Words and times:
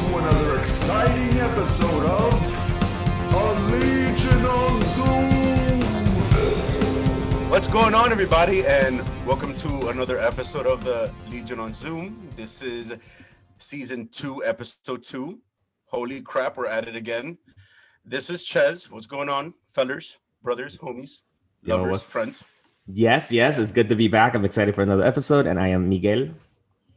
to 0.00 0.16
another 0.16 0.58
exciting 0.58 1.38
episode 1.40 2.04
of 2.06 2.32
A 3.34 3.70
Legion 3.70 4.44
on 4.46 4.82
Zoom. 4.82 5.80
What's 7.50 7.68
going 7.68 7.92
on, 7.94 8.10
everybody, 8.10 8.64
and 8.66 9.02
welcome 9.26 9.52
to 9.54 9.88
another 9.88 10.18
episode 10.18 10.66
of 10.66 10.84
the 10.84 11.12
Legion 11.28 11.60
on 11.60 11.74
Zoom. 11.74 12.28
This 12.34 12.62
is 12.62 12.94
season 13.58 14.08
two, 14.08 14.42
episode 14.44 15.02
two. 15.02 15.40
Holy 15.86 16.22
crap, 16.22 16.56
we're 16.56 16.66
at 16.66 16.88
it 16.88 16.96
again. 16.96 17.36
This 18.04 18.30
is 18.30 18.42
Ches. 18.44 18.90
What's 18.90 19.06
going 19.06 19.28
on, 19.28 19.52
fellers, 19.68 20.18
brothers, 20.42 20.78
homies, 20.78 21.20
Yo, 21.62 21.76
lovers, 21.76 21.90
what's- 21.90 22.10
friends? 22.10 22.44
Yes, 22.86 23.30
yes, 23.30 23.58
it's 23.58 23.70
good 23.70 23.88
to 23.90 23.96
be 23.96 24.08
back. 24.08 24.34
I'm 24.34 24.44
excited 24.44 24.74
for 24.74 24.82
another 24.82 25.04
episode, 25.04 25.46
and 25.46 25.60
I 25.60 25.68
am 25.68 25.88
Miguel. 25.88 26.28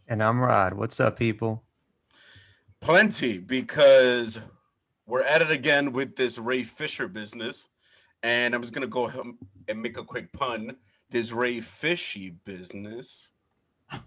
And 0.07 0.23
I'm 0.23 0.39
Rod. 0.39 0.73
What's 0.75 0.99
up, 0.99 1.19
people? 1.19 1.63
Plenty, 2.83 3.37
because 3.37 4.41
we're 5.05 5.23
at 5.23 5.41
it 5.41 5.49
again 5.49 5.93
with 5.93 6.17
this 6.17 6.37
Ray 6.37 6.63
Fisher 6.63 7.07
business. 7.07 7.69
And 8.23 8.53
I'm 8.53 8.59
just 8.59 8.73
going 8.73 8.81
to 8.81 8.89
go 8.89 9.09
and 9.69 9.81
make 9.81 9.97
a 9.97 10.03
quick 10.03 10.33
pun. 10.33 10.75
This 11.09 11.31
Ray 11.31 11.61
Fishy 11.61 12.31
business. 12.43 13.29
All 13.93 13.99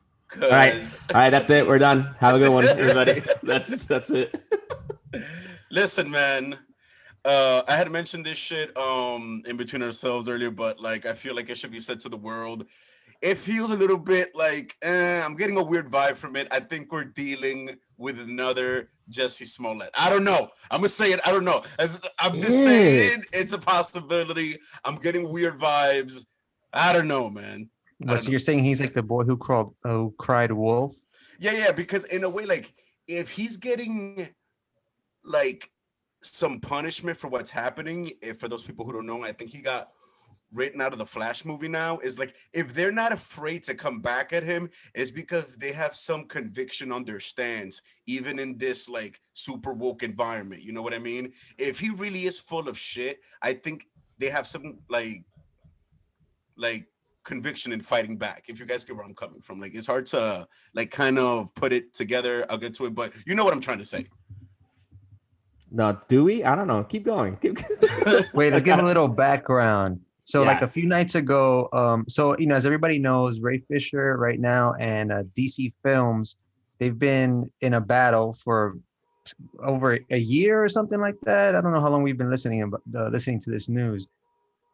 right, 0.42 0.74
all 0.74 1.14
right, 1.14 1.30
that's 1.30 1.48
it. 1.48 1.66
We're 1.66 1.78
done. 1.78 2.14
Have 2.18 2.34
a 2.34 2.38
good 2.38 2.50
one, 2.50 2.68
everybody. 2.68 3.22
That's 3.42 3.86
that's 3.86 4.10
it. 4.10 4.44
Listen, 5.70 6.10
man. 6.10 6.58
Uh, 7.24 7.62
I 7.66 7.76
had 7.76 7.90
mentioned 7.90 8.26
this 8.26 8.36
shit 8.36 8.76
um 8.76 9.42
in 9.46 9.56
between 9.56 9.82
ourselves 9.82 10.28
earlier, 10.28 10.50
but 10.50 10.80
like 10.80 11.06
I 11.06 11.14
feel 11.14 11.34
like 11.34 11.48
it 11.48 11.56
should 11.56 11.70
be 11.70 11.80
said 11.80 12.00
to 12.00 12.10
the 12.10 12.18
world. 12.18 12.66
It 13.22 13.36
feels 13.38 13.70
a 13.70 13.76
little 13.76 13.96
bit 13.96 14.34
like 14.34 14.76
eh, 14.82 15.22
I'm 15.22 15.34
getting 15.34 15.56
a 15.56 15.62
weird 15.62 15.90
vibe 15.90 16.16
from 16.16 16.36
it. 16.36 16.48
I 16.50 16.60
think 16.60 16.92
we're 16.92 17.04
dealing 17.04 17.78
with 17.98 18.20
another 18.20 18.90
Jussie 19.10 19.46
Smollett. 19.46 19.90
I 19.96 20.10
don't 20.10 20.24
know. 20.24 20.50
I'm 20.70 20.78
gonna 20.80 20.88
say 20.88 21.12
it. 21.12 21.20
I 21.26 21.30
don't 21.30 21.44
know. 21.44 21.62
As 21.78 22.00
I'm 22.18 22.38
just 22.38 22.58
Yeah. 22.58 22.64
saying, 22.64 23.24
it's 23.32 23.52
a 23.52 23.58
possibility. 23.58 24.58
I'm 24.84 24.96
getting 24.96 25.30
weird 25.30 25.58
vibes. 25.58 26.24
I 26.72 26.92
don't 26.92 27.08
know, 27.08 27.30
man. 27.30 27.70
I 28.02 28.04
Well, 28.04 28.08
don't 28.14 28.18
so 28.18 28.24
know. 28.26 28.30
you're 28.32 28.40
saying 28.40 28.64
he's 28.64 28.80
like 28.80 28.92
the 28.92 29.02
boy 29.02 29.24
who 29.24 29.36
crawled, 29.36 29.74
who 29.82 30.14
cried 30.18 30.52
wolf? 30.52 30.94
Yeah, 31.38 31.52
yeah, 31.52 31.72
because 31.72 32.04
in 32.04 32.24
a 32.24 32.28
way, 32.28 32.44
like 32.46 32.74
if 33.06 33.30
he's 33.30 33.56
getting 33.56 34.28
like 35.24 35.70
some 36.22 36.60
punishment 36.60 37.16
for 37.16 37.28
what's 37.28 37.50
happening, 37.50 38.12
if 38.20 38.38
for 38.40 38.48
those 38.48 38.64
people 38.64 38.84
who 38.84 38.92
don't 38.92 39.06
know, 39.06 39.22
I 39.24 39.32
think 39.32 39.50
he 39.50 39.58
got 39.58 39.90
written 40.52 40.80
out 40.80 40.92
of 40.92 40.98
the 40.98 41.06
Flash 41.06 41.44
movie 41.44 41.68
now. 41.68 41.98
Is 41.98 42.18
like 42.18 42.34
if 42.52 42.74
they're 42.74 42.92
not 42.92 43.12
afraid 43.12 43.62
to 43.64 43.74
come 43.74 44.00
back 44.00 44.32
at 44.32 44.42
him, 44.42 44.70
it's 44.94 45.10
because 45.10 45.56
they 45.56 45.72
have 45.72 45.94
some 45.94 46.24
conviction 46.24 46.92
on 46.92 47.04
their 47.04 47.20
stance, 47.20 47.82
even 48.06 48.38
in 48.38 48.58
this 48.58 48.88
like 48.88 49.20
super 49.34 49.72
woke 49.72 50.02
environment. 50.02 50.62
You 50.62 50.72
know 50.72 50.82
what 50.82 50.94
I 50.94 50.98
mean? 50.98 51.32
If 51.58 51.78
he 51.78 51.90
really 51.90 52.24
is 52.24 52.38
full 52.38 52.68
of 52.68 52.78
shit, 52.78 53.20
I 53.42 53.54
think 53.54 53.86
they 54.18 54.30
have 54.30 54.46
some 54.46 54.78
like 54.88 55.24
like 56.56 56.86
conviction 57.24 57.72
in 57.72 57.80
fighting 57.80 58.16
back 58.16 58.44
if 58.46 58.60
you 58.60 58.64
guys 58.64 58.84
get 58.84 58.94
where 58.94 59.04
i'm 59.04 59.12
coming 59.12 59.40
from 59.42 59.60
like 59.60 59.74
it's 59.74 59.88
hard 59.88 60.06
to 60.06 60.46
like 60.74 60.92
kind 60.92 61.18
of 61.18 61.52
put 61.56 61.72
it 61.72 61.92
together 61.92 62.46
i'll 62.48 62.56
get 62.56 62.72
to 62.72 62.86
it 62.86 62.94
but 62.94 63.12
you 63.26 63.34
know 63.34 63.44
what 63.44 63.52
i'm 63.52 63.60
trying 63.60 63.78
to 63.78 63.84
say 63.84 64.06
No, 65.70 65.98
do 66.08 66.24
we? 66.24 66.44
I 66.44 66.54
don't 66.54 66.68
know. 66.68 66.84
Keep 66.84 67.04
going. 67.04 67.36
Keep 67.36 67.58
Wait, 68.34 68.52
let's 68.52 68.62
give 68.62 68.78
a 68.78 68.86
little 68.86 69.08
background. 69.08 70.00
So, 70.26 70.42
like 70.42 70.60
a 70.60 70.66
few 70.66 70.88
nights 70.88 71.14
ago, 71.14 71.68
um, 71.72 72.04
so 72.08 72.36
you 72.36 72.48
know, 72.48 72.56
as 72.56 72.66
everybody 72.66 72.98
knows, 72.98 73.38
Ray 73.38 73.58
Fisher 73.58 74.16
right 74.16 74.40
now 74.40 74.74
and 74.80 75.12
uh, 75.12 75.22
DC 75.38 75.72
Films, 75.84 76.36
they've 76.80 76.98
been 76.98 77.48
in 77.60 77.74
a 77.74 77.80
battle 77.80 78.32
for 78.32 78.76
over 79.62 80.00
a 80.10 80.18
year 80.18 80.64
or 80.64 80.68
something 80.68 81.00
like 81.00 81.14
that. 81.22 81.54
I 81.54 81.60
don't 81.60 81.72
know 81.72 81.80
how 81.80 81.90
long 81.90 82.02
we've 82.02 82.18
been 82.18 82.28
listening 82.28 82.72
uh, 82.74 83.08
listening 83.08 83.40
to 83.42 83.52
this 83.52 83.68
news, 83.68 84.08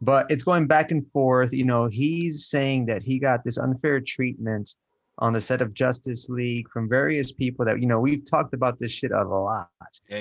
but 0.01 0.31
it's 0.31 0.43
going 0.43 0.69
back 0.69 0.91
and 0.91 1.07
forth. 1.13 1.53
You 1.53 1.65
know, 1.65 1.87
he's 1.87 2.47
saying 2.47 2.87
that 2.87 3.03
he 3.03 3.19
got 3.19 3.45
this 3.45 3.59
unfair 3.59 4.01
treatment 4.01 4.75
on 5.19 5.35
the 5.35 5.41
set 5.43 5.61
of 5.61 5.75
Justice 5.75 6.31
League 6.31 6.67
from 6.71 6.89
various 6.89 7.31
people 7.31 7.67
that 7.67 7.79
you 7.79 7.87
know 7.87 8.01
we've 8.01 8.25
talked 8.25 8.55
about 8.55 8.81
this 8.81 8.91
shit 8.91 9.13
a 9.13 9.23
lot. 9.23 9.69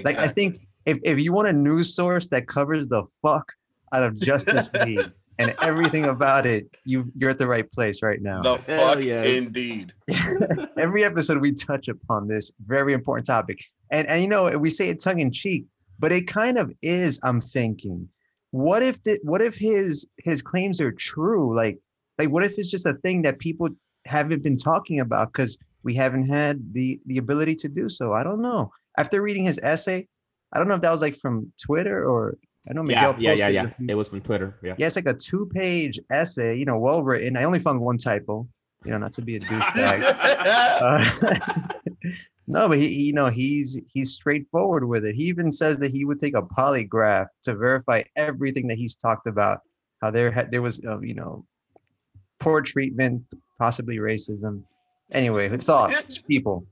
Like 0.04 0.18
I 0.18 0.28
think 0.28 0.68
if, 0.86 1.00
if 1.04 1.20
you 1.20 1.32
want 1.32 1.48
a 1.48 1.54
news 1.54 1.96
source 1.96 2.28
that 2.28 2.50
covers 2.50 2.90
the 2.90 3.04
fuck 3.22 3.54
out 3.94 4.04
of 4.04 4.20
Justice 4.20 4.72
League 4.86 5.12
and 5.40 5.56
everything 5.62 6.06
about 6.06 6.46
it, 6.46 6.68
you 6.86 7.12
you're 7.16 7.30
at 7.30 7.38
the 7.38 7.48
right 7.48 7.70
place 7.72 8.02
right 8.02 8.22
now. 8.22 8.42
the 8.42 8.58
Hell 8.58 8.94
fuck 8.94 9.04
yes. 9.04 9.46
indeed 9.46 9.94
Every 10.78 11.04
episode 11.04 11.42
we 11.42 11.54
touch 11.54 11.88
upon 11.88 12.28
this 12.28 12.52
very 12.66 12.94
important 12.94 13.28
topic. 13.28 13.60
And 13.92 14.08
and 14.08 14.22
you 14.22 14.28
know, 14.28 14.58
we 14.58 14.70
say 14.70 14.90
it 14.90 15.02
tongue 15.02 15.20
in 15.20 15.32
cheek, 15.32 15.66
but 16.00 16.12
it 16.12 16.28
kind 16.28 16.58
of 16.58 16.72
is, 16.82 17.20
I'm 17.24 17.42
thinking. 17.42 18.08
What 18.52 18.84
if 18.84 19.02
the, 19.04 19.20
what 19.24 19.42
if 19.42 19.56
his 19.56 20.08
his 20.18 20.42
claims 20.42 20.82
are 20.82 20.92
true? 20.92 21.56
Like 21.56 21.80
like 22.18 22.30
what 22.30 22.44
if 22.44 22.58
it's 22.58 22.70
just 22.70 22.86
a 22.86 22.94
thing 22.96 23.22
that 23.24 23.40
people 23.40 23.70
haven't 24.06 24.44
been 24.44 24.58
talking 24.58 25.00
about 25.00 25.32
because 25.32 25.58
we 25.84 25.96
haven't 25.96 26.28
had 26.28 26.74
the 26.74 27.00
the 27.06 27.18
ability 27.18 27.56
to 27.56 27.70
do 27.70 27.90
so? 27.90 28.14
I 28.14 28.24
don't 28.24 28.42
know. 28.42 28.72
After 28.98 29.22
reading 29.22 29.46
his 29.46 29.60
essay, 29.64 30.08
I 30.54 30.60
don't 30.60 30.68
know 30.68 30.76
if 30.76 30.82
that 30.82 30.92
was 30.92 31.02
like 31.02 31.16
from 31.16 31.52
Twitter 31.62 32.06
or 32.06 32.38
I 32.70 32.74
know 32.74 32.82
yeah, 32.82 33.12
Miguel 33.12 33.16
yeah, 33.20 33.34
yeah, 33.34 33.64
posted 33.64 33.88
yeah. 33.88 33.92
It 33.92 33.96
was 33.96 34.10
from 34.10 34.22
Twitter. 34.22 34.56
Yeah. 34.62 34.76
yeah, 34.78 34.86
it's 34.88 34.96
like 34.96 35.08
a 35.08 35.14
two-page 35.14 36.00
essay, 36.12 36.56
you 36.58 36.66
know, 36.66 36.78
well 36.78 37.02
written. 37.02 37.36
I 37.36 37.44
only 37.44 37.60
found 37.60 37.80
one 37.82 37.98
typo, 37.98 38.48
you 38.86 38.92
know, 38.92 39.00
not 39.00 39.14
to 39.14 39.22
be 39.22 39.36
a 39.38 39.40
douchebag. 39.40 40.02
Uh, 40.82 41.06
no, 42.48 42.68
but 42.68 42.78
he, 42.78 42.88
he- 42.88 43.04
you 43.04 43.14
know, 43.14 43.28
he's 43.28 43.80
he's 43.94 44.14
straightforward 44.14 44.88
with 44.88 45.06
it. 45.06 45.16
He 45.16 45.26
even 45.26 45.52
says 45.52 45.78
that 45.78 45.92
he 45.92 46.06
would 46.06 46.20
take 46.20 46.36
a 46.36 46.42
polygraph 46.42 47.28
to 47.44 47.56
verify 47.56 48.04
everything 48.16 48.68
that 48.68 48.78
he's 48.80 48.96
talked 48.96 49.28
about. 49.28 49.62
How 50.02 50.10
there 50.10 50.32
had 50.32 50.52
there 50.52 50.62
was, 50.64 50.84
uh, 50.84 51.00
you 51.02 51.14
know, 51.14 51.46
poor 52.40 52.62
treatment, 52.62 53.24
possibly 53.60 53.98
racism. 53.98 54.64
Anyway, 55.12 55.50
thoughts, 55.50 56.18
people. 56.28 56.66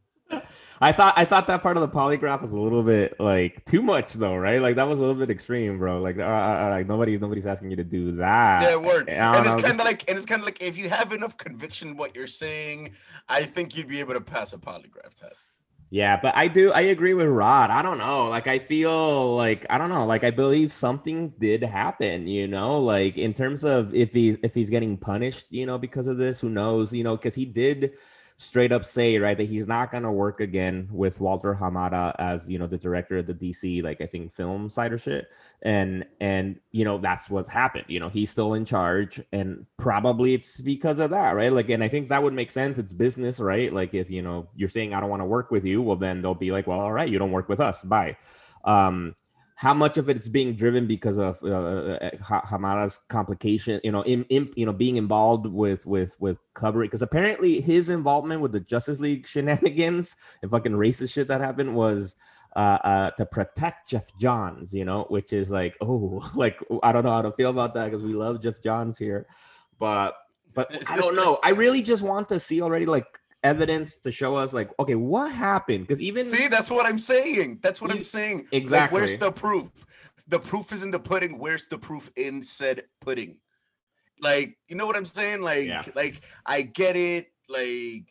I 0.82 0.92
thought 0.94 1.14
I 1.18 1.26
thought 1.26 1.48
that 1.48 1.62
part 1.62 1.76
of 1.76 1.82
the 1.82 1.90
polygraph 1.90 2.42
was 2.42 2.52
a 2.54 2.60
little 2.60 2.84
bit 2.84 3.20
like 3.20 3.66
too 3.66 3.82
much 3.82 4.14
though, 4.14 4.38
right? 4.38 4.62
Like 4.62 4.76
that 4.78 4.88
was 4.88 5.00
a 5.00 5.02
little 5.02 5.20
bit 5.20 5.30
extreme, 5.30 5.78
bro. 5.78 6.00
Like, 6.00 6.16
like 6.18 6.88
nobody 6.88 7.18
nobody's 7.18 7.46
asking 7.46 7.72
you 7.72 7.78
to 7.78 7.84
do 7.84 8.12
that. 8.14 8.64
yeah 8.64 8.76
word 8.78 9.10
and 9.10 9.46
it's 9.46 9.56
kind 9.62 9.80
of 9.80 9.86
like 9.86 10.08
and 10.10 10.18
it's 10.18 10.26
kind 10.26 10.42
of 10.42 10.46
like 10.46 10.62
if 10.62 10.78
you 10.78 10.90
have 10.90 11.12
enough 11.12 11.38
conviction 11.38 11.98
what 11.98 12.16
you're 12.16 12.28
saying 12.28 12.92
i 13.28 13.44
think 13.44 13.76
you'd 13.76 13.88
be 13.88 14.00
able 14.00 14.14
to 14.14 14.22
pass 14.22 14.54
a 14.54 14.58
polygraph 14.58 15.14
test 15.20 15.50
Yeah, 15.92 16.20
but 16.22 16.38
I 16.38 16.48
do 16.48 16.72
I 16.72 16.82
agree 16.82 17.16
with 17.16 17.28
Rod. 17.28 17.72
I 17.72 17.82
don't 17.82 17.98
know. 17.98 18.30
Like 18.30 18.46
I 18.46 18.60
feel 18.60 19.36
like 19.36 19.66
I 19.72 19.80
don't 19.80 19.90
know. 19.90 20.06
Like 20.06 20.24
I 20.24 20.30
believe 20.30 20.72
something 20.72 21.34
did 21.40 21.64
happen, 21.64 22.28
you 22.28 22.48
know, 22.48 22.78
like 22.78 23.18
in 23.18 23.34
terms 23.34 23.64
of 23.64 23.94
if 23.96 24.14
he 24.14 24.38
if 24.44 24.54
he's 24.54 24.70
getting 24.70 24.98
punished, 24.98 25.48
you 25.50 25.66
know, 25.66 25.80
because 25.80 26.06
of 26.06 26.18
this, 26.18 26.40
who 26.40 26.50
knows, 26.50 26.94
you 26.94 27.04
know, 27.04 27.18
because 27.18 27.34
he 27.34 27.46
did 27.46 27.94
straight 28.42 28.72
up 28.72 28.86
say 28.86 29.18
right 29.18 29.38
that 29.38 29.50
he's 29.50 29.68
not 29.68 29.92
gonna 29.92 30.12
work 30.12 30.40
again 30.40 30.88
with 30.94 31.20
Walter 31.20 31.54
Hamada 31.54 32.16
as 32.20 32.50
you 32.50 32.58
know 32.58 32.68
the 32.68 32.78
director 32.78 33.18
of 33.18 33.28
the 33.28 33.34
DC 33.34 33.84
like 33.84 34.00
I 34.00 34.06
think 34.06 34.32
film 34.32 34.70
side 34.70 34.94
or 34.94 34.98
shit. 34.98 35.28
And 35.62 36.06
and 36.22 36.58
you 36.72 36.86
know 36.86 36.98
that's 37.00 37.30
what's 37.30 37.52
happened. 37.52 37.84
You 37.90 38.00
know 38.00 38.08
he's 38.08 38.30
still 38.30 38.54
in 38.54 38.64
charge 38.64 39.22
and 39.34 39.66
probably 39.76 40.34
it's 40.34 40.62
because 40.62 41.00
of 41.00 41.10
that 41.10 41.34
right? 41.34 41.52
Like 41.52 41.70
and 41.70 41.84
I 41.84 41.90
think 41.90 42.08
that 42.10 42.24
would 42.24 42.34
make 42.34 42.52
sense. 42.52 42.80
It's 42.80 42.94
business 42.94 43.42
right? 43.42 43.74
Like 43.74 43.94
if 43.94 44.10
you 44.10 44.22
know 44.22 44.48
you're 44.56 44.70
saying 44.70 44.94
I 44.94 45.02
don't 45.02 45.10
want 45.10 45.22
to 45.22 45.26
work 45.26 45.52
with 45.52 45.66
you 45.66 45.82
well 45.82 45.98
then 45.98 46.22
they'll 46.22 46.34
be 46.34 46.52
like 46.52 46.66
well 46.66 46.80
all 46.80 46.94
right 46.94 47.10
you 47.10 47.20
don't 47.20 47.34
work 47.34 47.50
with 47.50 47.60
us. 47.60 47.84
Bye. 47.84 48.16
Um 48.64 49.16
how 49.60 49.74
much 49.74 49.98
of 49.98 50.08
it 50.08 50.18
is 50.18 50.30
being 50.30 50.56
driven 50.56 50.88
because 50.88 51.18
of 51.18 51.38
uh, 51.44 51.50
uh, 51.50 52.10
Hamada's 52.22 53.02
complication, 53.10 53.82
you 53.84 53.92
know, 53.92 54.04
in, 54.04 54.24
in 54.30 54.50
you 54.56 54.66
know 54.66 54.72
being 54.72 54.96
involved 54.96 55.46
with 55.46 55.86
with 55.86 56.16
with 56.18 56.40
covering 56.54 56.88
because 56.88 57.02
apparently 57.02 57.60
his 57.60 57.90
involvement 57.90 58.40
with 58.40 58.54
the 58.54 58.62
Justice 58.62 59.02
League 59.02 59.28
shenanigans 59.34 60.16
and 60.42 60.50
fucking 60.50 60.72
racist 60.72 61.12
shit 61.12 61.28
that 61.28 61.42
happened 61.42 61.76
was 61.76 62.16
uh, 62.56 62.78
uh 62.86 63.12
to 63.12 63.26
protect 63.26 63.90
Geoff 63.90 64.18
Johns, 64.18 64.74
you 64.74 64.86
know, 64.86 65.06
which 65.10 65.34
is 65.34 65.52
like 65.52 65.76
oh 65.82 66.26
like 66.36 66.58
I 66.82 66.94
don't 66.94 67.04
know 67.04 67.12
how 67.12 67.22
to 67.22 67.34
feel 67.34 67.50
about 67.50 67.74
that 67.74 67.92
because 67.92 68.02
we 68.02 68.14
love 68.14 68.42
Geoff 68.42 68.64
Johns 68.64 68.98
here, 68.98 69.28
but 69.78 70.16
but 70.54 70.72
I 70.90 70.96
don't 70.96 71.18
know. 71.18 71.38
I 71.44 71.50
really 71.50 71.82
just 71.82 72.02
want 72.02 72.30
to 72.30 72.40
see 72.40 72.62
already 72.62 72.86
like 72.86 73.20
evidence 73.44 73.96
to 73.96 74.12
show 74.12 74.36
us 74.36 74.54
like 74.54 74.70
okay 74.80 74.96
what 74.96 75.32
happened? 75.32 75.88
Because 75.88 76.02
even 76.02 76.26
see 76.26 76.48
that's 76.48 76.70
what 76.70 76.86
i'm 76.86 77.00
saying. 77.00 77.60
That's 77.62 77.82
what 77.82 77.92
You- 77.92 77.98
i'm 77.98 78.04
saying. 78.04 78.38
Like 78.38 78.48
exactly. 78.54 79.00
where's 79.00 79.18
the 79.18 79.32
proof? 79.32 79.70
The 80.28 80.40
proof 80.40 80.72
is 80.74 80.84
in 80.84 80.92
the 80.92 81.00
pudding. 81.00 81.40
Where's 81.40 81.68
the 81.68 81.78
proof 81.78 82.12
in 82.16 82.44
said 82.44 82.84
pudding? 83.02 83.38
Like 84.22 84.58
you 84.68 84.76
know 84.76 84.86
what 84.86 84.96
i'm 84.98 85.06
saying? 85.06 85.42
Like 85.42 85.68
Yeah. 85.68 85.84
like 85.96 86.22
i 86.46 86.62
get 86.62 86.96
it. 86.96 87.28
Like 87.48 88.06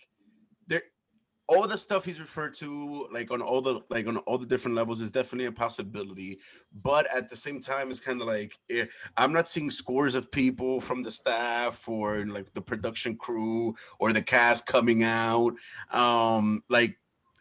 all 1.48 1.66
the 1.66 1.78
stuff 1.78 2.04
he's 2.04 2.20
referred 2.20 2.52
to 2.52 3.08
like 3.12 3.30
on 3.30 3.40
all 3.40 3.62
the 3.62 3.80
like 3.88 4.06
on 4.06 4.18
all 4.18 4.38
the 4.38 4.46
different 4.46 4.76
levels 4.76 5.00
is 5.00 5.10
definitely 5.10 5.46
a 5.46 5.52
possibility 5.52 6.38
but 6.82 7.06
at 7.14 7.28
the 7.28 7.36
same 7.36 7.58
time 7.58 7.90
it's 7.90 8.00
kind 8.00 8.20
of 8.20 8.26
like 8.26 8.58
eh, 8.70 8.84
i'm 9.16 9.32
not 9.32 9.48
seeing 9.48 9.70
scores 9.70 10.14
of 10.14 10.30
people 10.30 10.80
from 10.80 11.02
the 11.02 11.10
staff 11.10 11.88
or 11.88 12.26
like 12.26 12.52
the 12.52 12.60
production 12.60 13.16
crew 13.16 13.74
or 13.98 14.12
the 14.12 14.22
cast 14.22 14.66
coming 14.66 15.02
out 15.02 15.54
um 15.90 16.62
like 16.68 16.98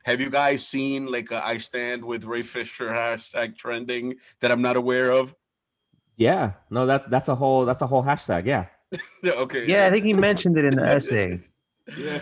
Have 0.07 0.21
you 0.21 0.29
guys 0.31 0.65
seen 0.65 1.11
like 1.11 1.31
a 1.31 1.45
I 1.45 1.59
stand 1.59 1.99
with 2.05 2.23
Ray 2.23 2.41
Fisher 2.41 2.87
hashtag 3.01 3.57
trending 3.57 4.15
that 4.39 4.51
I'm 4.53 4.61
not 4.61 4.77
aware 4.77 5.11
of? 5.11 5.35
Yeah, 6.15 6.53
no, 6.69 6.85
that's 6.85 7.09
that's 7.09 7.27
a 7.27 7.35
whole 7.35 7.65
that's 7.65 7.81
a 7.81 7.87
whole 7.87 8.03
hashtag. 8.03 8.45
Yeah, 8.45 8.67
okay. 9.43 9.67
Yeah, 9.67 9.85
I 9.85 9.89
think 9.91 10.05
he 10.05 10.13
mentioned 10.13 10.57
it 10.57 10.63
in 10.63 10.75
the 10.77 10.87
essay. 10.95 11.43
Yeah. 11.97 12.21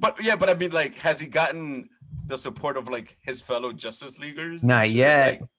But 0.00 0.22
yeah, 0.22 0.36
but 0.36 0.50
I 0.50 0.54
mean, 0.54 0.72
like, 0.72 0.94
has 0.96 1.20
he 1.20 1.26
gotten 1.26 1.88
the 2.26 2.36
support 2.36 2.76
of 2.76 2.88
like 2.88 3.16
his 3.20 3.40
fellow 3.42 3.72
Justice 3.72 4.18
Leaguers? 4.18 4.62
Not 4.62 4.86
shit? 4.86 4.96
yet. 4.96 5.40
Like, 5.40 5.50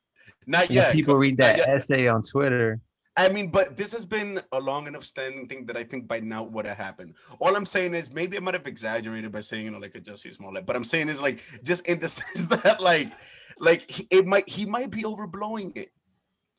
not 0.45 0.71
Yeah, 0.71 0.83
yet. 0.83 0.93
people 0.93 1.15
read 1.15 1.37
that 1.37 1.59
essay 1.67 2.07
on 2.07 2.21
Twitter. 2.21 2.79
I 3.17 3.29
mean, 3.29 3.49
but 3.49 3.75
this 3.75 3.91
has 3.93 4.05
been 4.05 4.41
a 4.51 4.59
long 4.59 4.85
enough 4.85 5.03
standing 5.03 5.47
thing 5.47 5.65
that 5.65 5.75
I 5.75 5.83
think 5.83 6.07
by 6.07 6.19
now 6.19 6.43
would 6.43 6.67
have 6.67 6.77
happened. 6.77 7.15
All 7.39 7.55
I'm 7.55 7.65
saying 7.65 7.95
is 7.95 8.13
maybe 8.13 8.37
I 8.37 8.39
might 8.41 8.53
have 8.53 8.67
exaggerated 8.67 9.31
by 9.31 9.41
saying 9.41 9.65
you 9.65 9.71
know 9.71 9.79
like 9.79 9.95
a 9.95 9.99
Jussie 9.99 10.31
Smollett, 10.31 10.67
but 10.67 10.75
I'm 10.75 10.83
saying 10.83 11.09
is 11.09 11.19
like 11.19 11.39
just 11.63 11.85
in 11.87 11.97
the 11.99 12.09
sense 12.17 12.45
that 12.45 12.79
like 12.79 13.11
like 13.59 14.05
it 14.11 14.27
might 14.27 14.47
he 14.47 14.65
might 14.65 14.91
be 14.91 15.01
overblowing 15.01 15.75
it. 15.75 15.89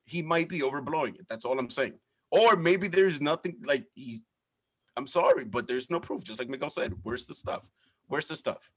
He 0.05 0.21
might 0.23 0.49
be 0.49 0.61
overblowing 0.61 1.15
it. 1.21 1.27
That's 1.31 1.45
all 1.45 1.59
I'm 1.59 1.71
saying. 1.71 1.95
Or 2.31 2.57
maybe 2.57 2.89
there's 2.89 3.21
nothing 3.21 3.57
like 3.65 3.87
he. 3.95 4.23
I'm 4.99 5.07
sorry, 5.07 5.45
but 5.45 5.69
there's 5.69 5.89
no 5.91 6.01
proof. 6.01 6.25
Just 6.25 6.41
like 6.41 6.49
Miguel 6.49 6.71
said, 6.71 6.93
where's 7.05 7.25
the 7.25 7.35
stuff? 7.35 7.71
Where's 8.09 8.27
the 8.27 8.35
stuff? 8.35 8.73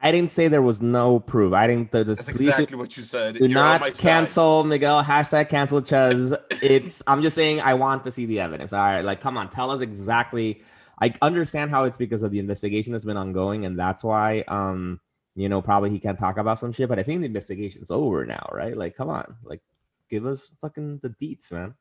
I 0.00 0.12
didn't 0.12 0.30
say 0.30 0.46
there 0.46 0.62
was 0.62 0.80
no 0.80 1.18
proof. 1.18 1.52
I 1.54 1.66
didn't. 1.66 1.90
The, 1.90 2.04
the, 2.04 2.14
That's 2.14 2.26
do- 2.26 2.32
exactly 2.34 2.76
what 2.76 2.96
you 2.96 3.02
said. 3.02 3.34
do 3.34 3.40
You're 3.40 3.48
not 3.48 3.80
side. 3.80 3.98
cancel 3.98 4.62
Miguel. 4.62 5.02
Hashtag 5.02 5.48
cancel 5.48 5.82
Chuz. 5.82 6.36
It's. 6.62 7.02
I'm 7.08 7.22
just 7.22 7.34
saying. 7.34 7.62
I 7.62 7.74
want 7.74 8.04
to 8.04 8.12
see 8.12 8.26
the 8.26 8.38
evidence. 8.38 8.72
All 8.72 8.78
right, 8.80 9.04
like 9.04 9.20
come 9.20 9.36
on, 9.36 9.50
tell 9.50 9.72
us 9.72 9.80
exactly. 9.80 10.62
I 11.02 11.12
understand 11.20 11.70
how 11.72 11.82
it's 11.84 11.98
because 11.98 12.22
of 12.22 12.30
the 12.30 12.38
investigation 12.38 12.92
that's 12.92 13.04
been 13.04 13.16
ongoing, 13.16 13.64
and 13.64 13.76
that's 13.76 14.04
why. 14.04 14.44
Um, 14.46 15.00
you 15.34 15.48
know, 15.48 15.60
probably 15.60 15.90
he 15.90 15.98
can't 15.98 16.18
talk 16.18 16.38
about 16.38 16.60
some 16.60 16.72
shit, 16.72 16.88
but 16.88 16.98
I 16.98 17.02
think 17.02 17.20
the 17.20 17.26
investigation's 17.26 17.90
over 17.90 18.24
now, 18.24 18.48
right? 18.52 18.74
Like, 18.76 18.96
come 18.96 19.10
on, 19.10 19.36
like, 19.42 19.60
give 20.08 20.24
us 20.24 20.48
fucking 20.62 21.00
the 21.02 21.10
deets, 21.10 21.50
man. 21.52 21.74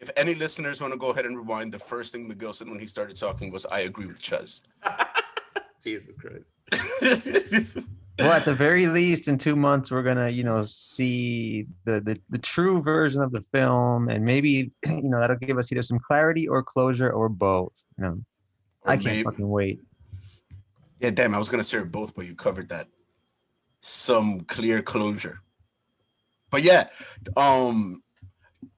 If 0.00 0.10
any 0.16 0.34
listeners 0.34 0.80
want 0.80 0.92
to 0.94 0.98
go 0.98 1.10
ahead 1.10 1.26
and 1.26 1.36
rewind, 1.36 1.72
the 1.72 1.78
first 1.78 2.12
thing 2.12 2.26
Miguel 2.26 2.52
said 2.54 2.68
when 2.68 2.78
he 2.80 2.86
started 2.86 3.16
talking 3.16 3.50
was, 3.50 3.66
"I 3.66 3.80
agree 3.80 4.06
with 4.06 4.20
Chuz." 4.22 4.62
Jesus 5.84 6.16
Christ. 6.16 7.86
Well, 8.18 8.32
at 8.32 8.44
the 8.44 8.52
very 8.52 8.86
least, 8.86 9.28
in 9.28 9.38
two 9.38 9.56
months, 9.56 9.90
we're 9.90 10.02
gonna, 10.02 10.28
you 10.28 10.44
know, 10.44 10.62
see 10.62 11.66
the, 11.86 12.02
the 12.02 12.20
the 12.28 12.36
true 12.36 12.82
version 12.82 13.22
of 13.22 13.32
the 13.32 13.42
film, 13.50 14.10
and 14.10 14.22
maybe, 14.22 14.70
you 14.86 15.04
know, 15.04 15.18
that'll 15.20 15.36
give 15.36 15.56
us 15.56 15.72
either 15.72 15.82
some 15.82 15.98
clarity 16.00 16.46
or 16.46 16.62
closure 16.62 17.10
or 17.10 17.30
both. 17.30 17.72
You 17.96 18.04
know, 18.04 18.20
Or 18.82 18.90
I 18.92 18.96
can't 18.96 19.04
maybe- 19.06 19.22
fucking 19.22 19.48
wait. 19.48 19.80
Yeah, 21.00 21.10
damn, 21.12 21.34
I 21.34 21.38
was 21.38 21.48
gonna 21.48 21.64
say 21.64 21.78
both, 21.82 22.14
but 22.14 22.26
you 22.26 22.34
covered 22.34 22.68
that. 22.68 22.88
Some 23.80 24.40
clear 24.42 24.82
closure. 24.82 25.40
But 26.50 26.62
yeah, 26.62 26.88
um 27.38 28.02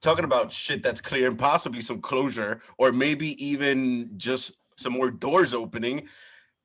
talking 0.01 0.25
about 0.25 0.53
shit 0.53 0.83
that's 0.83 1.01
clear 1.01 1.29
and 1.29 1.39
possibly 1.39 1.81
some 1.81 2.01
closure, 2.01 2.61
or 2.79 2.93
maybe 2.93 3.45
even 3.45 4.11
just 4.17 4.53
some 4.77 4.93
more 4.95 5.11
doors 5.11 5.55
opening. 5.55 6.09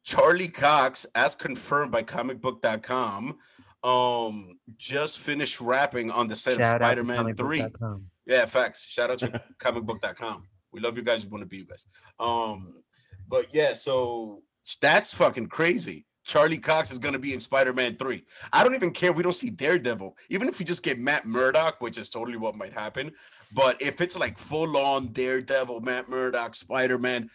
Charlie 0.04 0.48
Cox, 0.48 1.06
as 1.16 1.36
confirmed 1.36 1.92
by 1.92 2.02
comicbook.com, 2.02 3.38
um, 3.84 4.60
just 4.78 5.20
finished 5.20 5.62
wrapping 5.62 6.10
on 6.12 6.28
the 6.28 6.36
set 6.36 6.56
of 6.56 6.62
Shout 6.62 6.82
out 6.82 6.96
to 6.96 7.02
Spider-Man 7.04 7.36
3. 7.36 7.60
comicbook.com. 7.60 8.06
Yeah, 8.26 8.46
facts. 8.46 8.86
Shout 8.86 9.12
out 9.12 9.20
to 9.20 9.42
comicbook.com. 9.60 10.48
We 10.72 10.80
love 10.80 10.98
you 10.98 11.04
guys. 11.04 11.24
We 11.24 11.30
want 11.30 11.44
to 11.44 11.48
be 11.48 11.58
you 11.58 11.66
guys. 11.66 11.86
Um, 12.20 12.84
but 13.28 13.54
yeah, 13.54 13.74
so 13.74 14.42
that's 14.82 15.14
fucking 15.14 15.48
crazy. 15.48 16.07
Charlie 16.28 16.60
Cox 16.60 16.92
is 16.92 17.00
gonna 17.00 17.18
be 17.18 17.34
in 17.34 17.40
Spider-Man 17.40 17.96
3. 17.96 18.24
I 18.52 18.64
don't 18.64 18.76
even 18.76 18.92
care 18.92 19.12
if 19.12 19.18
we 19.18 19.24
don't 19.24 19.34
see 19.34 19.50
Daredevil, 19.50 20.16
even 20.30 20.50
if 20.50 20.60
we 20.60 20.66
just 20.66 20.84
get 20.84 21.00
Matt 21.00 21.26
Murdock, 21.26 21.82
which 21.82 21.98
is 21.98 22.10
totally 22.10 22.38
what 22.38 22.56
might 22.56 22.74
happen. 22.74 23.14
But 23.54 23.82
if 23.82 24.02
it's 24.02 24.18
like 24.18 24.38
full-on 24.38 25.08
Daredevil, 25.08 25.82
Matt 25.82 26.10
Murdock, 26.10 26.54
Spider-Man, 26.54 27.30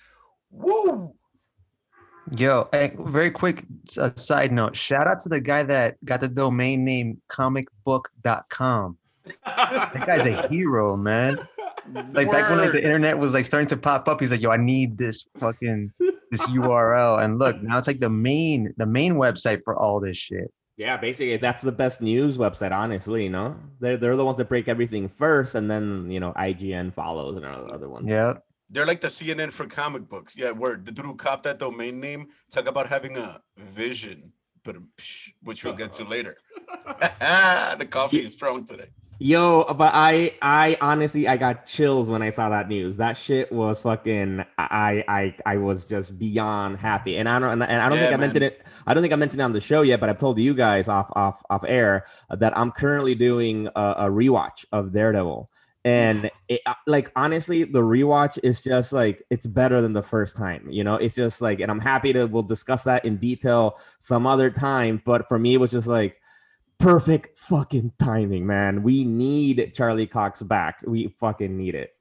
woo! 0.51 1.15
Yo, 2.37 2.69
very 2.73 3.31
quick 3.31 3.65
uh, 3.99 4.11
side 4.15 4.53
note. 4.53 4.77
Shout 4.77 5.09
out 5.09 5.19
to 5.21 5.29
the 5.29 5.41
guy 5.41 5.65
that 5.65 5.97
got 6.05 6.21
the 6.21 6.29
domain 6.29 6.85
name 6.85 7.21
comicbook.com. 7.29 8.99
That 9.45 10.05
guy's 10.07 10.27
a 10.27 10.49
hero, 10.49 10.97
man. 10.97 11.37
Like 12.13 12.31
back 12.31 12.49
when 12.49 12.61
like, 12.61 12.71
the 12.71 12.83
internet 12.83 13.19
was 13.19 13.35
like 13.35 13.45
starting 13.45 13.67
to 13.69 13.77
pop 13.77 14.07
up, 14.07 14.21
he's 14.21 14.31
like, 14.31 14.41
"Yo, 14.41 14.51
I 14.51 14.57
need 14.57 14.99
this 14.99 15.27
fucking 15.41 15.93
this 15.99 16.47
URL." 16.47 17.23
And 17.23 17.41
look, 17.41 17.61
now 17.61 17.77
it's 17.77 17.89
like 17.89 17.99
the 17.99 18.09
main 18.09 18.73
the 18.77 18.87
main 18.87 19.15
website 19.15 19.63
for 19.65 19.77
all 19.77 19.99
this 19.99 20.17
shit. 20.17 20.53
Yeah, 20.77 20.97
basically 20.97 21.37
that's 21.37 21.63
the 21.63 21.73
best 21.73 22.01
news 22.01 22.39
website, 22.39 22.73
honestly, 22.73 23.25
you 23.25 23.31
know? 23.31 23.57
They're 23.81 23.97
they're 23.97 24.17
the 24.17 24.25
ones 24.25 24.39
that 24.39 24.49
break 24.49 24.69
everything 24.69 25.09
first 25.09 25.55
and 25.55 25.71
then 25.71 26.11
you 26.11 26.21
know 26.21 26.33
IGN 26.33 26.95
follows 26.95 27.37
and 27.37 27.45
other 27.45 27.75
other 27.75 27.89
ones. 27.89 28.09
Yeah. 28.09 28.35
They're 28.71 28.87
like 28.87 29.03
the 29.03 29.09
CNN 29.09 29.53
for 29.53 29.67
comic 29.67 30.09
books. 30.09 30.35
Yeah, 30.37 30.53
word. 30.53 30.87
The 30.87 30.93
dude 30.93 31.05
who 31.05 31.15
copped 31.15 31.43
that 31.43 31.59
domain 31.59 32.01
name 32.01 32.29
talk 32.51 32.67
about 32.67 32.89
having 32.89 33.19
a 33.19 33.43
vision, 33.59 34.33
but 34.65 34.77
which 35.43 35.63
we'll 35.63 35.75
get 35.75 35.93
to 35.95 36.05
later. 36.05 36.39
the 37.79 37.87
coffee 37.91 38.25
is 38.25 38.33
strong 38.33 38.65
today. 38.65 38.89
Yo, 39.25 39.63
but 39.75 39.93
I 39.95 40.35
I 40.43 40.77
honestly 40.81 41.29
I 41.29 41.37
got 41.37 41.65
chills 41.65 42.11
when 42.11 42.23
I 42.23 42.31
saw 42.31 42.49
that 42.49 42.69
news. 42.69 42.97
That 42.97 43.17
shit 43.17 43.53
was 43.53 43.81
fucking 43.83 44.45
I 44.59 45.05
I 45.07 45.37
I 45.47 45.57
was 45.59 45.87
just 45.87 46.19
beyond 46.19 46.79
happy. 46.79 47.17
And 47.17 47.29
I 47.29 47.39
don't 47.39 47.63
and 47.63 47.81
I 47.83 47.89
don't 47.89 48.01
Yeah, 48.01 48.01
think 48.01 48.13
I 48.13 48.17
mentioned 48.17 48.43
it 48.43 48.67
I 48.85 48.95
don't 48.95 49.03
think 49.03 49.13
I 49.13 49.17
mentioned 49.17 49.41
it 49.41 49.45
on 49.45 49.53
the 49.53 49.61
show 49.61 49.83
yet, 49.83 50.01
but 50.01 50.09
I've 50.09 50.19
told 50.19 50.41
you 50.41 50.55
guys 50.55 50.89
off 50.89 51.09
off 51.15 51.41
off 51.51 51.63
air 51.69 52.05
that 52.31 52.57
I'm 52.59 52.73
currently 52.73 53.15
doing 53.15 53.69
a, 53.77 53.95
a 53.99 54.07
rewatch 54.11 54.65
of 54.73 54.93
Daredevil. 54.93 55.49
And 55.85 56.31
it, 56.49 56.61
uh, 56.67 56.75
like 56.89 57.13
honestly, 57.15 57.65
the 57.65 57.83
rewatch 57.83 58.39
is 58.43 58.63
just 58.63 58.93
like 58.93 59.23
it's 59.31 59.47
better 59.47 59.81
than 59.81 59.93
the 59.93 60.03
first 60.03 60.37
time. 60.37 60.67
You 60.71 60.83
know, 60.85 60.97
it's 60.97 61.15
just 61.15 61.41
like, 61.43 61.61
and 61.61 61.71
I'm 61.71 61.81
happy 61.81 62.13
to 62.15 62.27
we'll 62.27 62.43
discuss 62.45 62.85
that 62.85 63.05
in 63.05 63.19
detail 63.19 63.79
some 64.01 64.27
other 64.27 64.51
time. 64.51 65.03
But 65.05 65.29
for 65.29 65.39
me, 65.39 65.55
it 65.55 65.59
was 65.59 65.71
just 65.73 65.89
like 65.89 66.22
perfect 66.83 67.39
fucking 67.39 67.93
timing, 67.99 68.47
man. 68.47 68.83
We 68.83 69.05
need 69.05 69.73
Charlie 69.75 70.07
Cox 70.07 70.43
back. 70.43 70.81
We 70.85 71.09
fucking 71.21 71.57
need 71.57 71.75
it. 71.75 71.95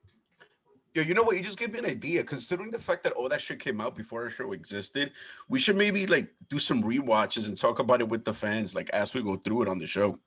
Yo, 0.94 1.04
you 1.04 1.14
know 1.14 1.24
what? 1.24 1.38
You 1.38 1.44
just 1.44 1.58
gave 1.58 1.72
me 1.72 1.80
an 1.80 1.86
idea. 1.86 2.24
Considering 2.24 2.72
the 2.72 2.80
fact 2.80 3.04
that 3.04 3.14
all 3.14 3.30
that 3.30 3.42
shit 3.42 3.60
came 3.60 3.80
out 3.80 3.96
before 3.96 4.24
our 4.24 4.30
show 4.30 4.52
existed, 4.52 5.12
we 5.48 5.60
should 5.60 5.78
maybe 5.78 6.06
like 6.06 6.34
do 6.50 6.60
some 6.60 6.84
rewatches 6.84 7.48
and 7.48 7.58
talk 7.58 7.80
about 7.80 8.02
it 8.02 8.10
with 8.10 8.26
the 8.26 8.34
fans, 8.34 8.76
like 8.76 8.90
as 8.90 9.14
we 9.14 9.22
go 9.22 9.36
through 9.38 9.62
it 9.62 9.68
on 9.70 9.80
the 9.80 9.88
show. 9.88 10.18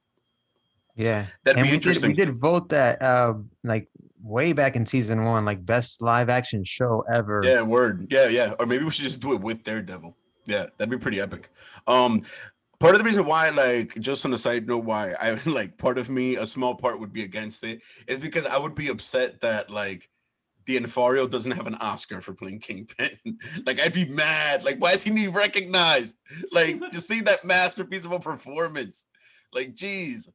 Yeah. 0.96 1.26
That'd 1.42 1.58
and 1.58 1.66
be 1.66 1.72
we 1.72 1.74
interesting. 1.74 2.14
Did, 2.14 2.28
we 2.28 2.32
did 2.32 2.40
vote 2.40 2.68
that 2.70 3.02
uh 3.02 3.34
like 3.62 3.88
way 4.22 4.52
back 4.52 4.76
in 4.76 4.86
season 4.86 5.24
one, 5.24 5.44
like 5.44 5.66
best 5.66 6.00
live 6.00 6.30
action 6.30 6.64
show 6.64 7.04
ever. 7.12 7.42
Yeah, 7.44 7.62
word. 7.62 8.06
Yeah, 8.08 8.28
yeah. 8.28 8.54
Or 8.58 8.66
maybe 8.66 8.84
we 8.84 8.90
should 8.90 9.04
just 9.04 9.20
do 9.20 9.32
it 9.34 9.40
with 9.40 9.64
Daredevil. 9.64 10.16
Yeah, 10.46 10.66
that'd 10.76 10.90
be 10.90 10.98
pretty 10.98 11.20
epic. 11.20 11.50
Um, 11.86 12.22
part 12.78 12.94
of 12.94 12.98
the 12.98 13.04
reason 13.04 13.24
why, 13.24 13.50
like, 13.50 13.98
just 14.00 14.24
on 14.24 14.32
a 14.32 14.38
side 14.38 14.66
note, 14.66 14.84
why 14.84 15.12
I 15.12 15.38
like 15.46 15.78
part 15.78 15.98
of 15.98 16.10
me, 16.10 16.36
a 16.36 16.46
small 16.46 16.74
part 16.74 17.00
would 17.00 17.12
be 17.12 17.24
against 17.24 17.64
it, 17.64 17.80
is 18.06 18.18
because 18.18 18.46
I 18.46 18.58
would 18.58 18.74
be 18.74 18.88
upset 18.88 19.40
that 19.42 19.70
like 19.70 20.08
D'Onofrio 20.66 21.26
doesn't 21.26 21.52
have 21.52 21.66
an 21.66 21.74
Oscar 21.76 22.20
for 22.20 22.32
playing 22.32 22.60
Kingpin. 22.60 23.18
like, 23.66 23.80
I'd 23.80 23.92
be 23.92 24.06
mad. 24.06 24.64
Like, 24.64 24.80
why 24.80 24.92
is 24.92 25.02
he 25.02 25.10
not 25.10 25.34
recognized? 25.34 26.16
Like, 26.52 26.80
just 26.90 27.08
see 27.08 27.20
that 27.22 27.44
masterpiece 27.44 28.04
of 28.04 28.12
a 28.12 28.18
performance. 28.18 29.06
Like, 29.52 29.74
geez. 29.74 30.28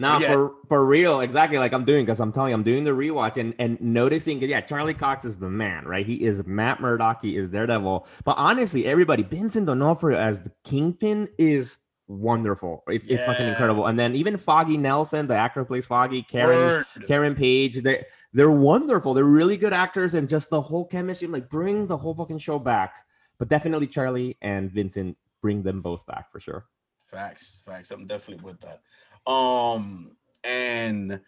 Now 0.00 0.18
Yeah. 0.18 0.32
for 0.32 0.54
for 0.68 0.86
real, 0.86 1.20
exactly 1.20 1.58
like 1.58 1.74
I'm 1.74 1.84
doing 1.84 2.06
because 2.06 2.20
I'm 2.20 2.32
telling 2.32 2.50
you, 2.50 2.54
I'm 2.54 2.62
doing 2.62 2.84
the 2.84 2.90
rewatch 2.90 3.36
and 3.36 3.54
and 3.58 3.78
noticing. 3.80 4.40
Yeah, 4.42 4.62
Charlie 4.62 4.94
Cox 4.94 5.26
is 5.26 5.36
the 5.38 5.50
man, 5.50 5.84
right? 5.84 6.06
He 6.06 6.22
is 6.24 6.44
Matt 6.46 6.80
Murdock. 6.80 7.20
He 7.20 7.36
is 7.36 7.50
Daredevil. 7.50 8.06
But 8.24 8.36
honestly, 8.38 8.86
everybody, 8.86 9.22
Vincent 9.22 9.66
D'Onofrio 9.66 10.18
as 10.18 10.40
the 10.40 10.52
Kingpin 10.64 11.28
is 11.36 11.78
wonderful. 12.08 12.82
It's 12.88 13.06
it's 13.08 13.26
fucking 13.26 13.46
incredible. 13.46 13.86
And 13.86 13.98
then 13.98 14.16
even 14.16 14.38
Foggy 14.38 14.78
Nelson, 14.78 15.26
the 15.26 15.36
actor 15.36 15.60
who 15.60 15.66
plays 15.66 15.84
Foggy, 15.84 16.22
Karen 16.22 16.56
Word. 16.56 16.86
Karen 17.06 17.34
Page, 17.34 17.82
they 17.82 18.04
they're 18.32 18.50
wonderful. 18.50 19.12
They're 19.12 19.24
really 19.24 19.58
good 19.58 19.74
actors, 19.74 20.14
and 20.14 20.28
just 20.28 20.48
the 20.48 20.62
whole 20.62 20.86
chemistry, 20.86 21.28
like 21.28 21.50
bring 21.50 21.86
the 21.86 21.96
whole 21.98 22.14
fucking 22.14 22.38
show 22.38 22.58
back. 22.58 22.94
But 23.38 23.48
definitely 23.48 23.86
Charlie 23.86 24.38
and 24.40 24.70
Vincent 24.70 25.16
bring 25.42 25.62
them 25.62 25.82
both 25.82 26.06
back 26.06 26.30
for 26.32 26.40
sure. 26.40 26.66
Facts, 27.06 27.60
facts. 27.66 27.90
I'm 27.90 28.06
definitely 28.06 28.44
with 28.44 28.60
that. 28.60 28.80
Um, 29.26 30.16
and 30.44 31.20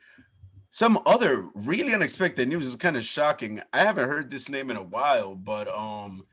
some 0.71 0.99
other 1.05 1.49
really 1.55 1.95
unexpected 1.95 2.49
news 2.49 2.67
is 2.67 2.77
kind 2.77 2.97
of 2.97 3.05
shocking. 3.05 3.61
I 3.73 3.85
haven't 3.85 4.09
heard 4.09 4.31
this 4.31 4.49
name 4.49 4.71
in 4.71 4.77
a 4.77 4.83
while, 4.83 5.35
but 5.35 5.69
um, 5.69 6.25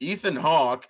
Ethan 0.00 0.36
Hawke 0.36 0.88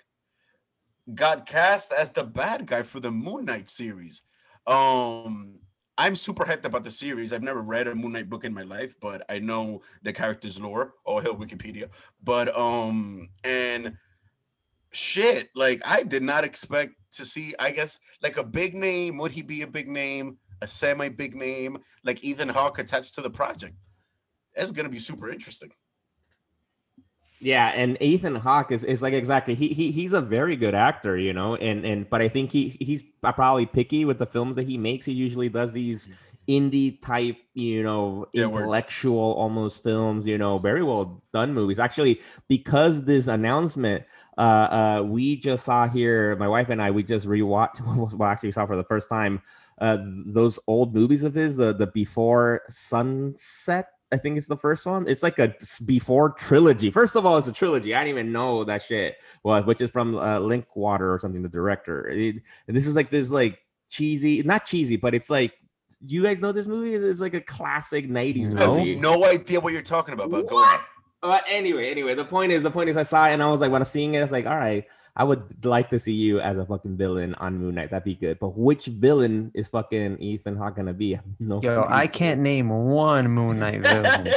got 1.14 1.46
cast 1.46 1.92
as 1.92 2.10
the 2.10 2.24
bad 2.24 2.66
guy 2.66 2.82
for 2.82 3.00
the 3.00 3.10
Moon 3.10 3.46
Knight 3.46 3.70
series. 3.70 4.20
Um, 4.66 5.60
I'm 5.96 6.14
super 6.14 6.44
hyped 6.44 6.66
about 6.66 6.84
the 6.84 6.90
series. 6.90 7.32
I've 7.32 7.42
never 7.42 7.62
read 7.62 7.88
a 7.88 7.94
Moon 7.94 8.12
Knight 8.12 8.28
book 8.28 8.44
in 8.44 8.52
my 8.52 8.62
life, 8.62 8.94
but 9.00 9.24
I 9.28 9.38
know 9.38 9.82
the 10.02 10.12
character's 10.12 10.60
lore. 10.60 10.94
Oh 11.06 11.18
hell, 11.18 11.34
Wikipedia. 11.34 11.88
But 12.22 12.56
um, 12.56 13.30
and 13.42 13.96
shit, 14.92 15.48
like 15.54 15.80
I 15.84 16.02
did 16.02 16.22
not 16.22 16.44
expect 16.44 16.94
to 17.12 17.24
see, 17.24 17.54
I 17.58 17.70
guess, 17.70 17.98
like 18.22 18.36
a 18.36 18.44
big 18.44 18.74
name. 18.74 19.18
Would 19.18 19.32
he 19.32 19.42
be 19.42 19.62
a 19.62 19.66
big 19.66 19.88
name? 19.88 20.38
A 20.60 20.66
semi 20.66 21.08
big 21.08 21.34
name, 21.36 21.78
like 22.04 22.24
Ethan 22.24 22.48
Hawke 22.48 22.78
attached 22.78 23.14
to 23.14 23.20
the 23.20 23.30
project. 23.30 23.74
That's 24.56 24.72
gonna 24.72 24.88
be 24.88 24.98
super 24.98 25.30
interesting. 25.30 25.70
Yeah, 27.40 27.68
and 27.68 28.00
Ethan 28.02 28.34
Hawke 28.34 28.72
is, 28.72 28.82
is 28.82 29.00
like 29.00 29.14
exactly 29.14 29.54
he, 29.54 29.68
he 29.68 29.92
he's 29.92 30.12
a 30.12 30.20
very 30.20 30.56
good 30.56 30.74
actor, 30.74 31.16
you 31.16 31.32
know, 31.32 31.54
and 31.56 31.84
and 31.84 32.10
but 32.10 32.20
I 32.20 32.28
think 32.28 32.50
he 32.50 32.76
he's 32.80 33.04
probably 33.22 33.66
picky 33.66 34.04
with 34.04 34.18
the 34.18 34.26
films 34.26 34.56
that 34.56 34.66
he 34.66 34.76
makes. 34.76 35.06
He 35.06 35.12
usually 35.12 35.48
does 35.48 35.72
these 35.72 36.08
mm-hmm. 36.08 36.52
indie 36.52 37.00
type, 37.00 37.36
you 37.54 37.84
know, 37.84 38.26
Yeah, 38.32 38.44
intellectual 38.44 39.34
almost 39.34 39.84
films, 39.84 40.26
you 40.26 40.36
know, 40.36 40.58
very 40.58 40.82
well 40.82 41.22
done 41.32 41.54
movies. 41.54 41.78
Actually, 41.78 42.20
because 42.48 43.04
this 43.04 43.28
announcement, 43.28 44.04
uh, 44.38 45.00
uh, 45.00 45.02
we 45.04 45.36
just 45.36 45.64
saw 45.64 45.88
here, 45.88 46.36
my 46.36 46.48
wife 46.48 46.68
and 46.70 46.80
I, 46.80 46.90
we 46.92 47.02
just 47.02 47.26
rewatched, 47.26 47.80
well, 48.16 48.28
actually 48.28 48.48
we 48.48 48.52
saw 48.52 48.64
for 48.66 48.76
the 48.76 48.84
first 48.84 49.08
time, 49.08 49.42
uh, 49.80 49.98
those 50.26 50.58
old 50.66 50.94
movies 50.94 51.24
of 51.24 51.34
his, 51.34 51.56
the 51.56 51.72
the 51.74 51.88
Before 51.88 52.62
Sunset. 52.68 53.88
I 54.10 54.16
think 54.16 54.38
it's 54.38 54.46
the 54.48 54.56
first 54.56 54.86
one. 54.86 55.06
It's 55.06 55.22
like 55.22 55.38
a 55.38 55.54
before 55.84 56.30
trilogy. 56.30 56.90
First 56.90 57.14
of 57.14 57.26
all, 57.26 57.36
it's 57.36 57.46
a 57.46 57.52
trilogy. 57.52 57.94
I 57.94 58.02
didn't 58.04 58.18
even 58.18 58.32
know 58.32 58.64
that 58.64 58.80
shit 58.82 59.16
was, 59.42 59.66
which 59.66 59.82
is 59.82 59.90
from 59.90 60.16
uh, 60.16 60.38
Linklater 60.38 61.12
or 61.12 61.18
something. 61.18 61.42
The 61.42 61.48
director. 61.50 62.08
It- 62.08 62.36
and 62.66 62.74
this 62.76 62.86
is 62.86 62.96
like 62.96 63.10
this 63.10 63.28
like 63.28 63.58
cheesy, 63.90 64.42
not 64.44 64.64
cheesy, 64.64 64.96
but 64.96 65.14
it's 65.14 65.28
like 65.28 65.52
you 66.06 66.22
guys 66.22 66.40
know 66.40 66.52
this 66.52 66.66
movie 66.66 66.94
is 66.94 67.20
like 67.20 67.34
a 67.34 67.40
classic 67.40 68.08
90s 68.08 68.56
I 68.56 68.60
have 68.60 68.78
movie. 68.78 68.94
no 68.96 69.24
idea 69.26 69.60
what 69.60 69.72
you're 69.74 69.82
talking 69.82 70.14
about, 70.14 70.30
but 70.30 70.46
go 70.46 70.56
on. 70.56 70.78
But 71.20 71.44
anyway, 71.48 71.90
anyway, 71.90 72.14
the 72.14 72.24
point 72.24 72.52
is, 72.52 72.62
the 72.62 72.70
point 72.70 72.90
is, 72.90 72.96
I 72.96 73.02
saw 73.02 73.26
it 73.26 73.32
and 73.32 73.42
I 73.42 73.50
was 73.50 73.60
like, 73.60 73.70
when 73.72 73.80
I 73.80 73.84
was 73.84 73.90
seeing 73.90 74.14
it, 74.14 74.18
I 74.18 74.22
was 74.22 74.32
like, 74.32 74.46
all 74.46 74.56
right, 74.56 74.84
I 75.16 75.24
would 75.24 75.64
like 75.64 75.90
to 75.90 75.98
see 75.98 76.12
you 76.12 76.38
as 76.38 76.56
a 76.56 76.64
fucking 76.64 76.96
villain 76.96 77.34
on 77.36 77.58
Moon 77.58 77.74
Knight. 77.74 77.90
That'd 77.90 78.04
be 78.04 78.14
good. 78.14 78.38
But 78.38 78.56
which 78.56 78.86
villain 78.86 79.50
is 79.52 79.66
fucking 79.68 80.18
Ethan 80.18 80.56
Hawke 80.56 80.76
gonna 80.76 80.94
be? 80.94 81.18
No, 81.40 81.60
Yo, 81.60 81.84
I 81.88 82.06
can't 82.06 82.40
name 82.40 82.68
one 82.68 83.28
Moon 83.28 83.58
Knight 83.58 83.82
villain. 83.82 84.28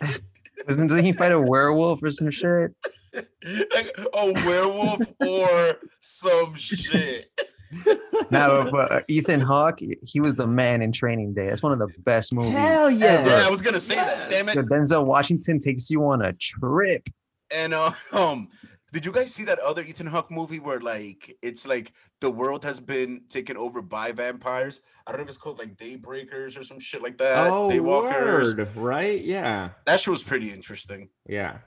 Doesn't, 0.68 0.86
doesn't 0.86 1.04
he 1.04 1.12
fight 1.12 1.32
a 1.32 1.40
werewolf 1.40 2.02
or 2.02 2.10
some 2.10 2.30
shit? 2.30 2.72
like 3.12 3.90
a 4.14 4.32
werewolf 4.46 5.00
or 5.20 5.78
some 6.00 6.54
shit. 6.54 7.28
No, 8.30 8.68
but 8.70 8.92
uh, 8.92 9.00
Ethan 9.08 9.40
Hawke, 9.40 9.80
he 10.06 10.20
was 10.20 10.36
the 10.36 10.46
man 10.46 10.82
in 10.82 10.92
Training 10.92 11.34
Day. 11.34 11.46
That's 11.48 11.64
one 11.64 11.72
of 11.72 11.80
the 11.80 11.88
best 12.02 12.32
movies. 12.32 12.52
Hell 12.52 12.88
yeah. 12.88 13.26
Yeah, 13.26 13.46
I 13.46 13.50
was 13.50 13.60
gonna 13.60 13.80
say 13.80 13.96
that. 13.96 14.30
Damn 14.30 14.48
it. 14.48 14.54
So 14.54 14.62
Denzel 14.62 15.04
Washington 15.04 15.58
takes 15.58 15.90
you 15.90 16.04
on 16.06 16.22
a 16.22 16.32
trip. 16.34 17.08
And 17.52 17.74
uh, 17.74 17.90
um, 18.12 18.48
did 18.92 19.04
you 19.04 19.10
guys 19.10 19.34
see 19.34 19.44
that 19.46 19.58
other 19.58 19.82
Ethan 19.82 20.06
Hawke 20.06 20.30
movie 20.30 20.60
where 20.60 20.78
like 20.80 21.36
it's 21.42 21.66
like 21.66 21.92
the 22.20 22.30
world 22.30 22.62
has 22.64 22.78
been 22.78 23.22
taken 23.28 23.56
over 23.56 23.82
by 23.82 24.12
vampires? 24.12 24.80
I 25.06 25.10
don't 25.10 25.18
know 25.18 25.22
if 25.24 25.28
it's 25.28 25.38
called 25.38 25.58
like 25.58 25.76
Daybreakers 25.76 26.56
or 26.56 26.62
some 26.62 26.78
shit 26.78 27.02
like 27.02 27.18
that. 27.18 27.50
Oh, 27.50 27.68
Daywalkers. 27.68 28.56
word, 28.56 28.76
right? 28.76 29.20
Yeah, 29.24 29.70
That 29.86 29.98
shit 29.98 30.12
was 30.12 30.22
pretty 30.22 30.52
interesting. 30.52 31.08
yeah. 31.26 31.58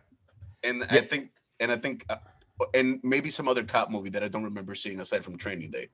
And 0.63 0.86
I 0.89 1.01
think, 1.01 1.31
and 1.60 1.74
I 1.74 1.75
think, 1.75 2.05
uh, 2.10 2.15
and 2.74 3.00
maybe 3.03 3.29
some 3.29 3.48
other 3.48 3.63
cop 3.63 3.89
movie 3.89 4.10
that 4.12 4.24
I 4.24 4.27
don't 4.27 4.43
remember 4.43 4.75
seeing 4.75 5.00
aside 5.00 5.24
from 5.24 5.38
Training 5.38 5.72
Day. 5.72 5.89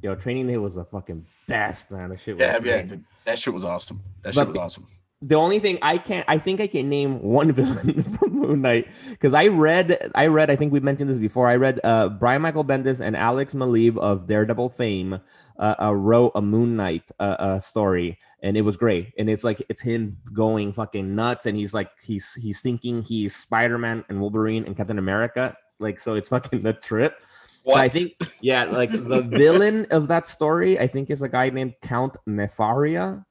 Yo, 0.00 0.14
Training 0.14 0.46
Day 0.46 0.58
was 0.58 0.76
a 0.76 0.84
fucking 0.84 1.26
best, 1.48 1.90
man. 1.90 2.10
That 2.10 2.20
shit 2.20 2.36
was 2.36 2.42
Yeah, 2.42 2.58
yeah, 2.62 2.82
dude, 2.82 3.04
that 3.24 3.38
shit 3.38 3.52
was 3.52 3.64
awesome. 3.64 4.00
That 4.22 4.34
But 4.34 4.40
shit 4.40 4.48
was 4.48 4.56
awesome. 4.56 4.86
the 5.20 5.34
only 5.34 5.58
thing 5.58 5.78
I 5.82 5.98
can't 5.98 6.24
I 6.28 6.38
think 6.38 6.60
I 6.60 6.68
can 6.68 6.88
name 6.88 7.20
one 7.20 7.50
villain 7.58 8.04
from 8.04 8.32
Moon 8.34 8.62
Knight 8.62 8.86
because 9.10 9.34
I 9.34 9.48
read 9.48 10.10
I 10.14 10.28
read 10.28 10.50
I 10.50 10.56
think 10.56 10.72
we 10.72 10.78
mentioned 10.78 11.10
this 11.10 11.18
before 11.18 11.48
I 11.48 11.56
read 11.56 11.80
uh 11.82 12.10
Brian 12.10 12.42
Michael 12.42 12.64
Bendis 12.64 13.00
and 13.00 13.16
Alex 13.16 13.54
Maleev 13.54 13.98
of 13.98 14.28
Daredevil 14.28 14.68
fame 14.70 15.20
uh, 15.58 15.74
uh 15.82 15.92
wrote 15.92 16.30
a 16.36 16.42
Moon 16.42 16.76
Knight 16.76 17.10
uh, 17.18 17.36
uh 17.38 17.58
story 17.58 18.16
and 18.44 18.56
it 18.56 18.62
was 18.62 18.76
great 18.76 19.12
and 19.18 19.28
it's 19.28 19.42
like 19.42 19.60
it's 19.68 19.82
him 19.82 20.18
going 20.32 20.72
fucking 20.72 21.16
nuts 21.16 21.46
and 21.46 21.56
he's 21.56 21.74
like 21.74 21.90
he's 22.00 22.34
he's 22.34 22.60
thinking 22.60 23.02
he's 23.02 23.34
Spider-Man 23.34 24.04
and 24.08 24.20
Wolverine 24.20 24.64
and 24.64 24.76
Captain 24.76 25.00
America 25.00 25.56
like 25.78 26.00
so 26.00 26.14
it's 26.14 26.28
fucking 26.28 26.62
the 26.62 26.72
trip 26.72 27.20
What? 27.68 27.78
I 27.78 27.88
think, 27.90 28.14
yeah, 28.40 28.64
like 28.64 28.90
the 28.90 29.20
villain 29.28 29.86
of 29.90 30.08
that 30.08 30.26
story, 30.26 30.78
I 30.78 30.86
think 30.86 31.10
is 31.10 31.20
a 31.20 31.28
guy 31.28 31.50
named 31.50 31.74
Count 31.82 32.16
Nefaria. 32.26 33.24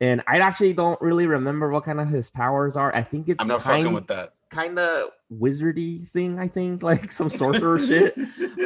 And 0.00 0.22
I 0.28 0.38
actually 0.38 0.72
don't 0.72 1.00
really 1.00 1.26
remember 1.26 1.70
what 1.70 1.84
kind 1.84 2.00
of 2.00 2.08
his 2.08 2.30
powers 2.30 2.76
are. 2.76 2.94
I 2.94 3.02
think 3.02 3.28
it's 3.28 3.40
I'm 3.40 3.48
not 3.48 3.60
kind, 3.60 3.82
fucking 3.82 3.94
with 3.94 4.06
that. 4.06 4.34
kind 4.48 4.78
of 4.78 5.08
wizardy 5.32 6.06
thing, 6.06 6.38
I 6.38 6.46
think, 6.46 6.82
like 6.90 7.10
some 7.10 7.28
sorcerer 7.28 7.80
shit. 7.80 8.16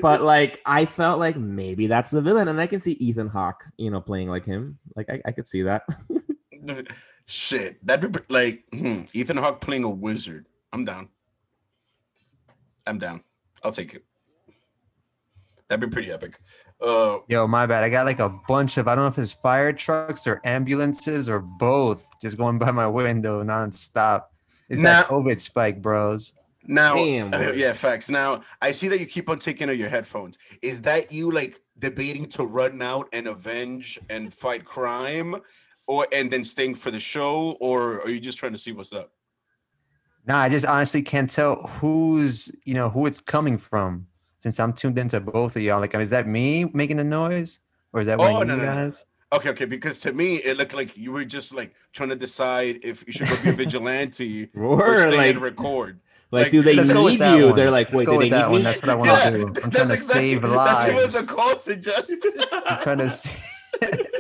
But 0.03 0.21
like 0.21 0.61
I 0.67 0.85
felt 0.85 1.19
like 1.19 1.37
maybe 1.37 1.87
that's 1.87 2.11
the 2.11 2.21
villain, 2.21 2.49
and 2.49 2.61
I 2.61 2.67
can 2.67 2.81
see 2.81 2.93
Ethan 2.93 3.29
Hawke, 3.29 3.64
you 3.79 3.91
know, 3.91 4.00
playing 4.00 4.29
like 4.29 4.45
him. 4.45 4.79
Like 4.95 5.09
I, 5.11 5.23
I 5.25 5.33
could 5.33 5.47
see 5.47 5.62
that. 5.62 5.85
Shit, 7.26 7.85
that'd 7.87 8.12
be 8.12 8.21
like 8.29 8.64
hmm, 8.73 9.03
Ethan 9.14 9.38
Hawke 9.38 9.61
playing 9.61 9.85
a 9.85 9.91
wizard. 9.91 10.47
I'm 10.73 10.85
down. 10.85 11.09
I'm 12.87 12.99
down. 12.99 13.23
I'll 13.62 13.73
take 13.73 13.95
it. 13.95 14.05
That'd 15.69 15.88
be 15.88 15.93
pretty 15.93 16.11
epic. 16.12 16.38
Uh, 16.81 17.19
Yo, 17.29 17.47
my 17.47 17.67
bad. 17.67 17.83
I 17.85 17.88
got 17.88 18.05
like 18.05 18.19
a 18.19 18.29
bunch 18.47 18.76
of 18.76 18.87
I 18.87 18.95
don't 18.95 19.05
know 19.05 19.09
if 19.09 19.19
it's 19.19 19.33
fire 19.33 19.73
trucks 19.73 20.26
or 20.26 20.41
ambulances 20.45 21.29
or 21.29 21.41
both 21.41 22.05
just 22.21 22.37
going 22.37 22.59
by 22.59 22.71
my 22.71 22.87
window 22.87 23.43
nonstop. 23.43 24.25
It's 24.69 24.81
that 24.83 25.09
Now- 25.11 25.17
COVID 25.17 25.38
spike, 25.41 25.81
bros. 25.81 26.35
now, 26.67 26.95
Damn, 26.97 27.33
uh, 27.35 27.53
yeah, 27.53 27.73
facts. 27.75 28.09
Now, 28.11 28.43
I 28.61 28.73
see 28.73 28.88
that 28.88 28.99
you 29.00 29.07
keep 29.07 29.29
on 29.29 29.38
taking 29.38 29.69
out 29.71 29.76
your 29.76 29.88
headphones. 29.91 30.38
Is 30.62 30.83
that 30.83 31.12
you 31.12 31.31
like 31.31 31.61
debating 31.79 32.26
to 32.31 32.45
run 32.45 32.81
out 32.83 33.09
and 33.12 33.26
avenge 33.29 33.99
and 34.11 34.33
fight 34.33 34.64
crime, 34.64 35.37
or 35.87 36.07
and 36.12 36.31
then 36.31 36.45
staying 36.45 36.75
for 36.76 36.91
the 36.91 37.00
show, 37.00 37.53
or 37.61 38.00
are 38.03 38.09
you 38.09 38.21
just 38.21 38.38
trying 38.38 38.53
to 38.53 38.59
see 38.59 38.73
what's 38.73 38.93
up? 38.93 39.12
Nah, 40.26 40.38
I 40.40 40.49
just 40.49 40.64
honestly 40.66 41.02
can't 41.02 41.28
tell 41.28 41.57
who's 41.81 42.50
you 42.64 42.75
know 42.75 42.88
who 42.90 43.07
it's 43.07 43.21
coming 43.21 43.59
from 43.59 44.07
since 44.38 44.59
I'm 44.61 44.73
tuned 44.73 44.99
into 44.99 45.21
both 45.21 45.57
of 45.57 45.62
y'all. 45.62 45.81
Like, 45.81 45.95
is 45.95 46.11
that 46.11 46.26
me 46.26 46.64
making 46.73 46.97
the 46.99 47.04
noise, 47.04 47.61
or 47.93 48.00
is 48.00 48.07
that 48.07 48.19
one 48.19 48.33
Oh, 48.33 48.43
of 48.43 48.49
no, 48.49 48.57
you 48.57 48.62
no, 48.62 48.88
no. 48.88 48.93
Okay, 49.33 49.50
okay. 49.50 49.64
Because 49.64 49.99
to 50.00 50.12
me, 50.12 50.37
it 50.37 50.57
looked 50.57 50.75
like 50.75 50.97
you 50.97 51.11
were 51.12 51.25
just 51.25 51.52
like 51.54 51.75
trying 51.93 52.11
to 52.11 52.16
decide 52.16 52.78
if 52.83 53.04
you 53.07 53.12
should 53.12 53.26
go 53.28 53.43
be 53.43 53.50
a 53.50 53.52
vigilante 53.64 54.49
or 54.54 54.83
Or 54.83 54.99
stay 55.09 55.16
like, 55.16 55.31
and 55.35 55.43
record. 55.43 56.00
like, 56.31 56.45
like, 56.45 56.52
do 56.52 56.62
they 56.62 56.75
Let's 56.75 56.90
go 56.90 57.04
with 57.04 57.14
need 57.14 57.21
that 57.21 57.38
you? 57.38 57.47
one. 57.49 57.57
They're 57.57 57.71
like, 57.71 57.93
wait, 57.93 58.04
do 58.07 58.12
with 58.12 58.21
they 58.21 58.28
that 58.31 58.47
need 58.49 58.52
one. 58.52 58.61
me? 58.61 58.64
That's 58.64 58.81
what 58.81 58.90
I 58.90 58.95
want 58.95 59.23
to 59.23 59.31
do. 59.33 59.61
I'm 59.64 59.71
trying 59.73 59.88
to 59.88 59.97
save 59.97 60.43
That 60.43 60.87
shit 60.87 60.95
was 60.95 61.14
lives. 61.14 61.16
a 61.16 61.26
call 61.26 61.57
to 61.57 61.76
justice. 61.76 62.19
I'm 62.52 62.83
trying 62.83 62.99
to. 62.99 64.11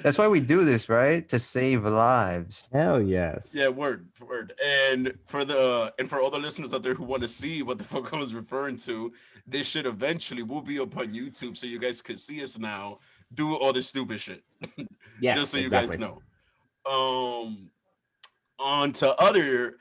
S- 0.00 0.04
That's 0.04 0.18
why 0.18 0.28
we 0.28 0.40
do 0.40 0.64
this, 0.64 0.88
right? 0.88 1.28
To 1.28 1.38
save 1.38 1.84
lives. 1.84 2.68
Hell 2.72 3.00
yes. 3.00 3.52
yeah, 3.54 3.68
word, 3.68 4.08
word. 4.20 4.52
And 4.84 5.14
for 5.26 5.44
the 5.44 5.92
and 5.98 6.08
for 6.10 6.20
all 6.20 6.30
the 6.30 6.38
listeners 6.38 6.72
out 6.74 6.82
there 6.82 6.94
who 6.94 7.04
want 7.04 7.22
to 7.22 7.28
see 7.28 7.62
what 7.62 7.78
the 7.78 7.84
fuck 7.92 8.12
I 8.12 8.16
was 8.18 8.34
referring 8.34 8.76
to, 8.78 9.12
this 9.46 9.66
shit 9.66 9.86
eventually 9.86 10.42
will 10.42 10.62
be 10.62 10.78
up 10.80 10.96
on 10.96 11.08
YouTube, 11.14 11.56
so 11.56 11.66
you 11.66 11.78
guys 11.78 12.02
can 12.02 12.16
see 12.16 12.42
us 12.42 12.58
now 12.58 12.98
do 13.32 13.54
all 13.56 13.72
this 13.72 13.88
stupid 13.88 14.20
shit. 14.20 14.42
Yes, 15.22 15.36
just 15.36 15.52
so 15.52 15.58
you 15.58 15.64
exactly. 15.66 15.98
guys 15.98 15.98
know. 15.98 16.22
Um, 16.90 17.70
on 18.58 18.92
to 18.94 19.14
other 19.20 19.76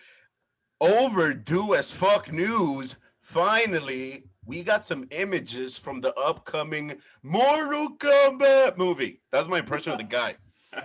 overdue 0.81 1.75
as 1.75 1.91
fuck 1.93 2.31
news. 2.31 2.95
Finally, 3.21 4.23
we 4.49 4.63
got 4.63 4.83
some 4.83 5.07
images 5.11 5.77
from 5.77 6.01
the 6.01 6.13
upcoming 6.15 6.95
Mortal 7.21 7.95
Kombat 7.97 8.77
movie. 8.77 9.21
That's 9.29 9.47
my 9.47 9.59
impression 9.59 9.91
of 9.93 9.99
the 9.99 10.03
guy. 10.03 10.35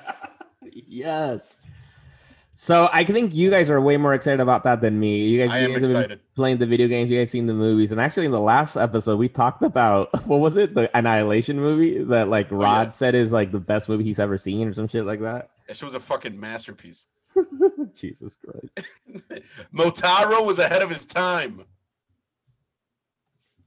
Yes. 0.89 1.61
So 2.53 2.89
I 2.93 3.05
think 3.05 3.35
you 3.35 3.51
guys 3.51 3.69
are 3.69 3.81
way 3.81 3.97
more 3.97 4.15
excited 4.15 4.41
about 4.41 4.65
that 4.65 4.81
than 4.81 4.99
me. 4.99 5.29
You 5.29 5.43
guys, 5.47 5.51
I 5.55 5.61
you 5.61 5.75
am 5.75 5.81
guys 5.81 5.91
have 5.93 6.09
been 6.09 6.21
playing 6.35 6.57
the 6.59 6.67
video 6.67 6.89
games. 6.89 7.11
You 7.11 7.19
guys 7.19 7.31
seen 7.31 7.47
the 7.47 7.55
movies, 7.55 7.93
and 7.93 8.01
actually 8.01 8.27
in 8.27 8.33
the 8.33 8.41
last 8.41 8.77
episode 8.77 9.19
we 9.19 9.29
talked 9.29 9.63
about 9.63 10.09
what 10.27 10.41
was 10.41 10.57
it, 10.57 10.75
the 10.75 10.91
Annihilation 10.97 11.61
movie 11.61 12.03
that 12.05 12.29
like 12.29 12.51
Oh, 12.51 12.57
Rod 12.57 12.87
yeah. 12.89 12.91
said 12.91 13.15
is 13.15 13.31
like 13.31 13.53
the 13.53 13.61
best 13.61 13.89
movie 13.89 14.05
he's 14.05 14.19
ever 14.19 14.39
seen 14.39 14.67
or 14.69 14.75
some 14.75 14.89
shit 14.89 15.05
like 15.05 15.21
that. 15.21 15.51
This 15.69 15.83
was 15.83 15.95
a 15.95 16.01
fucking 16.01 16.39
masterpiece. 16.41 17.07
Jesus 17.95 18.37
Christ. 18.37 18.89
Motaro 19.73 20.45
was 20.45 20.59
ahead 20.59 20.83
of 20.83 20.89
his 20.89 21.07
time. 21.07 21.65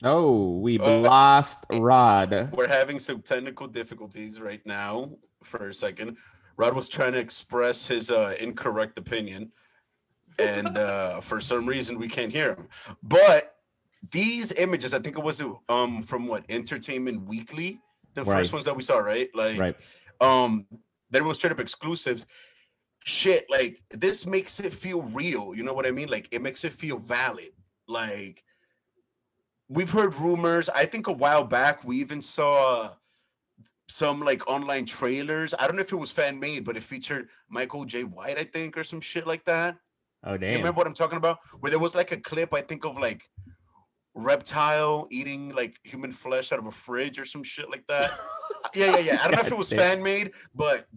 Oh, 0.03 0.57
we 0.59 0.77
Uh, 0.79 0.99
lost 0.99 1.65
Rod. 1.71 2.51
We're 2.53 2.67
having 2.67 2.99
some 2.99 3.21
technical 3.21 3.67
difficulties 3.67 4.39
right 4.39 4.63
now 4.65 5.11
for 5.43 5.69
a 5.69 5.73
second. 5.73 6.17
Rod 6.55 6.75
was 6.75 6.89
trying 6.89 7.13
to 7.13 7.19
express 7.19 7.87
his 7.87 8.11
uh, 8.11 8.35
incorrect 8.39 8.97
opinion, 8.97 9.51
and 10.39 10.77
uh, 10.77 11.21
for 11.21 11.41
some 11.41 11.65
reason 11.65 11.97
we 11.97 12.07
can't 12.07 12.31
hear 12.31 12.55
him. 12.55 12.67
But 13.01 13.55
these 14.11 14.51
images, 14.53 14.93
I 14.93 14.99
think 14.99 15.17
it 15.17 15.23
was 15.23 15.41
um 15.69 16.03
from 16.03 16.27
what 16.27 16.45
Entertainment 16.49 17.27
Weekly, 17.27 17.79
the 18.13 18.23
Right. 18.23 18.37
first 18.37 18.53
ones 18.53 18.65
that 18.65 18.75
we 18.75 18.83
saw, 18.83 18.97
right? 18.97 19.29
Like, 19.33 19.59
Right. 19.59 19.75
um, 20.21 20.67
there 21.09 21.23
was 21.23 21.37
straight 21.37 21.53
up 21.53 21.59
exclusives. 21.59 22.25
Shit, 23.03 23.45
like 23.49 23.81
this 23.89 24.25
makes 24.25 24.59
it 24.59 24.73
feel 24.73 25.01
real. 25.01 25.55
You 25.55 25.63
know 25.63 25.73
what 25.73 25.85
I 25.87 25.91
mean? 25.91 26.09
Like 26.09 26.27
it 26.31 26.41
makes 26.41 26.63
it 26.65 26.73
feel 26.73 26.97
valid. 26.99 27.51
Like 27.87 28.43
we've 29.69 29.91
heard 29.91 30.15
rumors. 30.15 30.69
I 30.69 30.85
think 30.85 31.07
a 31.07 31.11
while 31.11 31.43
back 31.43 31.83
we 31.83 31.97
even 31.97 32.21
saw 32.21 32.91
some 33.87 34.21
like 34.21 34.47
online 34.47 34.85
trailers. 34.85 35.53
I 35.57 35.65
don't 35.65 35.75
know 35.75 35.81
if 35.81 35.91
it 35.91 35.97
was 35.97 36.11
fan 36.11 36.39
made, 36.39 36.65
but 36.65 36.77
it 36.77 36.83
featured 36.83 37.29
Michael 37.49 37.85
Jai 37.85 38.01
White, 38.01 38.37
I 38.37 38.43
think, 38.43 38.77
or 38.77 38.83
some 38.83 39.01
shit 39.01 39.25
like 39.25 39.45
that. 39.45 39.77
Oh 40.23 40.37
damn! 40.37 40.51
You 40.51 40.57
remember 40.57 40.77
what 40.77 40.87
I'm 40.87 40.93
talking 40.93 41.17
about? 41.17 41.39
Where 41.59 41.69
there 41.69 41.79
was 41.79 41.95
like 41.95 42.11
a 42.11 42.17
clip, 42.17 42.53
I 42.53 42.61
think, 42.61 42.85
of 42.85 42.97
like 42.97 43.29
reptile 44.13 45.07
eating 45.11 45.53
like 45.53 45.79
human 45.83 46.11
flesh 46.11 46.51
out 46.51 46.59
of 46.59 46.65
a 46.65 46.71
fridge 46.71 47.19
or 47.19 47.25
some 47.25 47.43
shit 47.43 47.69
like 47.69 47.85
that. 47.87 48.11
yeah, 48.75 48.97
yeah, 48.97 48.99
yeah. 48.99 49.19
I 49.21 49.25
don't 49.25 49.35
know 49.35 49.45
if 49.45 49.51
it 49.51 49.57
was 49.57 49.71
fan 49.71 50.01
made, 50.01 50.31
but 50.55 50.87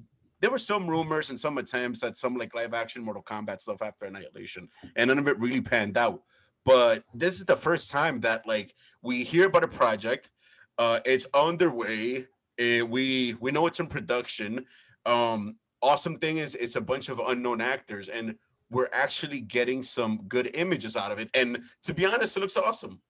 there 0.40 0.50
were 0.50 0.58
some 0.58 0.88
rumors 0.88 1.28
and 1.28 1.38
some 1.38 1.58
attempts 1.58 2.02
at 2.02 2.16
some 2.16 2.36
like 2.36 2.54
live 2.54 2.72
action 2.72 3.02
Mortal 3.04 3.22
Kombat 3.22 3.60
stuff 3.60 3.82
after 3.82 4.06
Annihilation, 4.06 4.68
and 4.96 5.08
none 5.08 5.18
of 5.18 5.28
it 5.28 5.38
really 5.38 5.60
panned 5.60 5.98
out. 5.98 6.22
But 6.70 7.02
this 7.12 7.34
is 7.40 7.46
the 7.46 7.56
first 7.56 7.90
time 7.90 8.20
that 8.20 8.46
like 8.46 8.76
we 9.02 9.24
hear 9.24 9.48
about 9.48 9.64
a 9.64 9.68
project. 9.68 10.30
Uh, 10.78 11.00
it's 11.04 11.26
underway. 11.34 12.26
eh, 12.58 12.82
we 12.82 13.34
we 13.40 13.50
know 13.50 13.66
it's 13.66 13.80
in 13.80 13.88
production. 13.88 14.64
Um, 15.04 15.56
awesome 15.82 16.16
thing 16.18 16.38
is 16.38 16.54
it's 16.54 16.76
a 16.76 16.80
bunch 16.80 17.08
of 17.08 17.18
unknown 17.18 17.60
actors, 17.60 18.08
and 18.08 18.36
we're 18.70 18.88
actually 18.92 19.40
getting 19.40 19.82
some 19.82 20.12
good 20.28 20.50
images 20.54 20.94
out 20.94 21.10
of 21.10 21.18
it. 21.18 21.28
And 21.34 21.58
to 21.86 21.92
be 21.92 22.06
honest, 22.06 22.36
it 22.36 22.40
looks 22.40 22.56
awesome. 22.56 23.00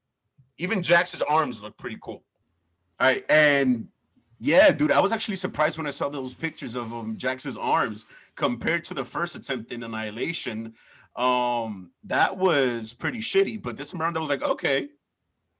Even 0.56 0.82
Jax's 0.82 1.20
arms 1.20 1.60
look 1.60 1.76
pretty 1.76 1.98
cool. 2.00 2.24
All 2.98 3.08
right, 3.08 3.24
and 3.28 3.88
yeah, 4.38 4.70
dude, 4.72 4.90
I 4.92 5.00
was 5.00 5.12
actually 5.12 5.36
surprised 5.36 5.76
when 5.76 5.86
I 5.86 5.90
saw 5.90 6.08
those 6.08 6.32
pictures 6.32 6.74
of 6.76 6.94
um, 6.94 7.18
Jax's 7.18 7.58
arms 7.58 8.06
compared 8.36 8.84
to 8.84 8.94
the 8.94 9.04
first 9.04 9.34
attempt 9.34 9.70
in 9.70 9.82
Annihilation. 9.82 10.72
Um, 11.16 11.90
that 12.04 12.36
was 12.38 12.92
pretty 12.92 13.18
shitty. 13.20 13.62
But 13.62 13.76
this 13.76 13.92
round, 13.94 14.16
I 14.16 14.20
was 14.20 14.28
like, 14.28 14.42
okay, 14.42 14.88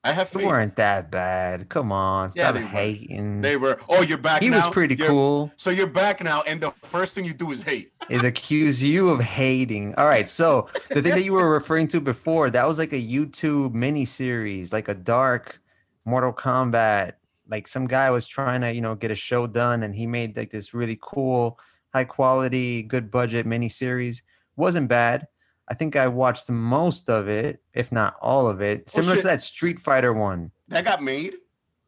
I 0.03 0.13
have 0.13 0.31
They 0.33 0.45
weren't 0.47 0.77
that 0.77 1.11
bad. 1.11 1.69
Come 1.69 1.93
on, 1.93 2.31
Yeah, 2.35 2.45
stop 2.45 2.55
they 2.55 2.63
were. 2.63 2.69
hating. 2.69 3.41
They 3.43 3.57
were. 3.57 3.79
Oh, 3.89 4.01
you're 4.01 4.17
back. 4.17 4.43
he 4.43 4.51
was 4.51 4.65
now? 4.65 4.71
pretty 4.73 4.95
You're- 4.95 5.09
cool. 5.09 5.53
So 5.57 5.69
you're 5.71 5.87
back 5.87 6.23
now, 6.23 6.41
and 6.43 6.61
the 6.63 6.73
first 6.83 7.15
thing 7.15 7.25
you 7.27 7.35
do 7.35 7.51
is 7.51 7.63
hate. 7.63 7.93
Is 8.09 8.25
accuse 8.25 8.83
you 8.83 9.11
of 9.11 9.21
hating. 9.21 9.95
All 9.97 10.07
right, 10.09 10.27
so 10.27 10.69
the 10.89 11.03
thing 11.03 11.13
that 11.15 11.25
you 11.25 11.33
were 11.33 11.53
referring 11.53 11.87
to 11.89 12.01
before, 12.01 12.49
that 12.51 12.67
was 12.67 12.79
like 12.79 12.93
a 12.95 13.03
YouTube 13.03 13.75
mini 13.75 14.05
series, 14.07 14.73
like 14.73 14.89
a 14.89 14.95
dark 14.95 15.61
Mortal 16.07 16.33
Kombat. 16.33 17.13
Like 17.47 17.67
some 17.67 17.87
guy 17.87 18.11
was 18.11 18.27
trying 18.27 18.63
to, 18.63 18.73
you 18.75 18.81
know, 18.81 18.95
get 18.95 19.11
a 19.11 19.15
show 19.17 19.47
done, 19.47 19.83
and 19.83 19.95
he 19.95 20.07
made 20.07 20.35
like 20.37 20.51
this 20.51 20.73
really 20.73 20.99
cool, 21.01 21.59
high 21.93 22.05
quality, 22.05 22.83
good 22.83 23.11
budget 23.11 23.45
mini 23.45 23.69
series. 23.69 24.23
Wasn't 24.57 24.89
bad. 24.89 25.27
I 25.71 25.75
think 25.75 25.95
I 25.95 26.09
watched 26.09 26.51
most 26.51 27.09
of 27.09 27.29
it, 27.29 27.63
if 27.73 27.93
not 27.93 28.17
all 28.21 28.49
of 28.49 28.61
it. 28.61 28.89
Similar 28.89 29.15
shit. 29.15 29.23
to 29.23 29.29
that 29.29 29.41
Street 29.41 29.79
Fighter 29.79 30.13
one. 30.13 30.51
That 30.69 30.85
got 30.85 31.01
made. 31.03 31.35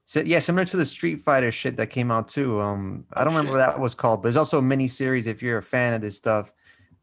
So, 0.05 0.21
yeah, 0.21 0.39
similar 0.39 0.65
to 0.67 0.77
the 0.77 0.87
Street 0.87 1.17
Fighter 1.17 1.51
shit 1.51 1.77
that 1.77 1.89
came 1.89 2.11
out 2.11 2.29
too. 2.29 2.61
Um, 2.61 3.07
I 3.12 3.21
Oh, 3.21 3.25
don't 3.25 3.35
remember 3.35 3.59
shit. 3.59 3.67
what 3.67 3.73
that 3.73 3.81
was 3.81 3.95
called, 3.95 4.21
but 4.21 4.25
there's 4.25 4.37
also 4.37 4.59
a 4.59 4.62
mini 4.62 4.87
series 4.89 5.27
if 5.27 5.43
you're 5.43 5.59
a 5.59 5.62
fan 5.62 5.95
of 5.95 6.01
this 6.01 6.17
stuff. 6.17 6.53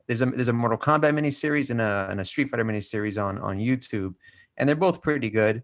There's 0.07 0.21
a 0.21 0.25
there's 0.27 0.47
a 0.47 0.53
Mortal 0.53 0.77
Kombat 0.77 1.13
mini 1.13 1.31
series 1.31 1.69
and 1.69 1.81
a 1.81 2.07
and 2.09 2.19
a 2.21 2.25
Street 2.25 2.49
Fighter 2.49 2.63
mini 2.63 2.81
series 2.81 3.17
on 3.17 3.37
on 3.39 3.59
YouTube, 3.59 4.15
and 4.57 4.67
they're 4.67 4.75
both 4.75 5.01
pretty 5.01 5.29
good. 5.29 5.63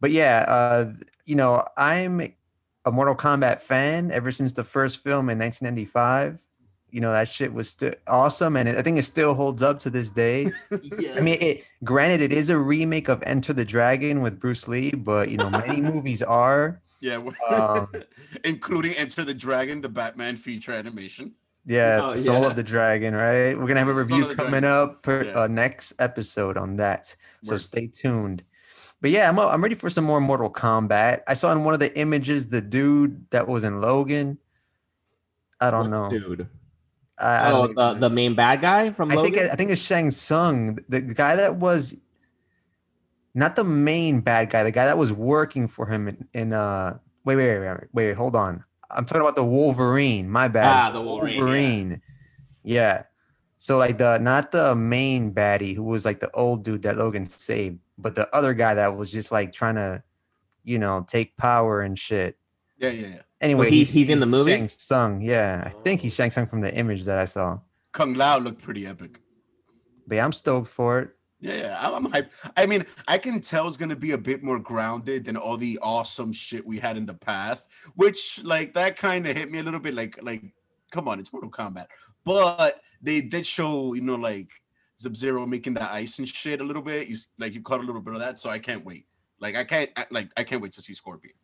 But 0.00 0.10
yeah, 0.10 0.44
uh, 0.48 0.92
you 1.24 1.34
know, 1.36 1.64
I'm 1.76 2.20
a 2.84 2.92
Mortal 2.92 3.14
Kombat 3.16 3.60
fan 3.60 4.10
ever 4.12 4.30
since 4.30 4.52
the 4.52 4.64
first 4.64 4.98
film 5.02 5.28
in 5.30 5.38
1995. 5.38 6.40
You 6.96 7.02
know 7.02 7.12
that 7.12 7.28
shit 7.28 7.52
was 7.52 7.68
still 7.68 7.92
awesome, 8.08 8.56
and 8.56 8.66
it, 8.70 8.76
I 8.78 8.80
think 8.80 8.96
it 8.96 9.02
still 9.02 9.34
holds 9.34 9.62
up 9.62 9.78
to 9.80 9.90
this 9.90 10.08
day. 10.10 10.50
yeah. 10.98 11.12
I 11.14 11.20
mean, 11.20 11.36
it 11.42 11.62
granted 11.84 12.22
it 12.22 12.32
is 12.32 12.48
a 12.48 12.56
remake 12.56 13.08
of 13.10 13.22
Enter 13.26 13.52
the 13.52 13.66
Dragon 13.66 14.22
with 14.22 14.40
Bruce 14.40 14.66
Lee, 14.66 14.92
but 14.92 15.28
you 15.28 15.36
know 15.36 15.50
many 15.50 15.82
movies 15.92 16.22
are. 16.22 16.80
Yeah, 17.00 17.20
Um, 17.50 17.92
including 18.44 18.94
Enter 18.94 19.24
the 19.24 19.34
Dragon, 19.34 19.82
the 19.82 19.90
Batman 19.90 20.38
feature 20.38 20.72
animation. 20.72 21.34
Yeah, 21.66 22.00
Oh, 22.02 22.16
Soul 22.16 22.40
yeah. 22.40 22.46
of 22.46 22.56
the 22.56 22.62
Dragon, 22.62 23.12
right? 23.14 23.52
We're 23.58 23.66
gonna 23.68 23.80
have 23.84 23.88
a 23.88 23.92
review 23.92 24.32
coming 24.34 24.62
Dragon. 24.62 24.64
up 24.64 25.02
per 25.02 25.24
Yeah. 25.24 25.40
uh, 25.42 25.48
next 25.48 25.92
episode 25.98 26.56
on 26.56 26.76
that. 26.76 27.14
So 27.42 27.52
Word. 27.56 27.60
stay 27.60 27.86
tuned. 27.88 28.42
But 29.02 29.10
yeah, 29.10 29.28
I'm 29.28 29.38
I'm 29.38 29.62
ready 29.62 29.74
for 29.74 29.90
some 29.90 30.04
more 30.04 30.22
Mortal 30.22 30.48
Kombat. 30.50 31.20
I 31.28 31.34
saw 31.34 31.52
in 31.52 31.62
one 31.62 31.74
of 31.74 31.80
the 31.80 31.92
images 31.98 32.48
the 32.48 32.62
dude 32.62 33.28
that 33.32 33.46
was 33.46 33.64
in 33.64 33.82
Logan. 33.82 34.38
I 35.60 35.70
don't 35.70 35.90
know. 35.90 36.08
dude. 36.08 36.48
I, 37.18 37.24
I 37.48 37.50
Oh, 37.52 37.66
don't 37.66 37.74
the, 37.76 38.08
the 38.08 38.10
main 38.14 38.34
bad 38.34 38.60
guy 38.60 38.90
from 38.92 39.10
I 39.10 39.14
Logan. 39.14 39.32
think 39.32 39.50
I 39.52 39.54
think 39.56 39.70
it's 39.70 39.82
Shang 39.82 40.10
Tsung, 40.10 40.76
the, 40.88 41.00
the 41.00 41.14
guy 41.14 41.36
that 41.36 41.56
was 41.56 41.98
not 43.34 43.56
the 43.56 43.64
main 43.64 44.20
bad 44.20 44.50
guy, 44.50 44.62
the 44.62 44.70
guy 44.72 44.86
that 44.86 44.98
was 44.98 45.12
working 45.12 45.68
for 45.68 45.86
him 45.86 46.08
in, 46.08 46.28
in 46.34 46.52
uh 46.52 46.98
wait, 47.24 47.36
wait, 47.36 47.58
wait, 47.58 47.68
wait, 47.68 47.76
wait, 47.78 47.88
wait, 48.08 48.14
hold 48.16 48.36
on. 48.36 48.64
I'm 48.90 49.04
talking 49.04 49.22
about 49.22 49.34
the 49.34 49.44
Wolverine. 49.44 50.30
My 50.30 50.46
bad. 50.48 50.66
Ah, 50.66 50.90
the 50.90 51.00
Wolverine, 51.00 51.34
yeah. 51.34 51.40
Wolverine. 51.40 52.02
Yeah. 52.62 53.02
So 53.58 53.78
like 53.78 53.98
the 53.98 54.18
not 54.18 54.52
the 54.52 54.74
main 54.76 55.32
baddie 55.32 55.74
who 55.74 55.82
was 55.82 56.04
like 56.04 56.20
the 56.20 56.30
old 56.32 56.62
dude 56.64 56.82
that 56.82 56.96
Logan 56.98 57.26
saved, 57.26 57.78
but 57.98 58.14
the 58.14 58.28
other 58.34 58.54
guy 58.54 58.74
that 58.74 58.96
was 58.96 59.10
just 59.10 59.32
like 59.32 59.52
trying 59.52 59.74
to, 59.76 60.02
you 60.64 60.78
know, 60.78 61.04
take 61.08 61.36
power 61.36 61.80
and 61.80 61.98
shit. 61.98 62.36
Yeah, 62.78 62.90
yeah, 62.90 63.06
yeah. 63.08 63.22
Anyway, 63.40 63.70
he's- 63.70 63.90
he's 63.90 64.08
in 64.10 64.20
the 64.20 64.26
movie? 64.26 64.52
Shang 64.52 64.68
Tsung. 64.68 65.20
Yeah, 65.20 65.62
I 65.66 65.70
think 65.70 66.00
he's 66.00 66.14
Shang 66.14 66.30
Tsung 66.30 66.46
from 66.46 66.60
the 66.60 66.74
image 66.74 67.04
that 67.04 67.18
I 67.18 67.26
saw. 67.26 67.60
Kung 67.92 68.14
Lao 68.14 68.38
looked 68.38 68.62
pretty 68.62 68.86
epic. 68.86 69.20
But 70.06 70.16
yeah, 70.16 70.24
I'm 70.24 70.32
stoked 70.32 70.68
for 70.68 71.00
it. 71.00 71.10
Yeah, 71.40 71.54
yeah, 71.56 71.78
I'm, 71.80 72.06
I'm 72.06 72.12
hyped. 72.12 72.30
I 72.56 72.64
mean, 72.66 72.86
I 73.06 73.18
can 73.18 73.40
tell 73.40 73.68
it's 73.68 73.76
gonna 73.76 73.96
be 73.96 74.12
a 74.12 74.18
bit 74.18 74.42
more 74.42 74.58
grounded 74.58 75.26
than 75.26 75.36
all 75.36 75.56
the 75.58 75.78
awesome 75.82 76.32
shit 76.32 76.66
we 76.66 76.78
had 76.78 76.96
in 76.96 77.04
the 77.04 77.14
past, 77.14 77.68
which 77.94 78.40
like 78.42 78.72
that 78.74 78.96
kind 78.96 79.26
of 79.26 79.36
hit 79.36 79.50
me 79.50 79.58
a 79.58 79.62
little 79.62 79.80
bit. 79.80 79.92
Like, 79.94 80.18
like, 80.22 80.42
come 80.90 81.08
on, 81.08 81.20
it's 81.20 81.32
Mortal 81.32 81.50
Kombat, 81.50 81.86
but 82.24 82.80
they 83.02 83.20
did 83.20 83.46
show, 83.46 83.92
you 83.92 84.00
know, 84.00 84.14
like 84.14 84.48
Sub 84.96 85.14
Zero 85.14 85.46
making 85.46 85.74
the 85.74 85.92
ice 85.92 86.18
and 86.18 86.26
shit 86.26 86.60
a 86.62 86.64
little 86.64 86.82
bit. 86.82 87.06
You 87.08 87.18
like 87.38 87.52
you 87.52 87.60
caught 87.60 87.80
a 87.80 87.84
little 87.84 88.00
bit 88.00 88.14
of 88.14 88.20
that, 88.20 88.40
so 88.40 88.48
I 88.48 88.58
can't 88.58 88.84
wait. 88.84 89.06
Like, 89.38 89.56
I 89.56 89.64
can't, 89.64 89.90
I, 89.94 90.06
like, 90.10 90.30
I 90.38 90.44
can't 90.44 90.62
wait 90.62 90.72
to 90.72 90.82
see 90.82 90.94
Scorpion. 90.94 91.34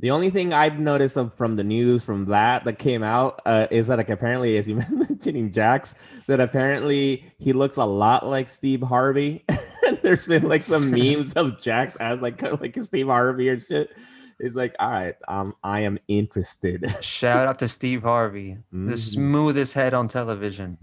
The 0.00 0.10
only 0.10 0.30
thing 0.30 0.52
I've 0.54 0.78
noticed 0.78 1.16
of 1.16 1.34
from 1.34 1.56
the 1.56 1.64
news 1.64 2.02
from 2.02 2.24
that 2.26 2.64
that 2.64 2.78
came 2.78 3.02
out 3.02 3.40
uh, 3.46 3.66
is 3.70 3.86
that 3.88 3.98
like 3.98 4.08
apparently, 4.08 4.56
as 4.56 4.66
you 4.66 4.76
mentioning 4.90 5.52
Jax, 5.52 5.94
that 6.26 6.40
apparently 6.40 7.32
he 7.38 7.52
looks 7.52 7.76
a 7.76 7.84
lot 7.84 8.26
like 8.26 8.48
Steve 8.48 8.82
Harvey. 8.82 9.44
There's 10.02 10.24
been 10.24 10.48
like 10.48 10.62
some 10.62 10.90
memes 10.96 11.34
of 11.34 11.60
Jax 11.60 11.96
as 11.96 12.20
like 12.20 12.38
kind 12.38 12.52
of 12.54 12.60
like 12.60 12.76
a 12.76 12.82
Steve 12.82 13.06
Harvey 13.08 13.48
or 13.50 13.60
shit. 13.60 13.90
It's 14.38 14.54
like, 14.56 14.74
all 14.78 14.90
right, 14.90 15.16
um, 15.28 15.54
I 15.62 15.80
am 15.80 15.98
interested. 16.08 16.96
Shout 17.00 17.46
out 17.46 17.58
to 17.58 17.68
Steve 17.68 18.02
Harvey, 18.02 18.56
the 18.72 18.94
Mhm. 18.94 18.98
smoothest 18.98 19.74
head 19.74 19.92
on 19.92 20.08
television. 20.08 20.78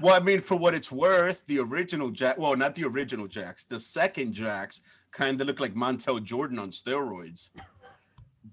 Well, 0.00 0.14
I 0.14 0.18
mean, 0.20 0.40
for 0.40 0.56
what 0.56 0.74
it's 0.74 0.90
worth, 0.90 1.46
the 1.46 1.60
original 1.60 2.10
Jack, 2.10 2.38
well, 2.38 2.56
not 2.56 2.74
the 2.74 2.84
original 2.84 3.28
Jax, 3.28 3.64
the 3.64 3.78
second 3.78 4.32
Jax 4.32 4.80
kind 5.12 5.40
of 5.40 5.46
looked 5.46 5.60
like 5.60 5.74
Montel 5.74 6.20
Jordan 6.22 6.58
on 6.58 6.70
steroids. 6.72 7.50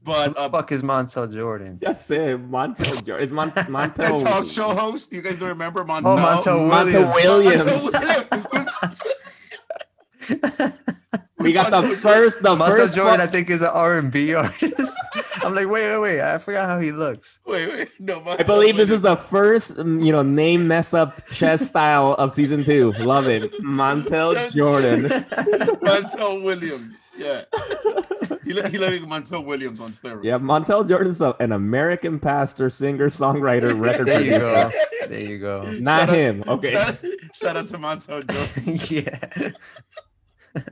Who 0.04 0.12
But 0.12 0.34
the 0.34 0.40
uh, 0.40 0.50
fuck 0.50 0.72
is 0.72 0.82
Montel 0.84 1.32
Jordan? 1.34 1.80
Just 1.84 2.08
say 2.08 2.36
Montel. 2.36 3.06
Jordan. 3.06 3.24
Is 3.24 3.32
Mon- 3.32 3.50
the 3.56 3.62
Montel 3.62 4.24
talk 4.24 4.46
show 4.46 4.74
host, 4.76 5.12
you 5.12 5.22
guys 5.22 5.40
don't 5.40 5.50
remember 5.50 5.84
Montel? 5.86 6.04
Oh, 6.06 6.18
Montel 6.18 6.70
Montel 6.70 7.14
Williams. 7.14 7.64
Williams. 7.64 7.92
Montel 7.92 8.42
We 11.38 11.54
got 11.54 11.70
the 11.70 11.84
first, 11.98 12.42
the 12.42 12.56
Montel 12.56 12.68
first. 12.68 12.96
Jordan, 12.96 13.22
I 13.22 13.28
think, 13.28 13.50
is 13.52 13.62
an 13.62 13.70
R&B 13.72 14.34
artist. 14.36 14.98
I'm 15.44 15.54
like, 15.54 15.70
wait, 15.70 15.92
wait, 15.92 16.00
wait. 16.00 16.22
I 16.22 16.40
forgot 16.40 16.66
how 16.66 16.80
he 16.80 16.92
looks. 16.92 17.40
Wait, 17.46 17.68
wait, 17.70 17.90
no. 18.00 18.20
Montel 18.22 18.40
I 18.40 18.44
believe 18.44 18.78
this 18.78 18.90
is 18.90 19.02
the 19.02 19.16
first, 19.16 19.78
um, 19.78 20.00
you 20.02 20.12
know, 20.12 20.24
name 20.24 20.68
mess 20.68 20.94
up 20.96 21.28
chess 21.28 21.68
style 21.68 22.14
of 22.14 22.34
season 22.34 22.64
two. 22.64 22.94
Love 22.94 23.28
it, 23.28 23.52
Montel 23.62 24.52
Jordan. 24.54 25.04
Montel 25.84 26.42
Williams. 26.42 27.00
Yeah, 27.18 27.44
he 28.44 28.54
looked 28.54 28.70
he 28.70 28.78
looked 28.78 28.94
like 28.94 29.02
Montel 29.26 29.44
Williams 29.46 29.80
on 29.80 29.92
steroids. 29.92 30.24
Yeah, 30.24 30.38
Montel 30.38 30.88
Jordan's 30.88 31.22
a, 31.22 31.36
an 31.40 31.52
American 31.52 32.20
pastor, 32.20 32.70
singer, 32.70 33.10
songwriter, 33.10 33.80
record 33.80 34.08
There 34.08 34.22
you 34.22 34.40
go. 34.40 34.72
There 35.08 35.20
you 35.20 35.40
go. 35.40 35.64
Not 35.72 36.00
Shout 36.00 36.10
out- 36.10 36.16
him. 36.16 36.44
Okay. 36.48 36.72
Shout, 36.72 36.98
shout 37.34 37.58
out 37.58 37.68
to 37.68 37.78
Montel 37.78 38.22
Jordan. 38.26 39.54
yeah. 40.56 40.72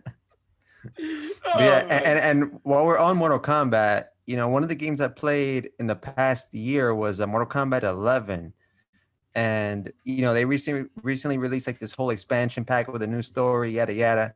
Oh, 1.46 1.60
yeah, 1.60 1.80
and, 1.90 2.06
and 2.06 2.20
and 2.20 2.60
while 2.64 2.86
we're 2.86 2.98
on 2.98 3.18
Mortal 3.18 3.40
Kombat, 3.40 4.06
you 4.26 4.36
know, 4.36 4.48
one 4.50 4.64
of 4.64 4.70
the 4.70 4.76
games 4.76 5.02
I 5.02 5.08
played 5.08 5.70
in 5.80 5.88
the 5.88 5.96
past 5.96 6.54
year 6.54 6.94
was 6.94 7.20
uh, 7.22 7.28
Mortal 7.28 7.48
Kombat 7.48 7.84
11, 7.84 8.54
and 9.36 9.94
you 10.04 10.22
know 10.22 10.34
they 10.34 10.46
recently 10.46 10.90
recently 11.02 11.38
released 11.38 11.68
like 11.68 11.80
this 11.80 11.94
whole 11.94 12.10
expansion 12.10 12.66
pack 12.66 12.88
with 12.88 13.02
a 13.02 13.08
new 13.08 13.22
story, 13.22 13.72
yada 13.72 13.94
yada. 13.94 14.36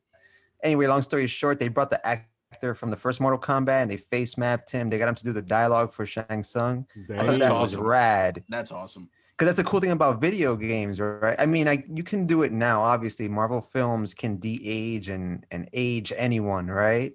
Anyway, 0.64 0.88
long 0.88 1.02
story 1.02 1.28
short, 1.28 1.60
they 1.60 1.68
brought 1.68 1.90
the 1.90 2.06
actor 2.52 2.74
from 2.74 2.90
the 2.92 2.96
first 2.98 3.20
Mortal 3.20 3.40
Kombat 3.40 3.82
and 3.84 3.92
they 3.92 3.98
face 3.98 4.38
mapped 4.38 4.72
him. 4.72 4.90
They 4.90 4.98
got 4.98 5.10
him 5.10 5.16
to 5.16 5.24
do 5.24 5.34
the 5.34 5.42
dialogue 5.42 5.92
for 5.92 6.06
Shang 6.06 6.44
Tsung. 6.44 6.86
I 7.10 7.26
thought 7.26 7.40
that 7.40 7.54
was 7.54 7.76
rad. 7.76 8.44
That's 8.50 8.72
awesome. 8.72 9.10
because 9.32 9.48
that's 9.48 9.58
the 9.58 9.70
cool 9.70 9.80
thing 9.80 9.92
about 9.92 10.22
video 10.22 10.56
games, 10.56 11.00
right? 11.00 11.36
I 11.40 11.46
mean, 11.46 11.68
I 11.68 11.84
you 11.88 12.04
can 12.04 12.26
do 12.26 12.44
it 12.44 12.52
now. 12.52 12.82
Obviously, 12.84 13.28
Marvel 13.28 13.62
films 13.62 14.14
can 14.14 14.38
de-age 14.38 15.10
and 15.10 15.46
and 15.52 15.70
age 15.74 16.14
anyone, 16.16 16.68
right? 16.68 17.14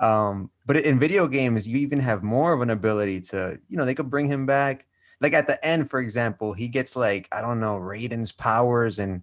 Um, 0.00 0.50
but 0.64 0.76
in 0.76 0.98
video 0.98 1.26
games, 1.26 1.68
you 1.68 1.78
even 1.78 2.00
have 2.00 2.22
more 2.22 2.52
of 2.52 2.60
an 2.60 2.70
ability 2.70 3.20
to, 3.32 3.58
you 3.68 3.76
know, 3.76 3.84
they 3.84 3.94
could 3.96 4.10
bring 4.10 4.28
him 4.28 4.46
back. 4.46 4.86
Like 5.20 5.32
at 5.32 5.48
the 5.48 5.62
end, 5.66 5.90
for 5.90 5.98
example, 5.98 6.52
he 6.52 6.68
gets 6.68 6.94
like 6.94 7.28
I 7.32 7.40
don't 7.40 7.58
know 7.60 7.76
Raiden's 7.76 8.30
powers 8.32 8.98
and 9.00 9.22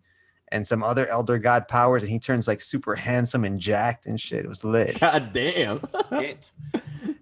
and 0.56 0.66
some 0.66 0.82
other 0.84 1.06
Elder 1.08 1.38
God 1.38 1.68
powers, 1.68 2.02
and 2.02 2.12
he 2.12 2.18
turns 2.18 2.48
like 2.48 2.62
super 2.62 2.96
handsome 2.96 3.44
and 3.44 3.60
jacked 3.60 4.06
and 4.06 4.20
shit. 4.20 4.46
It 4.46 4.48
was 4.48 4.64
lit. 4.64 5.00
God 5.02 5.34
damn. 5.34 5.82
it. 6.12 6.52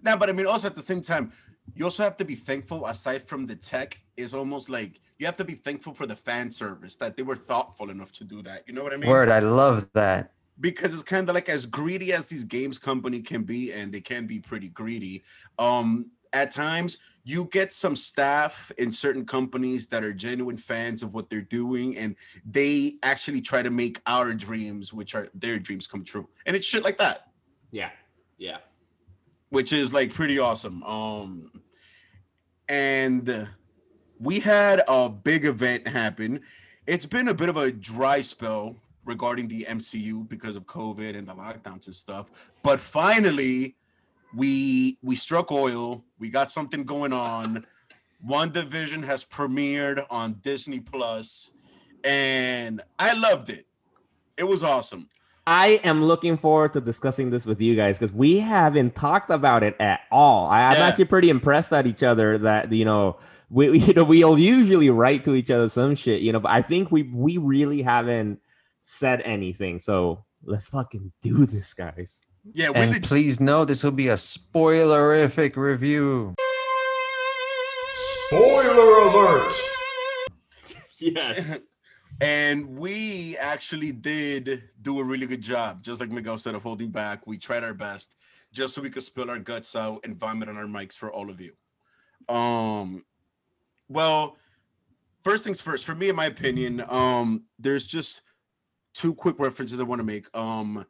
Now, 0.04 0.16
but 0.16 0.28
I 0.30 0.32
mean, 0.32 0.46
also 0.46 0.68
at 0.68 0.76
the 0.76 0.82
same 0.82 1.02
time, 1.02 1.32
you 1.74 1.84
also 1.84 2.04
have 2.04 2.16
to 2.18 2.24
be 2.24 2.36
thankful. 2.36 2.86
Aside 2.86 3.24
from 3.26 3.46
the 3.46 3.56
tech, 3.56 3.98
is 4.16 4.32
almost 4.34 4.68
like 4.70 5.00
you 5.18 5.26
have 5.26 5.36
to 5.38 5.44
be 5.44 5.54
thankful 5.54 5.94
for 5.94 6.06
the 6.06 6.14
fan 6.14 6.52
service 6.52 6.94
that 6.96 7.16
they 7.16 7.24
were 7.24 7.34
thoughtful 7.34 7.90
enough 7.90 8.12
to 8.12 8.24
do 8.24 8.40
that. 8.42 8.62
You 8.68 8.74
know 8.74 8.84
what 8.84 8.92
I 8.92 8.96
mean? 8.98 9.10
Word, 9.10 9.28
I 9.28 9.40
love 9.40 9.88
that. 9.94 10.32
because 10.60 10.94
it's 10.94 11.02
kind 11.02 11.28
of 11.28 11.34
like 11.34 11.48
as 11.48 11.66
greedy 11.66 12.12
as 12.12 12.28
these 12.28 12.44
games 12.44 12.78
company 12.78 13.20
can 13.20 13.42
be 13.42 13.72
and 13.72 13.92
they 13.92 14.00
can 14.00 14.24
be 14.28 14.38
pretty 14.38 14.68
greedy 14.68 15.24
um 15.58 16.06
at 16.32 16.52
times 16.52 16.98
you 17.26 17.48
get 17.50 17.72
some 17.72 17.96
staff 17.96 18.70
in 18.76 18.92
certain 18.92 19.24
companies 19.24 19.86
that 19.86 20.04
are 20.04 20.12
genuine 20.12 20.58
fans 20.58 21.02
of 21.02 21.14
what 21.14 21.30
they're 21.30 21.40
doing 21.40 21.96
and 21.96 22.16
they 22.44 22.96
actually 23.02 23.40
try 23.40 23.62
to 23.62 23.70
make 23.70 24.00
our 24.06 24.34
dreams 24.34 24.92
which 24.92 25.14
are 25.14 25.28
their 25.34 25.58
dreams 25.58 25.86
come 25.86 26.04
true 26.04 26.28
and 26.44 26.54
it's 26.54 26.66
shit 26.66 26.82
like 26.84 26.98
that 26.98 27.28
Yeah. 27.70 27.90
Yeah. 28.36 28.58
which 29.48 29.72
is 29.72 29.94
like 29.94 30.12
pretty 30.12 30.38
awesome. 30.38 30.82
Um, 30.82 31.62
and 32.68 33.48
we 34.18 34.40
had 34.40 34.82
a 34.88 35.08
big 35.08 35.44
event 35.44 35.86
happen. 35.88 36.40
It's 36.86 37.06
been 37.06 37.28
a 37.28 37.34
bit 37.34 37.48
of 37.48 37.56
a 37.56 37.70
dry 37.70 38.22
spell 38.22 38.76
regarding 39.04 39.48
the 39.48 39.66
MCU 39.68 40.28
because 40.28 40.56
of 40.56 40.66
COVID 40.66 41.16
and 41.16 41.28
the 41.28 41.34
lockdowns 41.34 41.86
and 41.86 41.94
stuff. 41.94 42.30
But 42.62 42.80
finally, 42.80 43.76
we 44.36 44.98
we 45.02 45.16
struck 45.16 45.50
oil. 45.52 46.04
We 46.18 46.30
got 46.30 46.50
something 46.50 46.84
going 46.84 47.12
on. 47.12 47.66
WandaVision 48.26 49.04
has 49.04 49.24
premiered 49.24 50.04
on 50.10 50.34
Disney 50.42 50.80
Plus, 50.80 51.50
and 52.02 52.80
I 52.98 53.12
loved 53.12 53.50
it. 53.50 53.66
It 54.36 54.44
was 54.44 54.62
awesome. 54.62 55.08
I 55.46 55.78
am 55.84 56.02
looking 56.02 56.38
forward 56.38 56.72
to 56.72 56.80
discussing 56.80 57.30
this 57.30 57.44
with 57.44 57.60
you 57.60 57.76
guys 57.76 57.98
because 57.98 58.14
we 58.14 58.38
haven't 58.38 58.94
talked 58.94 59.30
about 59.30 59.62
it 59.62 59.76
at 59.78 60.00
all. 60.10 60.46
I, 60.46 60.62
I'm 60.70 60.76
Yeah. 60.78 60.86
actually 60.86 61.04
pretty 61.04 61.28
impressed 61.28 61.70
at 61.72 61.86
each 61.86 62.02
other 62.02 62.38
that 62.38 62.72
you 62.72 62.86
know 62.86 63.18
we 63.50 63.68
we- 63.70 63.78
you 63.88 63.92
know 63.94 64.04
we'll 64.04 64.38
usually 64.38 64.88
write 64.90 65.24
to 65.26 65.34
each 65.34 65.50
other 65.50 65.68
some 65.68 65.94
shit, 65.94 66.22
you 66.22 66.32
know, 66.32 66.40
but 66.40 66.50
I 66.50 66.62
think 66.62 66.90
we 66.90 67.02
we 67.02 67.36
really 67.36 67.82
haven't 67.82 68.40
said 68.80 69.20
anything. 69.20 69.80
So 69.80 70.24
let's 70.44 70.66
fucking 70.66 71.12
do 71.20 71.44
this, 71.46 71.74
guys. 71.74 72.26
Yeah, 72.52 72.70
we 72.70 72.76
And 72.80 72.90
leg- 72.92 73.02
please 73.02 73.40
know 73.40 73.64
this 73.64 73.82
will 73.82 73.90
be 73.90 74.08
a 74.08 74.14
spoilerific 74.14 75.56
review. 75.56 76.34
Spoiler 78.26 79.08
alert! 79.08 79.52
Yes. 80.98 81.60
And 82.20 82.78
we 82.78 83.36
actually 83.38 83.90
did 83.90 84.62
do 84.80 85.00
a 85.00 85.04
really 85.04 85.26
good 85.26 85.42
job, 85.42 85.82
just 85.82 86.00
like 86.00 86.10
Miguel 86.10 86.38
said, 86.38 86.54
of 86.54 86.62
holding 86.62 86.90
back. 86.90 87.26
We 87.26 87.38
tried 87.38 87.64
our 87.64 87.74
best 87.74 88.14
just 88.52 88.72
so 88.72 88.82
we 88.82 88.88
could 88.88 89.02
spill 89.02 89.28
our 89.30 89.40
guts 89.40 89.74
out 89.74 90.00
and 90.04 90.16
vomit 90.16 90.48
on 90.48 90.56
our 90.56 90.64
mics 90.64 90.94
for 90.94 91.12
all 91.12 91.28
of 91.28 91.40
you. 91.40 91.54
Um, 92.32 93.04
well, 93.88 94.36
first 95.24 95.42
things 95.42 95.60
first, 95.60 95.84
for 95.84 95.96
me, 95.96 96.08
in 96.08 96.14
my 96.14 96.26
opinion, 96.26 96.84
um, 96.88 97.42
there's 97.58 97.84
just 97.84 98.22
two 98.94 99.12
quick 99.12 99.40
references 99.40 99.80
I 99.80 99.82
want 99.82 99.98
to 99.98 100.04
make. 100.04 100.34
Um, 100.36 100.86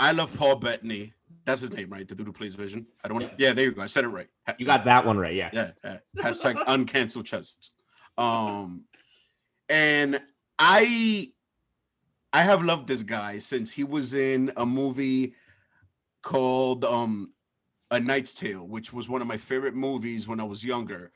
I 0.00 0.10
love 0.12 0.34
Paul 0.34 0.56
Bettany. 0.56 1.12
That's 1.44 1.60
his 1.60 1.72
name, 1.72 1.90
right? 1.90 2.06
The 2.08 2.14
dude 2.14 2.26
who 2.26 2.32
plays 2.32 2.54
Vision. 2.54 2.86
I 3.04 3.08
don't 3.08 3.20
want. 3.20 3.32
Yeah, 3.38 3.52
there 3.52 3.66
you 3.66 3.72
go. 3.72 3.82
I 3.82 3.86
said 3.86 4.04
it 4.04 4.08
right. 4.08 4.26
You 4.58 4.66
got 4.66 4.84
that 4.86 5.04
one 5.06 5.18
right. 5.18 5.34
Yes. 5.34 5.54
yeah, 5.54 5.70
yeah. 5.84 6.22
Hashtag 6.22 6.56
uncancel 6.66 7.24
chests. 7.24 7.70
Um, 8.18 8.86
and 9.68 10.20
I, 10.58 11.28
I 12.32 12.42
have 12.42 12.62
loved 12.64 12.88
this 12.88 13.02
guy 13.02 13.38
since 13.38 13.72
he 13.72 13.84
was 13.84 14.14
in 14.14 14.52
a 14.56 14.64
movie 14.66 15.34
called 16.22 16.84
um, 16.84 17.32
A 17.90 18.00
Knight's 18.00 18.34
Tale, 18.34 18.66
which 18.66 18.92
was 18.92 19.08
one 19.08 19.20
of 19.22 19.28
my 19.28 19.36
favorite 19.36 19.74
movies 19.74 20.26
when 20.28 20.40
I 20.40 20.44
was 20.44 20.64
younger. 20.64 21.12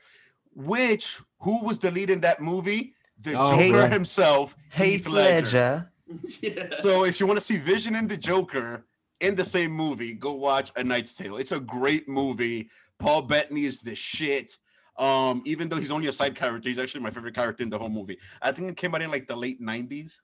Which 0.55 1.19
who 1.39 1.63
was 1.63 1.79
the 1.79 1.91
lead 1.91 2.09
in 2.09 2.21
that 2.21 2.41
movie? 2.41 2.93
The 3.19 3.39
Oh, 3.39 3.51
Joker 3.57 3.79
right. 3.83 3.91
himself, 3.91 4.55
Heath 4.71 4.83
Heath 5.05 5.07
Ledger. 5.07 5.41
Ledger. 5.45 5.91
So 6.81 7.05
if 7.05 7.19
you 7.19 7.25
want 7.25 7.39
to 7.39 7.45
see 7.45 7.57
Vision 7.57 7.95
and 7.95 8.09
the 8.09 8.17
Joker 8.17 8.85
in 9.19 9.35
the 9.35 9.45
same 9.45 9.71
movie, 9.71 10.13
go 10.13 10.33
watch 10.33 10.71
A 10.75 10.83
Knight's 10.83 11.15
Tale. 11.15 11.37
It's 11.37 11.51
a 11.51 11.59
great 11.59 12.07
movie. 12.07 12.69
Paul 12.99 13.23
Bettany 13.23 13.65
is 13.65 13.81
the 13.81 13.95
shit. 13.95 14.57
Um, 14.97 15.41
even 15.45 15.67
though 15.67 15.77
he's 15.77 15.91
only 15.91 16.07
a 16.07 16.13
side 16.13 16.35
character, 16.35 16.69
he's 16.69 16.79
actually 16.79 17.01
my 17.01 17.09
favorite 17.09 17.35
character 17.35 17.63
in 17.63 17.69
the 17.69 17.77
whole 17.77 17.89
movie. 17.89 18.17
I 18.41 18.51
think 18.51 18.69
it 18.69 18.77
came 18.77 18.95
out 18.95 19.01
in 19.01 19.11
like 19.11 19.27
the 19.27 19.35
late 19.35 19.61
90s. 19.61 20.19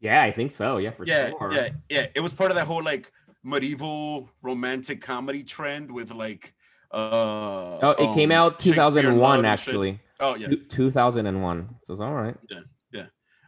Yeah, 0.00 0.22
I 0.22 0.32
think 0.32 0.50
so. 0.50 0.78
Yeah, 0.78 0.90
for 0.90 1.04
yeah, 1.06 1.30
sure. 1.30 1.52
yeah, 1.52 1.68
yeah. 1.88 2.06
It 2.14 2.20
was 2.20 2.32
part 2.32 2.50
of 2.50 2.56
that 2.56 2.66
whole 2.66 2.82
like 2.82 3.12
medieval 3.44 4.30
romantic 4.42 5.00
comedy 5.00 5.42
trend 5.42 5.90
with 5.90 6.12
like 6.12 6.54
uh 6.92 7.78
Oh, 7.82 7.94
it 7.98 8.14
came 8.14 8.30
um, 8.32 8.38
out 8.38 8.60
2001 8.60 9.18
Love 9.18 9.34
and 9.34 9.42
shit. 9.44 9.68
actually. 9.68 10.00
Oh 10.20 10.34
yeah. 10.34 10.48
2001. 10.68 11.68
So 11.84 11.92
it's 11.92 12.00
all 12.00 12.14
right. 12.14 12.36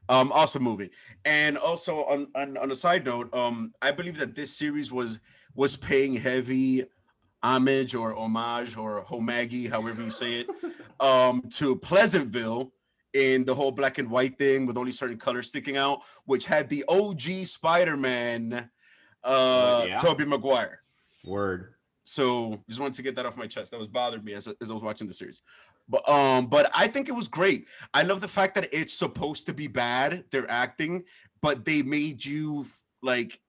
Um 0.09 0.33
awesome 0.33 0.63
movie 0.63 0.91
and 1.25 1.57
also 1.57 2.05
on, 2.05 2.27
on 2.35 2.57
on 2.59 2.71
a 2.71 2.75
side 2.75 3.05
note 3.07 3.33
um 3.35 3.73
i 3.81 3.91
believe 3.91 4.19
that 4.19 4.35
this 4.35 4.57
series 4.57 4.93
was 4.93 5.19
was 5.55 5.77
paying 5.77 6.15
heavy 6.15 6.85
homage 7.43 7.95
or 7.95 8.15
homage 8.15 8.77
or 8.77 9.05
homagi 9.05 9.71
however 9.71 10.03
you 10.03 10.11
say 10.11 10.41
it 10.41 10.49
um 11.01 11.43
to 11.51 11.77
pleasantville 11.77 12.73
in 13.15 13.45
the 13.45 13.55
whole 13.55 13.71
black 13.71 13.99
and 13.99 14.11
white 14.11 14.37
thing 14.37 14.67
with 14.67 14.77
only 14.77 14.93
certain 14.93 15.19
colors 15.19 15.49
sticking 15.49 15.77
out 15.77 16.01
which 16.27 16.45
had 16.45 16.69
the 16.69 16.85
og 16.89 17.21
spider-man 17.21 18.69
uh 19.23 19.85
yeah. 19.89 19.97
tobey 19.97 20.25
maguire 20.25 20.83
Word. 21.25 21.75
so 22.05 22.63
just 22.69 22.81
wanted 22.81 22.95
to 22.95 23.03
get 23.03 23.17
that 23.17 23.25
off 23.27 23.37
my 23.37 23.47
chest. 23.47 23.71
That 23.71 23.79
was 23.79 23.89
bothered 23.89 24.25
me 24.25 24.35
as, 24.35 24.47
as 24.47 24.71
I 24.71 24.75
was 24.75 24.83
watching 24.83 25.09
the 25.09 25.15
series. 25.15 25.41
But 25.89 26.09
um, 26.09 26.47
but 26.47 26.71
I 26.75 26.89
think 26.89 27.09
it 27.09 27.15
was 27.15 27.29
great. 27.29 27.67
I 27.93 28.03
love 28.03 28.21
the 28.21 28.29
fact 28.29 28.55
that 28.55 28.69
it's 28.73 28.95
supposed 28.95 29.47
to 29.47 29.55
be 29.55 29.67
bad, 29.67 30.25
they're 30.31 30.51
acting, 30.51 31.05
but 31.43 31.65
they 31.65 31.83
made 31.83 32.25
you 32.25 32.67
like 33.03 33.41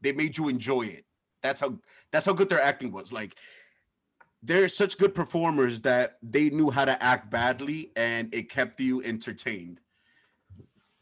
they 0.00 0.12
made 0.12 0.38
you 0.38 0.48
enjoy 0.48 0.82
it. 0.82 1.04
That's 1.42 1.60
how 1.60 1.78
that's 2.12 2.26
how 2.26 2.32
good 2.32 2.48
their 2.48 2.62
acting 2.62 2.92
was. 2.92 3.12
Like 3.12 3.36
they're 4.42 4.68
such 4.68 4.98
good 4.98 5.14
performers 5.14 5.80
that 5.80 6.18
they 6.22 6.48
knew 6.48 6.70
how 6.70 6.84
to 6.84 7.02
act 7.02 7.30
badly 7.30 7.90
and 7.96 8.32
it 8.32 8.48
kept 8.48 8.80
you 8.80 9.02
entertained. 9.02 9.80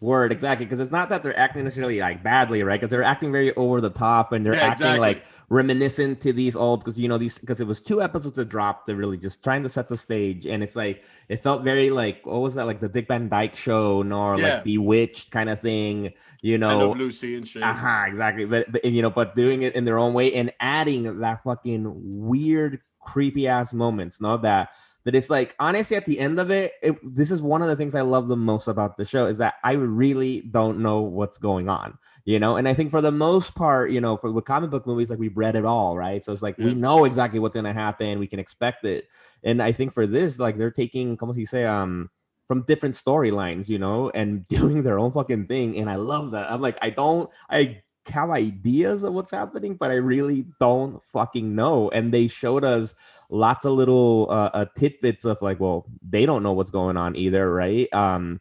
Word, 0.01 0.31
exactly. 0.31 0.65
Because 0.65 0.79
it's 0.79 0.93
not 0.93 1.09
that 1.09 1.25
they're 1.25 1.37
acting 1.37 1.65
necessarily 1.65 1.99
like 1.99 2.23
badly, 2.23 2.63
right? 2.63 2.79
Because 2.79 2.91
they're 2.91 3.03
acting 3.03 3.33
very 3.33 3.53
over 3.57 3.81
the 3.81 3.91
top 3.91 4.31
and 4.31 4.47
they're 4.47 4.55
Yeah, 4.55 4.61
acting 4.67 4.87
exactly. 4.87 5.01
like 5.01 5.25
reminiscent 5.49 6.21
to 6.21 6.33
these 6.33 6.55
old, 6.55 6.81
because 6.85 6.97
you 7.01 7.09
know, 7.09 7.19
these 7.19 7.37
because 7.37 7.61
it 7.61 7.67
was 7.67 7.81
two 7.81 8.01
episodes 8.01 8.37
that 8.37 8.49
dropped, 8.49 8.87
they're 8.87 8.95
really 8.95 9.19
just 9.19 9.43
trying 9.43 9.65
to 9.65 9.69
set 9.69 9.89
the 9.89 9.97
stage. 9.97 10.47
And 10.47 10.63
it's 10.63 10.77
like 10.77 11.03
it 11.29 11.43
felt 11.43 11.65
very 11.65 11.91
like 11.91 12.25
what 12.25 12.41
was 12.41 12.55
that, 12.55 12.67
like 12.67 12.79
the 12.79 12.89
Dick 12.89 13.09
Van 13.09 13.29
Dyke 13.29 13.57
show, 13.57 14.03
nor 14.03 14.39
Yeah. 14.39 14.55
like 14.55 14.65
bewitched 14.65 15.33
kind 15.33 15.51
of 15.51 15.61
thing, 15.61 16.13
you 16.43 16.59
know. 16.59 16.93
Lucy 16.93 17.35
and 17.35 17.49
shit. 17.49 17.65
Uh-huh, 17.65 18.05
exactly. 18.07 18.45
But, 18.45 18.71
but 18.71 18.85
you 18.85 19.03
know, 19.03 19.11
but 19.11 19.35
doing 19.35 19.63
it 19.63 19.75
in 19.75 19.85
their 19.85 19.99
own 19.99 20.15
way 20.15 20.33
and 20.33 20.53
adding 20.61 21.19
that 21.21 21.43
fucking 21.43 21.85
weird, 21.97 22.81
creepy 23.01 23.49
ass 23.49 23.73
moments, 23.75 24.21
not 24.21 24.43
That 24.43 24.69
that 25.09 25.15
it's 25.15 25.31
like 25.31 25.55
honestly 25.59 25.97
at 25.97 26.05
the 26.05 26.19
end 26.19 26.39
of 26.39 26.51
it, 26.51 26.75
it, 26.83 26.95
this 27.03 27.31
is 27.31 27.41
one 27.41 27.63
of 27.63 27.69
the 27.69 27.77
things 27.77 27.95
I 27.95 28.03
love 28.03 28.29
the 28.29 28.37
most 28.37 28.69
about 28.69 28.99
the 28.99 29.07
show 29.07 29.25
is 29.25 29.39
that 29.39 29.55
I 29.65 29.73
really 29.73 30.43
don't 30.43 30.81
know 30.81 31.01
what's 31.01 31.39
going 31.39 31.71
on, 31.71 31.97
you 32.27 32.39
know. 32.39 32.57
And 32.57 32.69
I 32.69 32.75
think 32.75 32.91
for 32.91 33.01
the 33.01 33.11
most 33.11 33.55
part, 33.55 33.91
you 33.91 34.03
know, 34.03 34.19
for 34.19 34.31
with 34.31 34.45
comic 34.45 34.69
book 34.69 34.87
movies, 34.87 35.09
like 35.09 35.19
we've 35.19 35.35
read 35.35 35.57
it 35.57 35.65
all, 35.65 35.97
right? 35.97 36.23
So 36.23 36.31
it's 36.31 36.43
like 36.43 36.59
we 36.59 36.75
know 36.75 37.07
exactly 37.07 37.39
what's 37.39 37.55
gonna 37.55 37.73
happen, 37.73 38.19
we 38.19 38.27
can 38.27 38.39
expect 38.39 38.85
it. 38.85 39.09
And 39.43 39.63
I 39.63 39.73
think 39.73 39.95
for 39.95 40.07
this, 40.07 40.39
like 40.39 40.59
they're 40.59 40.71
taking, 40.71 41.17
como 41.17 41.33
se 41.33 41.47
say, 41.47 41.65
um, 41.65 42.11
from 42.47 42.65
different 42.65 42.95
storylines, 42.95 43.67
you 43.71 43.79
know, 43.79 44.11
and 44.11 44.45
doing 44.49 44.83
their 44.83 44.99
own 44.99 45.13
fucking 45.13 45.47
thing. 45.47 45.79
And 45.79 45.89
I 45.89 45.97
love 45.97 46.33
that. 46.33 46.53
I'm 46.53 46.61
like, 46.61 46.77
I 46.83 46.91
don't, 46.91 47.31
I 47.49 47.81
have 48.11 48.29
ideas 48.29 49.05
of 49.05 49.15
what's 49.15 49.31
happening, 49.31 49.75
but 49.75 49.91
I 49.91 49.95
really 49.95 50.47
don't 50.61 51.03
fucking 51.03 51.55
know. 51.55 51.89
And 51.91 52.13
they 52.13 52.29
showed 52.29 52.63
us 52.63 52.95
lots 53.31 53.65
of 53.65 53.73
little 53.73 54.27
uh, 54.31 54.51
uh 54.55 54.67
tidbits 54.77 55.25
of 55.25 55.39
like, 55.41 55.61
well, 55.61 55.87
they 56.09 56.27
don't 56.27 56.43
know 56.43 56.53
what's 56.53 56.71
going 56.71 56.97
on 56.97 57.17
either, 57.17 57.53
right? 57.53 57.93
Um, 57.93 58.41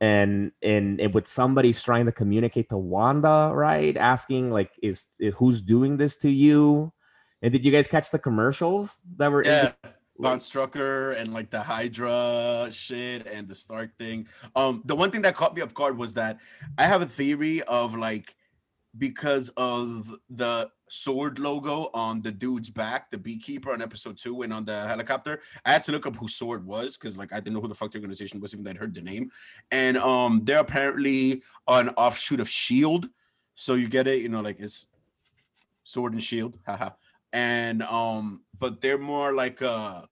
and 0.00 0.52
and 0.62 1.00
and 1.00 1.12
with 1.14 1.26
somebody 1.26 1.72
trying 1.72 2.06
to 2.06 2.12
communicate 2.12 2.68
to 2.70 2.78
Wanda, 2.78 3.50
right? 3.52 3.96
Asking 3.96 4.52
like, 4.52 4.70
is, 4.82 5.08
is 5.18 5.34
who's 5.36 5.60
doing 5.60 5.96
this 5.96 6.16
to 6.18 6.30
you? 6.30 6.92
And 7.42 7.52
did 7.52 7.64
you 7.64 7.72
guys 7.72 7.86
catch 7.86 8.10
the 8.10 8.18
commercials 8.18 8.96
that 9.16 9.30
were 9.30 9.42
in 9.42 9.48
Yeah. 9.48 9.72
Von 10.20 10.40
Strucker 10.40 11.16
and 11.16 11.32
like 11.32 11.50
the 11.50 11.62
Hydra 11.62 12.68
shit 12.72 13.26
and 13.26 13.46
the 13.46 13.54
Stark 13.54 13.96
thing. 13.98 14.26
Um, 14.56 14.82
the 14.84 14.96
one 14.96 15.12
thing 15.12 15.22
that 15.22 15.36
caught 15.36 15.54
me 15.54 15.62
off 15.62 15.72
guard 15.72 15.96
was 15.96 16.14
that 16.14 16.38
I 16.76 16.84
have 16.84 17.02
a 17.02 17.06
theory 17.06 17.62
of 17.62 17.94
like 17.94 18.34
because 18.96 19.50
of 19.50 20.12
the 20.28 20.70
sword 20.88 21.38
logo 21.38 21.90
on 21.94 22.22
the 22.22 22.32
dude's 22.32 22.70
back, 22.70 23.10
the 23.10 23.18
beekeeper 23.18 23.72
on 23.72 23.82
episode 23.82 24.18
two 24.18 24.42
and 24.42 24.52
on 24.52 24.64
the 24.64 24.86
helicopter. 24.86 25.40
I 25.64 25.72
had 25.72 25.84
to 25.84 25.92
look 25.92 26.06
up 26.06 26.16
who 26.16 26.28
Sword 26.28 26.66
was 26.66 26.96
because 26.96 27.16
like 27.16 27.32
I 27.32 27.36
didn't 27.36 27.54
know 27.54 27.60
who 27.60 27.68
the 27.68 27.74
fuck 27.74 27.92
the 27.92 27.98
organization 27.98 28.40
was, 28.40 28.52
even 28.54 28.66
I'd 28.66 28.76
heard 28.76 28.94
the 28.94 29.00
name. 29.00 29.30
And 29.70 29.96
um 29.96 30.42
they're 30.44 30.60
apparently 30.60 31.42
an 31.66 31.90
offshoot 31.90 32.40
of 32.40 32.48
Shield. 32.48 33.08
So 33.54 33.74
you 33.74 33.88
get 33.88 34.06
it, 34.06 34.22
you 34.22 34.28
know, 34.28 34.40
like 34.40 34.60
it's 34.60 34.88
sword 35.88 36.12
and 36.12 36.22
shield, 36.22 36.58
haha. 36.66 36.90
And 37.32 37.82
um, 37.82 38.42
but 38.58 38.80
they're 38.80 38.98
more 38.98 39.34
like 39.34 39.62
uh 39.62 40.02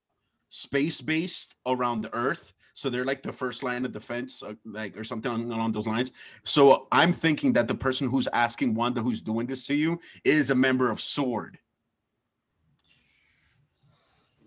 space 0.48 1.00
based 1.00 1.54
around 1.66 2.02
the 2.02 2.14
earth. 2.14 2.52
So 2.76 2.90
they're 2.90 3.06
like 3.06 3.22
the 3.22 3.32
first 3.32 3.62
line 3.62 3.86
of 3.86 3.92
defense, 3.92 4.42
uh, 4.42 4.52
like 4.66 4.98
or 4.98 5.02
something 5.02 5.32
along 5.32 5.72
those 5.72 5.86
lines. 5.86 6.12
So 6.44 6.88
I'm 6.92 7.10
thinking 7.10 7.54
that 7.54 7.68
the 7.68 7.74
person 7.74 8.06
who's 8.10 8.28
asking 8.34 8.74
Wanda 8.74 9.00
who's 9.00 9.22
doing 9.22 9.46
this 9.46 9.66
to 9.68 9.74
you 9.74 9.98
is 10.24 10.50
a 10.50 10.54
member 10.54 10.90
of 10.90 11.00
Sword. 11.00 11.58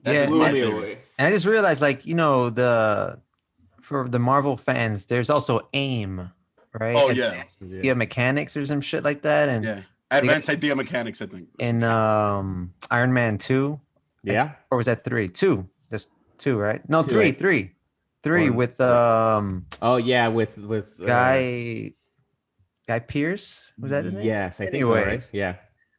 Yeah, 0.06 0.14
just 0.14 0.30
Blew 0.30 0.40
my 0.42 0.52
me 0.52 0.62
theory. 0.62 0.78
away. 0.78 0.98
And 1.18 1.28
I 1.28 1.32
just 1.32 1.48
realized, 1.48 1.82
like, 1.82 2.06
you 2.06 2.14
know, 2.14 2.52
the 2.52 3.20
for 3.82 4.08
the 4.08 4.20
Marvel 4.20 4.56
fans, 4.56 5.08
there's 5.08 5.32
also 5.32 5.62
AIM, 5.74 6.30
right? 6.80 6.96
Oh, 6.96 7.10
And 7.10 7.18
yeah. 7.18 7.44
yeah, 7.82 7.96
mechanics 7.96 8.56
or 8.56 8.64
some 8.68 8.80
shit 8.82 9.04
like 9.04 9.24
that. 9.24 9.50
And 9.50 9.66
Yeah, 9.66 9.82
advanced 10.12 10.50
idea 10.50 10.76
mechanics. 10.76 11.20
I 11.20 11.26
think. 11.26 11.48
in 11.58 11.84
um 11.84 12.76
Iron 12.92 13.12
Man 13.12 13.40
2, 13.40 13.82
Yeah. 14.24 14.52
or 14.70 14.78
was 14.78 14.86
that 14.86 15.04
three? 15.04 15.30
Two. 15.30 15.68
There's 15.90 16.12
two, 16.38 16.60
right? 16.60 16.88
No, 16.88 17.02
Two, 17.02 17.10
three, 17.10 17.20
right? 17.26 17.38
three. 17.40 17.72
Three 18.24 18.50
One. 18.50 18.58
with 18.58 18.82
um 18.82 19.66
Oh 19.82 19.98
yeah, 19.98 20.28
with 20.28 20.58
with 20.58 20.86
uh, 21.02 21.06
guy 21.06 21.94
Guy 22.88 23.00
Pearce. 23.00 23.72
Was 23.80 23.92
that 23.92 24.06
his 24.06 24.14
name? 24.14 24.26
Yes, 24.26 24.60
I 24.60 24.66
think 24.66 24.84
so. 24.84 24.94
Right? 24.94 25.30
Yeah. 25.32 25.56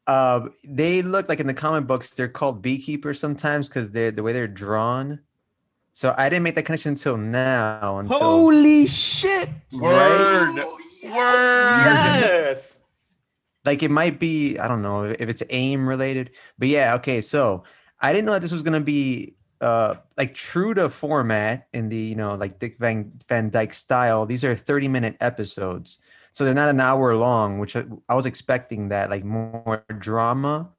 Uh, 0.07 0.49
they 0.67 1.03
look 1.03 1.29
like 1.29 1.39
in 1.39 1.47
the 1.47 1.55
comic 1.55 1.87
books 1.87 2.15
they're 2.17 2.27
called 2.27 2.63
beekeepers 2.63 3.21
sometimes 3.21 3.69
because 3.69 3.93
they're 3.93 4.11
the 4.11 4.23
way 4.23 4.33
they're 4.33 4.49
drawn. 4.49 5.21
So 5.93 6.15
I 6.17 6.29
didn't 6.29 6.43
make 6.43 6.55
that 6.57 6.65
connection 6.65 6.91
until 6.91 7.17
now. 7.17 7.99
Until 7.99 8.19
Holy 8.19 8.87
shit! 8.87 9.49
Word. 9.73 10.55
Word. 10.55 10.65
Yes. 11.05 12.81
like 13.65 13.83
it 13.83 13.91
might 13.91 14.19
be 14.19 14.59
I 14.59 14.69
don't 14.69 14.83
know 14.83 15.05
if 15.05 15.29
it's 15.29 15.43
aim 15.51 15.89
related, 15.89 16.31
but 16.59 16.69
yeah, 16.69 16.95
okay. 16.97 17.21
So 17.21 17.65
I 18.01 18.13
didn't 18.13 18.27
know 18.27 18.33
that 18.33 18.43
this 18.43 18.53
was 18.53 18.63
gonna 18.63 18.81
be 18.81 19.37
uh 19.61 19.97
like 20.17 20.35
true 20.35 20.75
to 20.75 20.89
format 20.89 21.69
in 21.73 21.89
the 21.89 21.97
you 21.97 22.17
know 22.17 22.35
like 22.35 22.59
Dick 22.59 22.79
Van 22.79 23.13
Van 23.29 23.51
Dyke 23.51 23.75
style. 23.75 24.27
These 24.27 24.45
are 24.45 24.55
thirty 24.55 24.89
minute 24.89 25.17
episodes, 25.21 25.99
so 26.33 26.45
they're 26.45 26.55
not 26.55 26.69
an 26.69 26.81
hour 26.81 27.15
long, 27.15 27.59
which 27.59 27.77
I, 27.77 27.85
I 28.09 28.15
was 28.15 28.27
expecting 28.27 28.89
that 28.89 29.11
like 29.11 29.25
more 29.25 29.85
drama, 29.99 30.71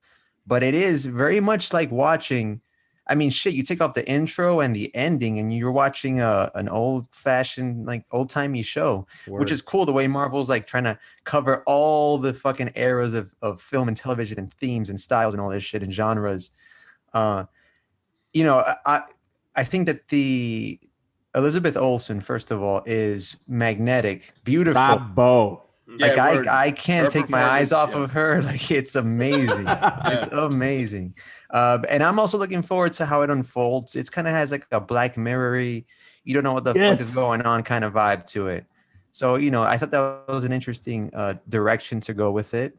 but 0.48 0.64
it 0.64 0.74
is 0.74 1.06
very 1.06 1.40
much 1.40 1.74
like 1.74 1.92
watching. 1.92 2.62
I 3.08 3.16
mean, 3.16 3.30
shit, 3.30 3.54
you 3.54 3.64
take 3.64 3.82
off 3.82 3.94
the 3.94 4.08
intro 4.08 4.62
and 4.62 4.76
the 4.76 4.94
ending, 4.96 5.38
and 5.38 5.54
you're 5.54 5.72
watching 5.72 6.22
a 6.22 6.52
an 6.56 6.70
old 6.70 7.08
fashioned 7.12 7.86
like 7.86 8.06
old 8.12 8.30
timey 8.30 8.64
show 8.64 9.06
which 9.28 9.52
is 9.52 9.62
cool 9.62 9.86
the 9.86 9.92
way 9.92 10.08
Marvel's 10.08 10.50
like 10.50 10.66
trying 10.68 10.86
to 10.86 10.98
cover 11.24 11.64
all 11.68 12.18
the 12.18 12.34
fucking 12.34 12.72
eras 12.76 13.14
of, 13.14 13.36
of 13.42 13.62
film 13.62 13.88
and 13.88 13.98
television 13.98 14.40
and 14.40 14.54
themes 14.54 14.90
and 14.90 15.00
styles 15.00 15.34
and 15.34 15.42
all 15.42 15.50
this 15.50 15.64
shit 15.64 15.84
and 15.84 15.94
genres. 15.94 16.52
Uh, 17.14 17.46
you 18.34 18.44
know, 18.44 18.60
I- 18.60 18.78
I 18.86 19.02
I 19.56 19.64
think 19.66 19.86
that 19.88 20.08
the 20.08 20.80
Elizabeth 21.36 21.76
Olsen, 21.76 22.22
first 22.22 22.52
of 22.52 22.62
all, 22.62 22.82
is 22.86 23.38
magnetic, 23.48 24.34
beautiful. 24.44 24.74
Bravo. 24.82 25.64
like 25.88 26.16
Yeah, 26.16 26.36
word. 26.36 26.48
I, 26.48 26.68
I 26.68 26.72
can't 26.72 27.12
take 27.12 27.30
my 27.30 27.44
eyes 27.44 27.74
off 27.74 27.92
performance, 27.92 28.12
of 28.12 28.14
her. 28.14 28.42
Like 28.44 28.72
it's 28.72 28.96
amazing. 28.96 29.66
it's 30.06 30.28
amazing. 30.32 31.16
Uh, 31.50 31.80
and 31.90 32.02
I'm 32.02 32.18
also 32.18 32.38
looking 32.38 32.62
forward 32.62 32.94
to 32.94 33.06
how 33.06 33.24
it 33.24 33.30
unfolds. 33.30 33.96
It's 33.98 34.10
kind 34.10 34.28
of 34.28 34.34
has 34.34 34.52
like 34.54 34.66
a 34.72 34.80
Black 34.80 35.18
Mirror-y, 35.18 35.84
you 36.24 36.34
don't 36.34 36.44
know 36.44 36.54
what 36.54 36.64
the 36.64 36.74
fuck 36.74 37.00
is 37.00 37.14
going 37.14 37.42
on 37.42 37.64
kind 37.64 37.84
of 37.84 37.94
vibe 37.94 38.26
to 38.28 38.48
it. 38.48 38.66
So 39.12 39.36
you 39.36 39.52
know, 39.52 39.64
I 39.64 39.78
thought 39.78 39.92
that 39.92 40.24
was 40.30 40.46
an 40.46 40.54
interesting 40.54 41.10
uh, 41.14 41.36
direction 41.50 42.00
to 42.02 42.14
go 42.14 42.32
with 42.32 42.54
it. 42.54 42.78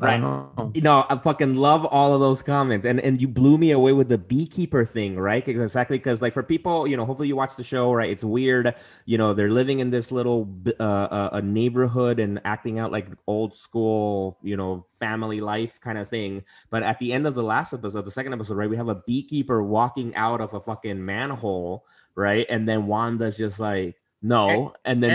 I 0.00 0.06
Right. 0.06 0.20
don't 0.20 0.56
know. 0.56 0.70
you 0.74 0.80
know, 0.80 1.04
I 1.08 1.16
fucking 1.16 1.56
love 1.56 1.84
all 1.86 2.14
of 2.14 2.20
those 2.20 2.42
comments, 2.42 2.84
and 2.86 3.00
and 3.00 3.20
you 3.20 3.28
blew 3.28 3.58
me 3.58 3.70
away 3.70 3.92
with 3.92 4.08
the 4.08 4.18
beekeeper 4.18 4.84
thing, 4.84 5.16
right? 5.18 5.44
'Cause 5.44 5.54
Exactly, 5.56 5.98
because 5.98 6.20
like 6.22 6.32
for 6.32 6.42
people, 6.42 6.86
you 6.86 6.96
know, 6.96 7.04
hopefully 7.04 7.28
you 7.28 7.36
watch 7.36 7.56
the 7.56 7.62
show, 7.62 7.92
right? 7.92 8.10
It's 8.10 8.24
weird, 8.24 8.74
you 9.06 9.18
know, 9.18 9.34
they're 9.34 9.50
living 9.50 9.78
in 9.78 9.90
this 9.90 10.10
little 10.10 10.48
uh, 10.80 10.82
uh, 10.82 11.28
a 11.34 11.42
neighborhood 11.42 12.18
and 12.18 12.40
acting 12.44 12.78
out 12.78 12.90
like 12.92 13.06
old 13.26 13.56
school, 13.56 14.38
you 14.42 14.56
know, 14.56 14.86
family 14.98 15.40
life 15.40 15.78
kind 15.80 15.98
of 15.98 16.08
thing. 16.08 16.42
But 16.70 16.82
at 16.82 16.98
the 16.98 17.12
end 17.12 17.26
of 17.26 17.34
the 17.34 17.42
last 17.42 17.72
episode, 17.72 18.02
the 18.04 18.10
second 18.10 18.32
episode, 18.32 18.56
right, 18.56 18.70
we 18.70 18.76
have 18.76 18.88
a 18.88 18.96
beekeeper 19.06 19.62
walking 19.62 20.14
out 20.16 20.40
of 20.40 20.54
a 20.54 20.60
fucking 20.60 21.04
manhole, 21.04 21.84
right, 22.14 22.46
and 22.48 22.68
then 22.68 22.86
Wanda's 22.86 23.36
just 23.36 23.60
like, 23.60 23.96
no, 24.22 24.72
and 24.84 25.02
then 25.02 25.10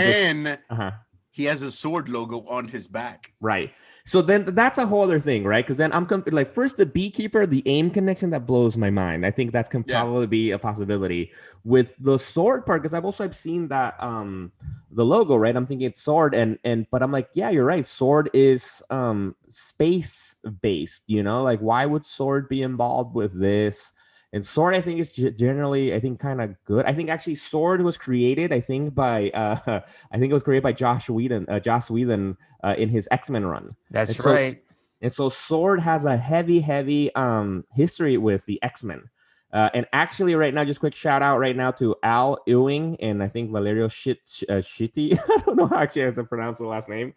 just, 0.46 0.60
uh-huh. 0.70 0.90
he 1.30 1.44
has 1.44 1.62
a 1.62 1.72
sword 1.72 2.08
logo 2.08 2.46
on 2.46 2.68
his 2.68 2.86
back. 2.86 3.32
Right. 3.40 3.72
So 4.10 4.20
then 4.20 4.44
that's 4.56 4.76
a 4.76 4.86
whole 4.86 5.02
other 5.02 5.20
thing, 5.20 5.44
right? 5.44 5.64
Because 5.64 5.76
then 5.76 5.92
I'm 5.92 6.04
like, 6.32 6.52
first 6.52 6.76
the 6.76 6.84
beekeeper, 6.84 7.46
the 7.46 7.62
aim 7.66 7.92
connection 7.92 8.30
that 8.30 8.44
blows 8.44 8.76
my 8.76 8.90
mind. 8.90 9.24
I 9.24 9.30
think 9.30 9.52
that 9.52 9.70
can 9.70 9.84
Yeah. 9.84 10.00
probably 10.00 10.26
be 10.26 10.50
a 10.50 10.58
possibility 10.58 11.30
with 11.62 11.94
the 12.00 12.18
sword 12.18 12.66
part. 12.66 12.82
Because 12.82 12.92
I've 12.92 13.04
also 13.04 13.22
I've 13.22 13.36
seen 13.36 13.68
that 13.68 13.94
um 14.02 14.50
the 14.90 15.04
logo, 15.04 15.36
right? 15.36 15.54
I'm 15.54 15.64
thinking 15.64 15.86
it's 15.86 16.02
sword, 16.02 16.34
and 16.34 16.58
and 16.64 16.88
but 16.90 17.04
I'm 17.04 17.12
like, 17.12 17.28
yeah, 17.34 17.50
you're 17.50 17.64
right. 17.64 17.86
Sword 17.86 18.30
is 18.34 18.82
um 18.90 19.36
space 19.48 20.34
based. 20.60 21.04
You 21.06 21.22
know, 21.22 21.44
like 21.44 21.60
why 21.60 21.86
would 21.86 22.04
sword 22.04 22.48
be 22.48 22.62
involved 22.62 23.14
with 23.14 23.38
this? 23.38 23.92
And 24.32 24.46
sword, 24.46 24.74
I 24.74 24.80
think 24.80 25.00
is 25.00 25.12
generally, 25.12 25.92
I 25.92 25.98
think, 25.98 26.20
kind 26.20 26.40
of 26.40 26.54
good. 26.64 26.86
I 26.86 26.92
think 26.94 27.10
actually, 27.10 27.34
sword 27.34 27.82
was 27.82 27.96
created, 27.98 28.52
I 28.52 28.60
think, 28.60 28.94
by 28.94 29.30
uh, 29.34 29.80
I 30.12 30.18
think 30.18 30.30
it 30.30 30.34
was 30.34 30.42
created 30.44 30.62
by 30.62 30.72
Joss 30.72 31.08
Whedon, 31.10 31.46
uh, 31.48 31.58
Joss 31.60 31.90
Whedon, 31.90 32.36
uh, 32.62 32.74
in 32.78 32.88
his 32.88 33.08
X 33.10 33.28
Men 33.30 33.44
run. 33.46 33.70
That's 33.90 34.10
And 34.10 34.18
so- 34.18 34.32
right. 34.32 34.62
And 35.02 35.10
so 35.10 35.30
Sword 35.30 35.80
has 35.80 36.04
a 36.04 36.16
heavy, 36.16 36.60
heavy 36.60 37.12
um 37.14 37.64
history 37.74 38.18
with 38.18 38.44
the 38.44 38.62
X-Men. 38.62 39.08
Uh, 39.52 39.68
and 39.74 39.86
actually, 39.92 40.34
right 40.36 40.54
now, 40.54 40.64
just 40.64 40.78
quick 40.78 40.94
shout 40.94 41.22
out 41.22 41.38
right 41.38 41.56
now 41.56 41.70
to 41.72 41.96
Al 42.04 42.38
Ewing 42.46 42.96
and 43.00 43.20
I 43.22 43.26
think 43.28 43.50
Valerio 43.50 43.88
Shit 43.88 44.20
uh, 44.48 44.60
Schiti. 44.62 45.18
I 45.28 45.36
don't 45.38 45.56
know 45.56 45.66
how 45.66 45.78
actually 45.78 46.02
how 46.02 46.10
to 46.12 46.24
pronounce 46.24 46.58
the 46.58 46.66
last 46.66 46.88
name. 46.88 47.14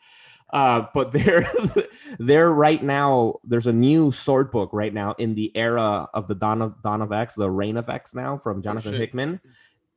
Uh, 0.53 0.85
but 0.93 1.11
they're 1.11 1.51
they're 2.19 2.51
right 2.51 2.81
now. 2.81 3.39
There's 3.43 3.67
a 3.67 3.73
new 3.73 4.11
sword 4.11 4.51
book 4.51 4.69
right 4.71 4.93
now 4.93 5.15
in 5.17 5.35
the 5.35 5.51
era 5.55 6.07
of 6.13 6.27
the 6.27 6.35
Dawn 6.35 6.61
of 6.61 6.81
Dawn 6.81 7.01
of 7.01 7.11
X, 7.11 7.33
the 7.33 7.51
Reign 7.51 7.75
of 7.75 7.89
X 7.89 8.15
now 8.15 8.37
from 8.37 8.61
Jonathan 8.61 8.93
shit. 8.93 9.01
Hickman, 9.01 9.41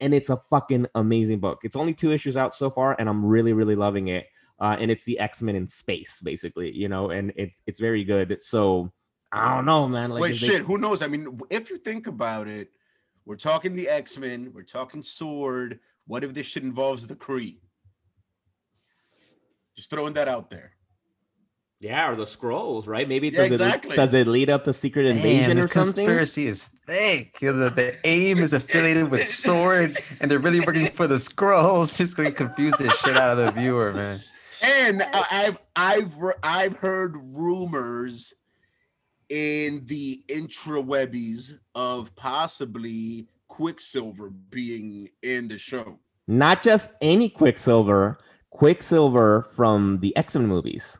and 0.01 0.13
it's 0.13 0.31
a 0.31 0.37
fucking 0.37 0.87
amazing 0.95 1.39
book. 1.39 1.61
It's 1.63 1.77
only 1.77 1.95
two 1.95 2.11
issues 2.11 2.37
out 2.37 2.55
so 2.55 2.71
far, 2.71 2.97
and 2.99 3.09
I'm 3.09 3.25
really 3.25 3.53
really 3.53 3.77
loving 3.77 4.09
it 4.09 4.27
uh, 4.59 4.77
and 4.79 4.91
it's 4.91 5.05
the 5.05 5.19
X 5.19 5.43
Men 5.43 5.57
in 5.57 5.67
space, 5.67 6.21
basically, 6.23 6.73
you 6.73 6.89
know, 6.89 7.11
and 7.11 7.33
it, 7.37 7.51
it's 7.67 7.81
very 7.81 8.05
good. 8.05 8.39
So 8.43 8.91
I 9.33 9.55
don't 9.55 9.67
know, 9.67 9.87
man. 9.87 10.11
Like, 10.11 10.23
Wait, 10.23 10.41
they- 10.41 10.47
shit. 10.47 10.63
Who 10.63 10.79
knows? 10.79 11.03
I 11.03 11.09
mean, 11.09 11.41
if 11.51 11.71
you 11.71 11.79
think 11.79 12.07
about 12.07 12.49
it, 12.49 12.71
we're 13.25 13.37
talking 13.37 13.75
the 13.75 13.89
X 13.89 14.17
Men. 14.17 14.53
We're 14.55 14.63
talking 14.63 15.03
sword. 15.03 15.81
What 16.07 16.25
if 16.25 16.33
this 16.33 16.47
shit 16.47 16.63
involves 16.63 17.07
the 17.07 17.17
Kree? 17.17 17.57
Just 19.77 19.91
throwing 19.91 20.15
that 20.15 20.29
out 20.29 20.51
there. 20.51 20.73
yeah, 21.81 22.11
or 22.11 22.17
the 22.17 22.25
Skrulls, 22.25 22.87
right? 22.87 23.07
Maybe 23.09 23.29
Yeah, 23.29 23.43
does 23.43 23.53
exactly. 23.53 23.93
it 23.93 23.97
does 23.97 24.15
it 24.15 24.27
lead 24.27 24.49
up 24.51 24.65
to 24.65 24.73
secret 24.73 25.05
Damn, 25.05 25.17
invasion 25.17 25.57
this 25.57 25.67
or 25.67 25.69
something? 25.69 26.07
conspiracy 26.07 26.47
is 26.47 26.63
thick. 26.65 27.37
You 27.43 27.53
know, 27.53 27.59
The, 27.69 27.71
the 27.71 27.97
aim 28.07 28.39
is 28.39 28.55
affiliated 28.55 29.11
with 29.11 29.27
sword, 29.29 29.99
and 30.21 30.31
they're 30.31 30.39
really 30.39 30.61
working 30.61 30.87
for 30.89 31.07
the 31.07 31.17
Skrulls. 31.17 31.99
Just 31.99 32.17
going 32.17 32.31
to 32.31 32.35
confuse 32.35 32.73
the 32.75 32.89
shit 32.91 33.17
out 33.17 33.37
of 33.39 33.45
the 33.45 33.53
viewer, 33.61 33.93
man. 33.93 34.21
And 34.63 35.03
I- 35.03 35.27
I've 35.31 35.59
I've 35.77 36.15
I've 36.43 36.77
heard 36.79 37.15
rumors 37.19 38.33
in 39.29 39.85
the 39.87 40.23
intrawebbies 40.29 41.59
of 41.75 42.15
possibly 42.17 43.27
Quicksilver 43.49 44.31
being 44.31 45.11
in 45.23 45.49
the 45.49 45.59
show. 45.59 45.99
Not 46.29 46.63
just 46.63 46.91
any 47.03 47.29
Quicksilver, 47.29 48.19
Quicksilver 48.57 49.49
from 49.55 49.99
the 49.99 50.17
X 50.17 50.35
Men 50.35 50.47
movies. 50.47 50.99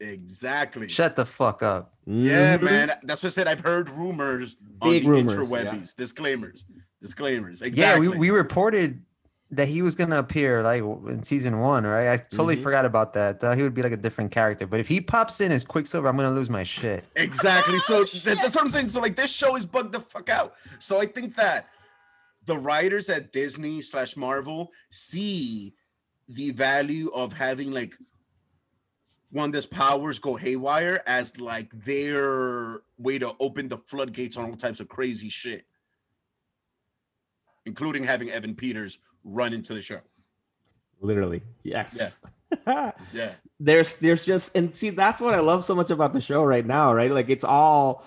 Exactly. 0.00 0.88
Shut 0.88 1.16
the 1.16 1.24
fuck 1.26 1.62
up. 1.62 1.94
Yeah, 2.06 2.56
Mhm. 2.58 2.62
man. 2.62 2.92
That's 3.04 3.22
what 3.22 3.28
I 3.28 3.30
said. 3.30 3.46
I've 3.48 3.60
heard 3.60 3.88
rumors 3.90 4.54
Big 4.54 4.80
on 4.80 4.90
the 4.90 5.00
rumors, 5.22 5.34
intrawebbies. 5.50 5.96
Disclaimers. 5.96 6.64
Disclaimers. 7.02 7.62
Yeah, 7.62 7.98
we, 7.98 8.08
we 8.08 8.30
reported 8.30 9.02
that 9.50 9.68
he 9.68 9.82
was 9.82 9.94
gonna 9.94 10.18
appear 10.18 10.62
like 10.62 10.82
in 10.82 11.22
season 11.22 11.60
one, 11.60 11.84
right? 11.86 12.10
I 12.12 12.16
totally 12.16 12.56
Mhm. 12.56 12.62
forgot 12.62 12.84
about 12.86 13.12
that. 13.12 13.40
Thought 13.40 13.56
he 13.56 13.62
would 13.62 13.74
be 13.74 13.82
like 13.82 13.92
a 13.92 13.96
different 13.98 14.32
character. 14.32 14.66
But 14.66 14.80
if 14.80 14.88
he 14.88 15.00
pops 15.00 15.40
in 15.40 15.52
as 15.52 15.62
Quicksilver, 15.62 16.08
I'm 16.08 16.16
gonna 16.16 16.34
lose 16.34 16.50
my 16.50 16.64
shit. 16.64 17.04
Exactly. 17.14 17.78
So 17.78 18.04
that, 18.04 18.38
that's 18.42 18.54
what 18.54 18.64
I'm 18.64 18.70
saying. 18.70 18.88
So 18.88 19.00
like 19.00 19.16
this 19.16 19.30
show 19.30 19.56
is 19.56 19.66
bugged 19.66 19.92
the 19.92 20.00
fuck 20.00 20.28
out. 20.30 20.54
So 20.80 21.00
I 21.00 21.06
think 21.06 21.36
that 21.36 21.68
the 22.46 22.58
writers 22.58 23.08
at 23.08 23.32
Disney 23.32 23.80
slash 23.82 24.16
Marvel 24.16 24.72
see 24.90 25.74
the 26.28 26.50
value 26.50 27.10
of 27.14 27.32
having 27.32 27.72
like 27.72 27.94
Wanda's 29.32 29.66
powers 29.66 30.18
go 30.18 30.36
haywire 30.36 31.02
as 31.06 31.40
like 31.40 31.70
their 31.84 32.82
way 32.98 33.18
to 33.18 33.34
open 33.40 33.68
the 33.68 33.78
floodgates 33.78 34.36
on 34.36 34.50
all 34.50 34.56
types 34.56 34.80
of 34.80 34.88
crazy 34.88 35.28
shit, 35.28 35.64
including 37.66 38.04
having 38.04 38.30
Evan 38.30 38.54
Peters 38.54 38.98
run 39.24 39.52
into 39.52 39.74
the 39.74 39.82
show. 39.82 40.00
Literally, 41.00 41.42
yes. 41.64 42.20
Yeah. 42.66 42.92
there's 43.60 43.94
there's 43.94 44.24
just 44.24 44.56
and 44.56 44.76
see 44.76 44.90
that's 44.90 45.20
what 45.20 45.34
I 45.34 45.40
love 45.40 45.64
so 45.64 45.74
much 45.74 45.90
about 45.90 46.12
the 46.12 46.20
show 46.20 46.44
right 46.44 46.64
now, 46.64 46.94
right? 46.94 47.10
Like 47.10 47.28
it's 47.28 47.44
all 47.44 48.06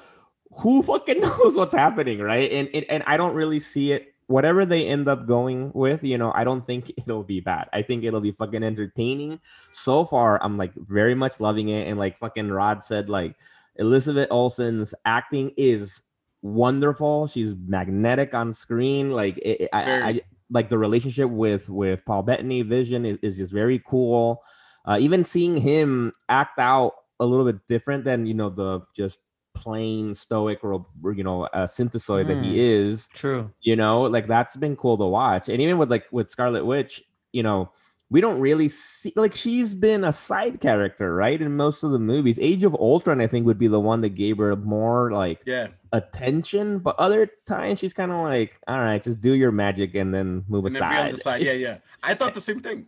who 0.52 0.82
fucking 0.82 1.20
knows 1.22 1.56
what's 1.56 1.76
happening, 1.76 2.20
right? 2.20 2.50
And 2.52 2.70
and, 2.74 2.86
and 2.90 3.04
I 3.06 3.18
don't 3.18 3.36
really 3.36 3.60
see 3.60 3.92
it. 3.92 4.14
Whatever 4.28 4.66
they 4.66 4.86
end 4.88 5.08
up 5.08 5.26
going 5.26 5.72
with, 5.74 6.04
you 6.04 6.18
know, 6.18 6.32
I 6.36 6.44
don't 6.44 6.66
think 6.68 6.92
it'll 6.98 7.24
be 7.24 7.40
bad. 7.40 7.70
I 7.74 7.82
think 7.82 8.04
it'll 8.04 8.22
be 8.22 8.32
fucking 8.34 8.64
entertaining. 8.64 9.40
So 9.72 10.06
far, 10.06 10.42
I'm 10.44 10.58
like 10.58 10.74
very 10.76 11.16
much 11.16 11.40
loving 11.40 11.70
it. 11.70 11.88
And 11.88 11.98
like 11.98 12.20
fucking 12.20 12.50
Rod 12.50 12.84
said, 12.84 13.10
like 13.10 13.36
Elizabeth 13.78 14.28
Olsen's 14.32 14.94
acting 15.06 15.52
is 15.58 16.02
wonderful. 16.42 17.28
She's 17.28 17.56
magnetic 17.68 18.34
on 18.34 18.54
screen. 18.54 19.12
Like 19.12 19.38
it, 19.40 19.62
it- 19.62 19.70
I, 19.74 20.10
I, 20.10 20.22
like 20.50 20.70
the 20.70 20.78
relationship 20.78 21.30
with 21.30 21.70
with 21.70 22.06
Paul 22.06 22.24
Bettany 22.24 22.62
Vision 22.62 23.06
is, 23.06 23.18
is 23.22 23.38
just 23.38 23.52
very 23.52 23.84
cool. 23.88 24.42
Uh, 24.86 24.98
even 25.00 25.26
seeing 25.26 25.58
him 25.60 26.14
act 26.30 26.58
out 26.60 26.94
a 27.20 27.26
little 27.26 27.46
bit 27.46 27.60
different 27.68 28.06
than 28.06 28.26
you 28.26 28.34
know 28.34 28.50
the 28.50 28.82
just 28.96 29.18
plain 29.60 30.14
stoic 30.16 30.64
or, 30.64 30.86
you 31.14 31.24
know 31.24 31.44
uh, 31.46 31.68
synthezoid 31.68 32.28
that 32.28 32.38
Hmm. 32.38 32.44
he 32.44 32.60
is 32.60 33.08
True. 33.14 33.52
you 33.62 33.76
know 33.76 34.02
like 34.04 34.28
that's 34.28 34.56
been 34.56 34.76
cool 34.76 34.98
to 34.98 35.06
watch 35.06 35.50
and 35.50 35.62
even 35.62 35.78
with 35.78 35.90
like 35.92 36.06
with 36.12 36.30
scarlet 36.30 36.66
witch 36.66 37.04
you 37.34 37.44
know 37.44 37.72
we 38.10 38.22
don't 38.22 38.40
really 38.40 38.70
see 38.70 39.12
like 39.18 39.36
she's 39.36 39.74
been 39.74 40.04
a 40.06 40.14
side 40.14 40.62
character 40.62 41.14
right 41.14 41.42
in 41.42 41.58
most 41.58 41.84
of 41.84 41.92
the 41.92 42.00
movies 42.00 42.38
age 42.40 42.64
of 42.64 42.74
ultron 42.76 43.20
i 43.20 43.28
think 43.28 43.46
would 43.46 43.58
be 43.60 43.68
the 43.68 43.80
one 43.80 44.00
that 44.02 44.16
gave 44.16 44.38
her 44.38 44.56
more 44.56 45.12
like 45.12 45.42
Yeah. 45.46 45.68
attention 45.92 46.80
but 46.80 46.96
other 46.98 47.30
times 47.46 47.80
she's 47.80 47.94
kind 47.94 48.12
of 48.12 48.24
like 48.24 48.54
all 48.68 48.80
right 48.80 49.02
just 49.04 49.20
do 49.20 49.34
your 49.34 49.52
magic 49.52 49.94
and 49.96 50.14
then 50.14 50.46
move 50.48 50.66
And 50.66 50.76
then 50.76 50.84
aside 50.84 51.14
the 51.14 51.18
side. 51.18 51.42
Yeah, 51.42 51.52
yeah. 51.54 51.78
I 52.02 52.14
thought 52.14 52.34
the 52.40 52.42
same 52.42 52.62
thing. 52.62 52.88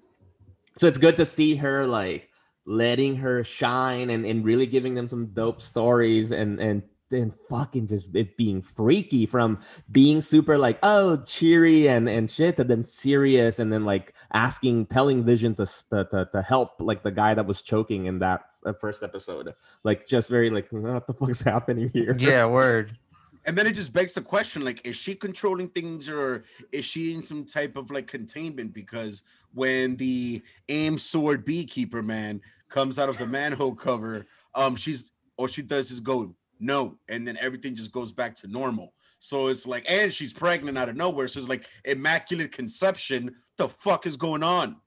so 0.77 0.87
it's 0.87 0.97
good 0.97 1.17
to 1.17 1.25
see 1.25 1.55
her 1.57 1.85
like 1.85 2.28
letting 2.69 3.15
her 3.15 3.43
shine 3.43 4.11
and, 4.11 4.27
and 4.27 4.45
really 4.45 4.67
giving 4.67 4.93
them 4.93 5.07
some 5.07 5.25
dope 5.33 5.59
stories 5.59 6.31
and 6.31 6.59
and 6.59 6.83
then 7.09 7.33
fucking 7.49 7.87
just 7.87 8.05
it 8.13 8.37
being 8.37 8.61
freaky 8.61 9.25
from 9.25 9.59
being 9.91 10.21
super 10.21 10.55
like 10.55 10.77
oh 10.83 11.17
cheery 11.23 11.89
and 11.89 12.07
and 12.07 12.29
shit 12.29 12.55
to 12.55 12.63
then 12.63 12.85
serious 12.85 13.57
and 13.57 13.73
then 13.73 13.85
like 13.85 14.13
asking 14.33 14.85
telling 14.85 15.23
vision 15.23 15.55
to 15.55 15.65
to, 15.65 16.05
to, 16.11 16.29
to 16.31 16.41
help 16.43 16.73
like 16.79 17.01
the 17.01 17.09
guy 17.09 17.33
that 17.33 17.47
was 17.47 17.63
choking 17.63 18.05
in 18.05 18.19
that 18.19 18.41
uh, 18.67 18.73
first 18.73 19.01
episode 19.01 19.51
like 19.83 20.05
just 20.05 20.29
very 20.29 20.51
like 20.51 20.67
what 20.71 21.07
the 21.07 21.13
fuck's 21.13 21.41
happening 21.41 21.89
here 21.91 22.15
Yeah, 22.19 22.45
word. 22.45 22.99
And 23.45 23.57
then 23.57 23.65
it 23.65 23.71
just 23.71 23.93
begs 23.93 24.13
the 24.13 24.21
question: 24.21 24.63
like, 24.63 24.85
is 24.85 24.95
she 24.95 25.15
controlling 25.15 25.69
things, 25.69 26.09
or 26.09 26.43
is 26.71 26.85
she 26.85 27.15
in 27.15 27.23
some 27.23 27.45
type 27.45 27.77
of 27.77 27.89
like 27.89 28.05
containment? 28.05 28.73
Because 28.73 29.23
when 29.53 29.95
the 29.95 30.43
aim 30.67 30.99
sword 30.99 31.45
beekeeper 31.45 32.03
man 32.03 32.41
comes 32.69 32.99
out 32.99 33.09
of 33.09 33.17
the 33.17 33.25
manhole 33.25 33.75
cover, 33.75 34.25
um, 34.55 34.75
she's 34.75 35.11
all 35.37 35.47
she 35.47 35.61
does 35.61 35.91
is 35.91 35.99
go 35.99 36.35
no, 36.59 36.97
and 37.07 37.27
then 37.27 37.37
everything 37.39 37.75
just 37.75 37.91
goes 37.91 38.11
back 38.11 38.35
to 38.37 38.47
normal. 38.47 38.93
So 39.19 39.47
it's 39.47 39.65
like, 39.65 39.85
and 39.87 40.13
she's 40.13 40.33
pregnant 40.33 40.77
out 40.77 40.89
of 40.89 40.95
nowhere. 40.95 41.27
So 41.27 41.39
it's 41.39 41.49
like 41.49 41.65
immaculate 41.85 42.51
conception. 42.51 43.35
The 43.57 43.69
fuck 43.69 44.05
is 44.05 44.17
going 44.17 44.43
on? 44.43 44.77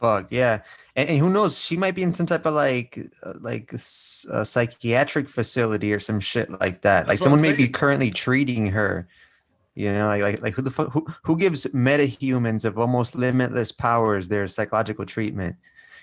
Fuck 0.00 0.28
yeah, 0.30 0.62
and, 0.96 1.10
and 1.10 1.18
who 1.18 1.28
knows? 1.28 1.60
She 1.60 1.76
might 1.76 1.94
be 1.94 2.02
in 2.02 2.14
some 2.14 2.24
type 2.24 2.46
of 2.46 2.54
like, 2.54 2.98
uh, 3.22 3.34
like 3.40 3.70
a 3.72 3.78
psychiatric 3.78 5.28
facility 5.28 5.92
or 5.92 5.98
some 5.98 6.20
shit 6.20 6.50
like 6.50 6.80
that. 6.82 7.00
Like 7.00 7.06
That's 7.06 7.20
what 7.20 7.24
someone 7.24 7.42
may 7.42 7.52
be 7.52 7.68
currently 7.68 8.10
treating 8.10 8.68
her. 8.68 9.08
You 9.74 9.92
know, 9.92 10.06
like 10.06 10.22
like 10.22 10.42
like 10.42 10.54
who 10.54 10.62
the 10.62 10.70
fuck 10.70 10.90
who 10.92 11.06
who 11.24 11.36
gives 11.36 11.66
metahumans 11.66 12.64
of 12.64 12.78
almost 12.78 13.14
limitless 13.14 13.72
powers 13.72 14.28
their 14.28 14.48
psychological 14.48 15.04
treatment? 15.04 15.56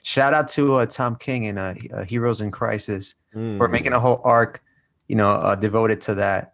Shout 0.07 0.33
out 0.33 0.47
to 0.55 0.75
uh, 0.75 0.85
Tom 0.85 1.17
King 1.17 1.47
and 1.47 1.59
uh, 1.59 1.73
uh, 1.93 2.05
Heroes 2.05 2.39
in 2.39 2.49
Crisis 2.49 3.15
for 3.33 3.67
Mm. 3.67 3.71
making 3.71 3.91
a 3.93 3.99
whole 3.99 4.21
arc, 4.23 4.63
you 5.09 5.17
know, 5.17 5.27
uh, 5.27 5.55
devoted 5.55 5.99
to 6.07 6.15
that. 6.15 6.53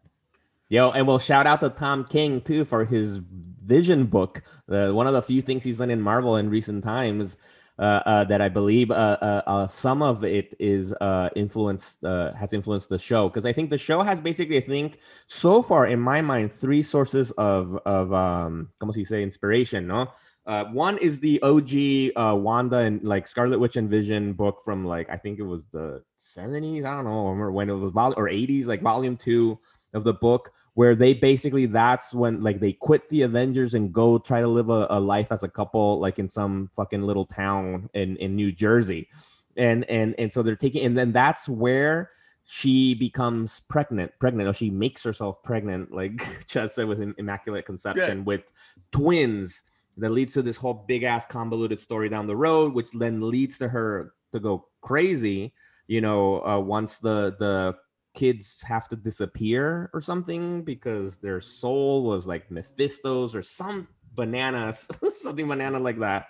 Yo, 0.70 0.90
and 0.90 1.06
we'll 1.08 1.20
shout 1.20 1.46
out 1.46 1.60
to 1.60 1.70
Tom 1.70 2.04
King 2.04 2.42
too 2.42 2.66
for 2.66 2.84
his 2.84 3.20
Vision 3.64 4.06
book. 4.06 4.42
Uh, 4.68 4.90
one 4.92 5.06
of 5.06 5.14
the 5.14 5.22
few 5.22 5.42
things 5.42 5.64
he's 5.64 5.78
done 5.78 5.92
in 5.92 6.02
Marvel 6.02 6.36
in 6.38 6.50
recent 6.50 6.84
times 6.84 7.38
uh, 7.78 8.02
uh, 8.06 8.24
that 8.26 8.42
I 8.42 8.50
believe 8.50 8.90
uh, 8.90 9.18
uh, 9.22 9.42
uh, 9.46 9.68
some 9.68 10.02
of 10.02 10.24
it 10.24 10.56
is 10.60 10.92
uh, 11.00 11.30
influenced 11.36 12.04
uh, 12.04 12.34
has 12.34 12.54
influenced 12.54 12.90
the 12.90 13.00
show 13.00 13.30
because 13.30 13.46
I 13.46 13.54
think 13.54 13.70
the 13.70 13.78
show 13.78 14.02
has 14.02 14.20
basically 14.20 14.58
I 14.58 14.62
think 14.62 14.98
so 15.28 15.62
far 15.62 15.86
in 15.86 16.00
my 16.00 16.22
mind 16.22 16.52
three 16.52 16.82
sources 16.84 17.30
of 17.38 17.78
of 17.86 18.12
um 18.12 18.70
como 18.80 18.92
se 18.94 19.04
say 19.06 19.22
inspiration, 19.22 19.86
no. 19.88 20.10
Uh, 20.46 20.66
one 20.66 20.98
is 20.98 21.20
the 21.20 21.42
OG 21.42 22.12
uh, 22.18 22.36
Wanda 22.36 22.78
and 22.78 23.02
like 23.04 23.28
Scarlet 23.28 23.60
Witch 23.60 23.78
and 23.78 23.90
Vision 23.90 24.34
book 24.34 24.62
from 24.64 24.86
like 24.86 25.10
I 25.10 25.18
think 25.18 25.40
it 25.40 25.44
was 25.44 25.66
the 25.66 26.04
70s. 26.20 26.84
I 26.84 26.96
don't 26.96 27.06
know, 27.06 27.28
I 27.28 27.30
remember 27.30 27.52
when 27.52 27.70
it 27.70 27.74
was 27.74 27.94
vol- 27.94 28.14
or 28.18 28.28
80s, 28.28 28.66
like 28.66 28.82
volume 28.82 29.16
two 29.16 29.58
of 29.94 30.04
the 30.04 30.14
book 30.14 30.52
where 30.74 30.96
they 30.96 31.14
basically 31.14 31.66
that's 31.66 32.14
when 32.14 32.42
like 32.42 32.60
they 32.60 32.74
quit 32.74 33.08
the 33.10 33.22
Avengers 33.22 33.74
and 33.74 33.94
go 33.94 34.18
try 34.18 34.42
to 34.42 34.48
live 34.48 34.70
a, 34.70 34.88
a 34.90 35.00
life 35.00 35.32
as 35.32 35.44
a 35.44 35.48
couple 35.48 36.00
like 36.00 36.20
in 36.20 36.28
some 36.28 36.68
fucking 36.76 37.04
little 37.04 37.26
town 37.26 37.90
in 37.94 38.18
in 38.18 38.36
New 38.36 38.52
Jersey 38.52 39.08
and 39.56 39.88
and 39.90 40.16
and 40.18 40.34
so 40.34 40.42
they're 40.42 40.56
taking 40.56 40.86
and 40.86 40.98
then 40.98 41.12
that's 41.12 41.48
where 41.48 42.12
she 42.46 42.94
becomes 42.96 43.62
pregnant 43.70 44.12
pregnant 44.20 44.50
or 44.50 44.54
she 44.54 44.70
makes 44.70 45.04
herself 45.04 45.42
pregnant 45.44 45.94
like 45.94 46.46
Chess 46.48 46.76
said 46.76 46.88
with 46.88 47.02
an 47.02 47.14
immaculate 47.18 47.66
conception 47.66 48.26
with 48.26 48.52
twins 48.92 49.64
that 49.98 50.12
leads 50.12 50.34
to 50.34 50.42
this 50.42 50.58
whole 50.58 50.86
big 50.88 51.04
ass 51.04 51.26
convoluted 51.26 51.80
story 51.80 52.10
down 52.10 52.28
the 52.28 52.36
road 52.36 52.74
which 52.74 52.92
then 52.92 53.22
leads 53.30 53.58
to 53.58 53.68
her 53.68 54.14
to 54.32 54.40
go 54.40 54.68
crazy 54.82 55.54
you 55.88 56.02
know 56.02 56.46
uh, 56.46 56.60
once 56.60 57.00
the 57.00 57.36
the 57.40 57.76
kids 58.14 58.62
have 58.62 58.88
to 58.90 58.96
disappear 58.96 59.90
or 59.94 60.00
something 60.02 60.64
because 60.64 61.18
their 61.18 61.42
soul 61.42 62.04
was 62.04 62.28
like 62.28 62.52
Mephisto's 62.52 63.34
or 63.34 63.42
some 63.42 63.88
bananas, 64.14 64.88
something 65.18 65.48
banana 65.48 65.80
like 65.80 66.00
that. 66.00 66.28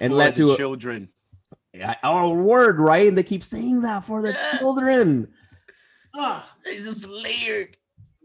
And 0.00 0.12
For 0.12 0.16
led 0.16 0.34
the 0.34 0.48
to 0.48 0.56
children. 0.56 1.08
Yeah, 1.72 1.94
Our 2.02 2.34
word, 2.34 2.80
right? 2.80 3.06
And 3.06 3.16
they 3.16 3.22
keep 3.22 3.44
saying 3.44 3.82
that 3.82 4.04
for 4.04 4.22
the 4.22 4.30
Yeah. 4.32 4.58
children. 4.58 5.32
It's 6.64 6.84
just 6.86 7.06
layered. 7.06 7.76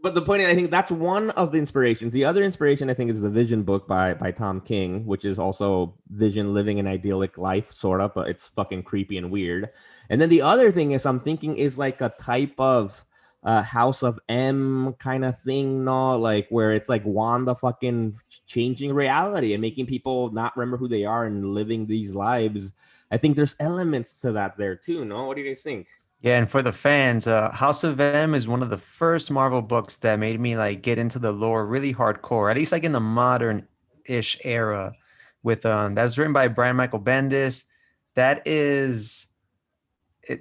But 0.06 0.14
the 0.14 0.22
point 0.22 0.42
is, 0.42 0.48
I 0.48 0.54
think 0.54 0.70
that's 0.70 0.92
one 0.92 1.30
of 1.30 1.50
the 1.50 1.58
inspirations. 1.58 2.12
The 2.12 2.26
other 2.26 2.44
inspiration, 2.44 2.88
I 2.88 2.94
think, 2.94 3.10
is 3.10 3.22
the 3.22 3.28
Vision 3.28 3.64
book 3.64 3.88
by 3.88 4.14
by 4.14 4.30
Tom 4.30 4.60
King, 4.60 5.04
which 5.04 5.24
is 5.24 5.36
also 5.36 5.96
Vision 6.10 6.54
living 6.54 6.78
an 6.78 6.86
idyllic 6.86 7.36
life, 7.36 7.72
sort 7.72 8.00
of, 8.00 8.14
but 8.14 8.28
it's 8.28 8.46
fucking 8.46 8.84
creepy 8.84 9.18
and 9.18 9.32
weird. 9.32 9.68
And 10.08 10.20
then 10.20 10.28
the 10.28 10.42
other 10.42 10.70
thing 10.70 10.92
is, 10.92 11.06
I'm 11.06 11.18
thinking 11.18 11.56
is 11.56 11.76
like 11.76 12.00
a 12.00 12.14
type 12.20 12.54
of 12.56 13.04
uh, 13.42 13.62
House 13.62 14.04
of 14.04 14.20
M 14.28 14.92
kind 15.00 15.24
of 15.24 15.40
thing, 15.40 15.84
no, 15.84 16.16
like 16.16 16.46
where 16.50 16.70
it's 16.70 16.88
like 16.88 17.02
Wanda 17.04 17.56
fucking 17.56 18.16
changing 18.46 18.92
reality 18.92 19.54
and 19.54 19.60
making 19.60 19.86
people 19.86 20.30
not 20.30 20.56
remember 20.56 20.76
who 20.76 20.86
they 20.86 21.04
are 21.04 21.24
and 21.24 21.52
living 21.52 21.84
these 21.84 22.14
lives. 22.14 22.70
I 23.10 23.16
think 23.16 23.34
there's 23.34 23.56
elements 23.58 24.14
to 24.22 24.30
that 24.30 24.56
there 24.56 24.76
too. 24.76 25.04
No, 25.04 25.26
what 25.26 25.34
do 25.34 25.42
you 25.42 25.48
guys 25.48 25.62
think? 25.62 25.88
Yeah, 26.20 26.38
and 26.38 26.50
for 26.50 26.62
the 26.62 26.72
fans, 26.72 27.26
uh, 27.26 27.52
House 27.52 27.84
of 27.84 28.00
M 28.00 28.34
is 28.34 28.48
one 28.48 28.62
of 28.62 28.70
the 28.70 28.78
first 28.78 29.30
Marvel 29.30 29.62
books 29.62 29.98
that 29.98 30.18
made 30.18 30.40
me 30.40 30.56
like 30.56 30.82
get 30.82 30.98
into 30.98 31.18
the 31.18 31.30
lore 31.32 31.66
really 31.66 31.94
hardcore. 31.94 32.50
At 32.50 32.56
least 32.56 32.72
like 32.72 32.84
in 32.84 32.92
the 32.92 33.00
modern-ish 33.00 34.38
era. 34.42 34.94
With 35.42 35.64
um, 35.64 35.94
that's 35.94 36.18
written 36.18 36.32
by 36.32 36.48
Brian 36.48 36.76
Michael 36.76 37.00
Bendis. 37.00 37.66
That 38.14 38.42
is, 38.46 39.28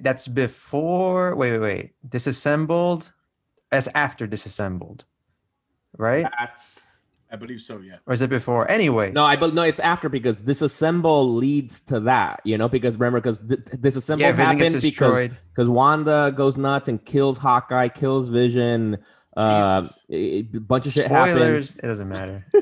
that's 0.01 0.27
before. 0.27 1.35
Wait, 1.35 1.51
wait, 1.51 1.59
wait. 1.59 1.91
Disassembled. 2.07 3.11
That's 3.69 3.87
after 3.89 4.25
disassembled, 4.25 5.05
right? 5.97 6.25
That's 6.39 6.84
I 7.31 7.35
believe 7.37 7.61
so. 7.61 7.79
Yeah. 7.79 7.95
Or 8.05 8.13
is 8.13 8.21
it 8.21 8.29
before? 8.29 8.69
Anyway, 8.69 9.11
No, 9.11 9.23
I 9.25 9.35
but 9.35 9.53
no, 9.53 9.63
it's 9.63 9.79
after 9.79 10.09
because 10.09 10.37
disassemble 10.37 11.35
leads 11.35 11.79
to 11.81 11.99
that, 12.01 12.39
you 12.45 12.57
know, 12.57 12.69
because 12.69 12.95
remember 12.97 13.19
because 13.19 13.39
disassemble 13.39 14.19
yeah, 14.19 14.31
Vision 14.31 14.59
happened 14.59 14.81
because 14.81 15.29
because 15.53 15.67
Wanda 15.69 16.31
goes 16.35 16.55
nuts 16.55 16.87
and 16.87 17.03
kills 17.03 17.37
Hawkeye, 17.39 17.89
kills 17.89 18.27
Vision, 18.29 18.97
Uh, 19.35 19.85
a 20.09 20.15
a 20.39 20.41
bunch 20.43 20.85
of 20.85 20.93
shit 20.93 21.07
happens. 21.07 21.77
It 21.77 21.87
doesn't 21.87 22.07
matter. 22.07 22.45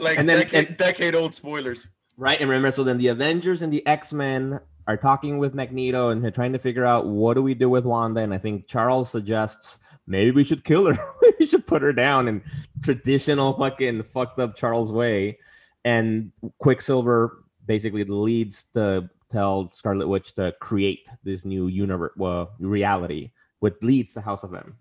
like 0.00 0.18
And 0.18 0.28
then- 0.28 0.38
decade, 0.40 0.68
and- 0.68 0.76
decade 0.76 1.14
old 1.14 1.34
spoilers. 1.34 1.86
Right, 2.16 2.40
and 2.40 2.50
remember, 2.50 2.72
so 2.72 2.82
then 2.82 2.98
the 2.98 3.08
Avengers 3.08 3.62
and 3.62 3.72
the 3.72 3.86
X 3.86 4.12
Men 4.12 4.58
are 4.88 4.96
talking 4.96 5.38
with 5.38 5.54
Magneto 5.54 6.08
and 6.08 6.24
they're 6.24 6.32
trying 6.32 6.52
to 6.54 6.58
figure 6.58 6.84
out 6.84 7.06
what 7.06 7.34
do 7.34 7.42
we 7.42 7.54
do 7.54 7.68
with 7.70 7.84
Wanda. 7.84 8.22
And 8.22 8.34
I 8.34 8.38
think 8.38 8.66
Charles 8.66 9.08
suggests 9.10 9.78
maybe 10.08 10.30
we 10.30 10.44
should 10.44 10.64
kill 10.64 10.92
her. 10.92 10.98
we 11.38 11.46
should 11.46 11.66
put 11.66 11.82
her 11.82 11.92
down 11.92 12.26
in 12.26 12.42
traditional 12.82 13.52
fucking 13.52 14.02
fucked 14.02 14.40
up 14.40 14.56
Charles 14.56 14.90
way. 14.90 15.38
And 15.84 16.32
Quicksilver 16.58 17.44
basically 17.66 18.04
leads 18.04 18.64
to 18.74 19.08
tell 19.30 19.70
Scarlet 19.72 20.08
Witch 20.08 20.34
to 20.34 20.54
create 20.60 21.08
this 21.22 21.44
new 21.44 21.66
universe, 21.66 22.12
well, 22.16 22.52
reality, 22.58 23.30
which 23.60 23.74
leads 23.82 24.14
to 24.14 24.20
House 24.20 24.42
of 24.42 24.54
M. 24.54 24.76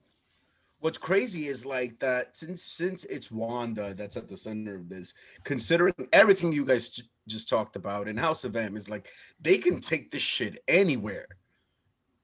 What's 0.79 0.97
crazy 0.97 1.47
is 1.47 1.65
like 1.65 1.99
that 1.99 2.37
since 2.37 2.63
since 2.63 3.03
it's 3.05 3.31
Wanda 3.31 3.95
that's 3.95 4.15
at 4.15 4.29
the 4.29 4.37
center 4.37 4.75
of 4.75 4.89
this, 4.89 5.15
considering 5.43 5.95
everything 6.13 6.53
you 6.53 6.63
guys 6.63 6.89
j- 6.89 7.03
just 7.27 7.49
talked 7.49 7.75
about 7.75 8.07
in 8.07 8.15
House 8.15 8.43
of 8.43 8.55
M 8.55 8.77
is 8.77 8.87
like 8.87 9.07
they 9.41 9.57
can 9.57 9.81
take 9.81 10.11
this 10.11 10.21
shit 10.21 10.63
anywhere. 10.67 11.27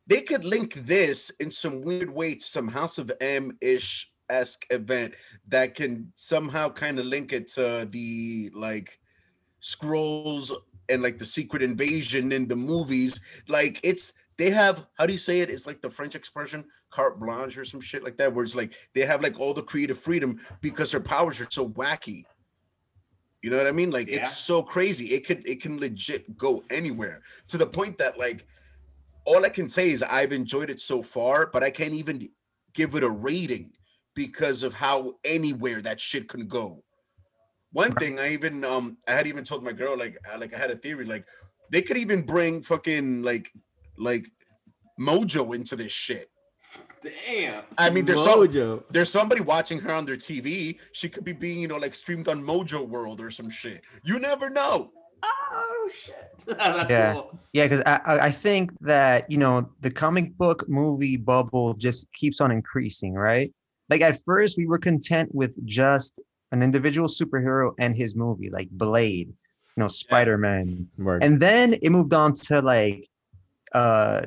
They 0.08 0.22
could 0.22 0.44
link 0.44 0.74
this 0.86 1.30
in 1.40 1.52
some 1.52 1.82
weird 1.82 2.10
way 2.10 2.36
to 2.36 2.46
some 2.46 2.68
House 2.68 2.98
of 2.98 3.12
M 3.22 3.58
ish 3.62 4.12
esque 4.30 4.66
event 4.70 5.14
that 5.48 5.76
can 5.76 6.12
somehow 6.16 6.70
kind 6.70 7.00
of 7.00 7.06
link 7.06 7.34
it 7.34 7.48
to 7.54 7.88
the 7.90 8.52
like 8.54 9.00
Skrulls 9.62 10.52
and 10.90 11.02
like 11.02 11.18
the 11.18 11.26
secret 11.26 11.62
invasion 11.62 12.32
in 12.32 12.48
the 12.48 12.56
movies. 12.56 13.20
Like 13.48 13.80
it's 13.84 14.14
they 14.38 14.50
have 14.50 14.86
how 14.98 15.06
do 15.06 15.14
you 15.14 15.20
say 15.20 15.40
it? 15.40 15.50
It's 15.50 15.68
like 15.68 15.82
the 15.82 15.90
French 15.90 16.16
expression 16.16 16.66
carte 16.90 17.20
blanche 17.20 17.58
or 17.58 17.66
some 17.66 17.82
shit 17.82 18.04
like 18.04 18.18
that, 18.18 18.34
where 18.34 18.44
it's 18.44 18.56
like 18.56 18.74
they 18.94 19.06
have 19.06 19.22
like 19.22 19.40
all 19.40 19.54
the 19.54 19.64
creative 19.64 20.00
freedom 20.00 20.40
because 20.62 20.92
their 20.92 21.00
powers 21.00 21.40
are 21.40 21.48
so 21.50 21.70
wacky. 21.70 22.24
You 23.42 23.50
know 23.50 23.58
what 23.58 23.68
I 23.68 23.72
mean? 23.72 23.92
Like 23.92 24.10
Yeah. 24.10 24.18
it's 24.18 24.36
so 24.36 24.62
crazy. 24.62 25.08
It 25.14 25.26
could 25.26 25.48
it 25.48 25.62
can 25.62 25.80
legit 25.80 26.38
go 26.38 26.64
anywhere 26.70 27.22
to 27.48 27.58
the 27.58 27.66
point 27.66 27.98
that 28.00 28.18
like 28.18 28.48
all 29.26 29.46
I 29.46 29.50
can 29.50 29.70
say 29.70 29.92
is 29.92 30.04
I've 30.04 30.34
enjoyed 30.34 30.70
it 30.70 30.82
so 30.82 31.02
far, 31.02 31.48
but 31.48 31.64
I 31.64 31.72
can't 31.72 31.94
even 31.94 32.30
give 32.74 32.96
it 32.96 33.04
a 33.04 33.10
rating 33.10 33.72
because 34.16 34.64
of 34.64 34.74
how 34.74 35.16
anywhere 35.24 35.82
that 35.82 36.00
shit 36.00 36.28
can 36.28 36.48
go. 36.48 36.84
One 37.72 37.94
thing 37.94 38.20
I 38.20 38.34
even 38.34 38.64
um 38.64 38.98
I 39.08 39.12
had 39.14 39.28
even 39.28 39.44
told 39.44 39.64
my 39.64 39.74
girl 39.74 39.98
like 39.98 40.18
I, 40.32 40.38
like 40.38 40.54
I 40.54 40.58
had 40.58 40.72
a 40.72 40.76
theory 40.76 41.06
like 41.06 41.26
they 41.72 41.82
could 41.82 41.98
even 41.98 42.22
bring 42.24 42.62
fucking 42.62 43.24
like 43.24 43.52
like 43.98 44.28
Mojo 45.00 45.56
into 45.56 45.76
this 45.76 45.92
shit. 45.92 46.30
Damn. 47.02 47.64
I 47.78 47.90
mean, 47.90 48.06
there's 48.06 48.24
so- 48.24 48.48
Mojo. 48.48 48.84
There's 48.92 49.12
somebody 49.12 49.42
watching 49.42 49.80
her 49.80 49.92
on 49.92 50.06
their 50.06 50.16
TV. 50.16 50.78
She 50.94 51.10
could 51.10 51.24
be 51.24 51.34
being 51.34 51.60
you 51.60 51.68
know 51.68 51.78
like 51.78 51.96
streamed 51.96 52.28
on 52.28 52.44
Mojo 52.44 52.88
World 52.88 53.20
or 53.22 53.32
some 53.32 53.50
shit. 53.50 53.82
You 54.04 54.20
never 54.20 54.50
know. 54.50 54.92
Oh 55.24 55.90
shit. 55.94 56.16
That's 56.58 56.90
Yeah. 56.90 57.14
cool. 57.14 57.40
Yeah, 57.54 57.66
because 57.66 57.82
I, 57.86 58.00
I 58.06 58.20
I 58.28 58.32
think 58.32 58.72
that 58.82 59.30
you 59.32 59.38
know 59.38 59.70
the 59.82 59.92
comic 59.92 60.36
book 60.38 60.68
movie 60.68 61.18
bubble 61.18 61.74
just 61.76 62.12
keeps 62.14 62.42
on 62.42 62.52
increasing, 62.52 63.14
right? 63.14 63.52
Like 63.90 64.02
at 64.02 64.20
first 64.26 64.58
we 64.58 64.66
were 64.66 64.80
content 64.80 65.34
with 65.34 65.52
just 65.66 66.20
an 66.52 66.64
individual 66.64 67.08
superhero 67.08 67.74
and 67.80 67.96
his 67.96 68.16
movie, 68.16 68.50
like 68.50 68.70
Blade, 68.72 69.28
you 69.30 69.78
know, 69.78 69.88
Spider 69.88 70.38
Man, 70.38 70.88
Word. 70.98 71.24
and 71.24 71.40
then 71.40 71.74
it 71.82 71.90
moved 71.92 72.14
on 72.14 72.34
to 72.48 72.62
like 72.62 73.08
uh 73.74 74.24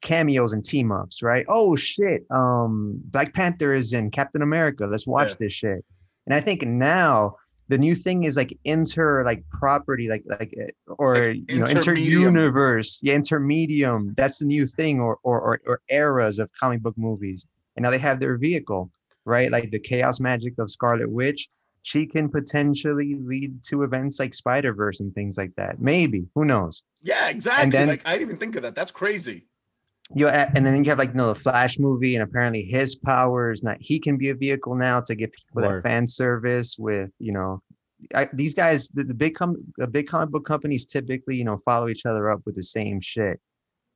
cameos 0.00 0.52
and 0.52 0.64
team 0.64 0.92
ups, 0.92 1.22
right? 1.22 1.44
Oh 1.48 1.74
shit, 1.76 2.24
um, 2.30 3.00
Black 3.06 3.34
Panther 3.34 3.72
is 3.72 3.92
in 3.92 4.10
Captain 4.10 4.42
America. 4.42 4.86
Let's 4.86 5.06
watch 5.06 5.30
Yeah. 5.30 5.36
this 5.40 5.52
shit. 5.54 5.84
And 6.26 6.34
I 6.34 6.40
think 6.40 6.62
now 6.64 7.36
the 7.68 7.78
new 7.78 7.94
thing 7.94 8.24
is 8.24 8.36
like 8.36 8.56
inter 8.64 9.24
like 9.24 9.44
property, 9.50 10.08
like 10.08 10.24
like 10.26 10.54
uh, 10.60 10.94
or 10.98 11.28
Like 11.28 11.50
you 11.50 11.58
know 11.58 11.66
inter 11.66 11.94
universe 11.94 12.98
yeah, 13.02 13.14
intermedium. 13.14 14.16
That's 14.16 14.38
the 14.38 14.46
new 14.46 14.66
thing, 14.66 15.00
or, 15.00 15.18
or 15.22 15.40
or 15.40 15.60
or 15.66 15.80
eras 15.88 16.38
of 16.38 16.50
comic 16.58 16.82
book 16.82 16.96
movies. 16.96 17.46
And 17.76 17.84
now 17.84 17.90
they 17.90 17.98
have 17.98 18.20
their 18.20 18.36
vehicle, 18.38 18.90
right? 19.24 19.52
Like 19.52 19.70
the 19.70 19.78
chaos 19.78 20.18
magic 20.18 20.54
of 20.58 20.70
Scarlet 20.70 21.10
Witch. 21.10 21.48
She 21.82 22.06
can 22.06 22.28
potentially 22.28 23.14
lead 23.20 23.62
to 23.64 23.82
events 23.82 24.18
like 24.18 24.34
Spider 24.34 24.74
Verse 24.74 25.00
and 25.00 25.14
things 25.14 25.38
like 25.38 25.54
that. 25.56 25.80
Maybe 25.80 26.26
who 26.34 26.44
knows? 26.44 26.82
Yeah, 27.02 27.28
exactly. 27.28 27.70
then- 27.70 27.88
like 27.88 28.02
I 28.04 28.12
didn't 28.12 28.28
even 28.28 28.36
think 28.38 28.56
of 28.56 28.62
that. 28.62 28.74
That's 28.74 28.92
crazy. 28.92 29.47
You 30.14 30.24
know, 30.24 30.30
and 30.30 30.66
then 30.66 30.84
you 30.84 30.90
have 30.90 30.98
like 30.98 31.10
you 31.10 31.16
know 31.16 31.28
the 31.28 31.34
Flash 31.34 31.78
movie, 31.78 32.14
and 32.14 32.22
apparently 32.22 32.62
his 32.62 32.94
powers. 32.94 33.62
Now 33.62 33.76
he 33.80 33.98
can 33.98 34.16
be 34.16 34.30
a 34.30 34.34
vehicle 34.34 34.74
now 34.74 35.00
to 35.02 35.14
give 35.14 35.30
people 35.32 35.62
Word. 35.62 35.82
that 35.84 35.88
fan 35.88 36.06
service 36.06 36.76
with 36.78 37.10
you 37.18 37.32
know, 37.32 37.62
I, 38.14 38.28
these 38.32 38.54
guys. 38.54 38.88
The, 38.88 39.04
the 39.04 39.14
big 39.14 39.34
com 39.34 39.56
the 39.76 39.86
big 39.86 40.06
comic 40.06 40.30
book 40.30 40.46
companies 40.46 40.86
typically 40.86 41.36
you 41.36 41.44
know 41.44 41.60
follow 41.64 41.88
each 41.88 42.06
other 42.06 42.30
up 42.30 42.40
with 42.46 42.56
the 42.56 42.62
same 42.62 43.00
shit, 43.00 43.38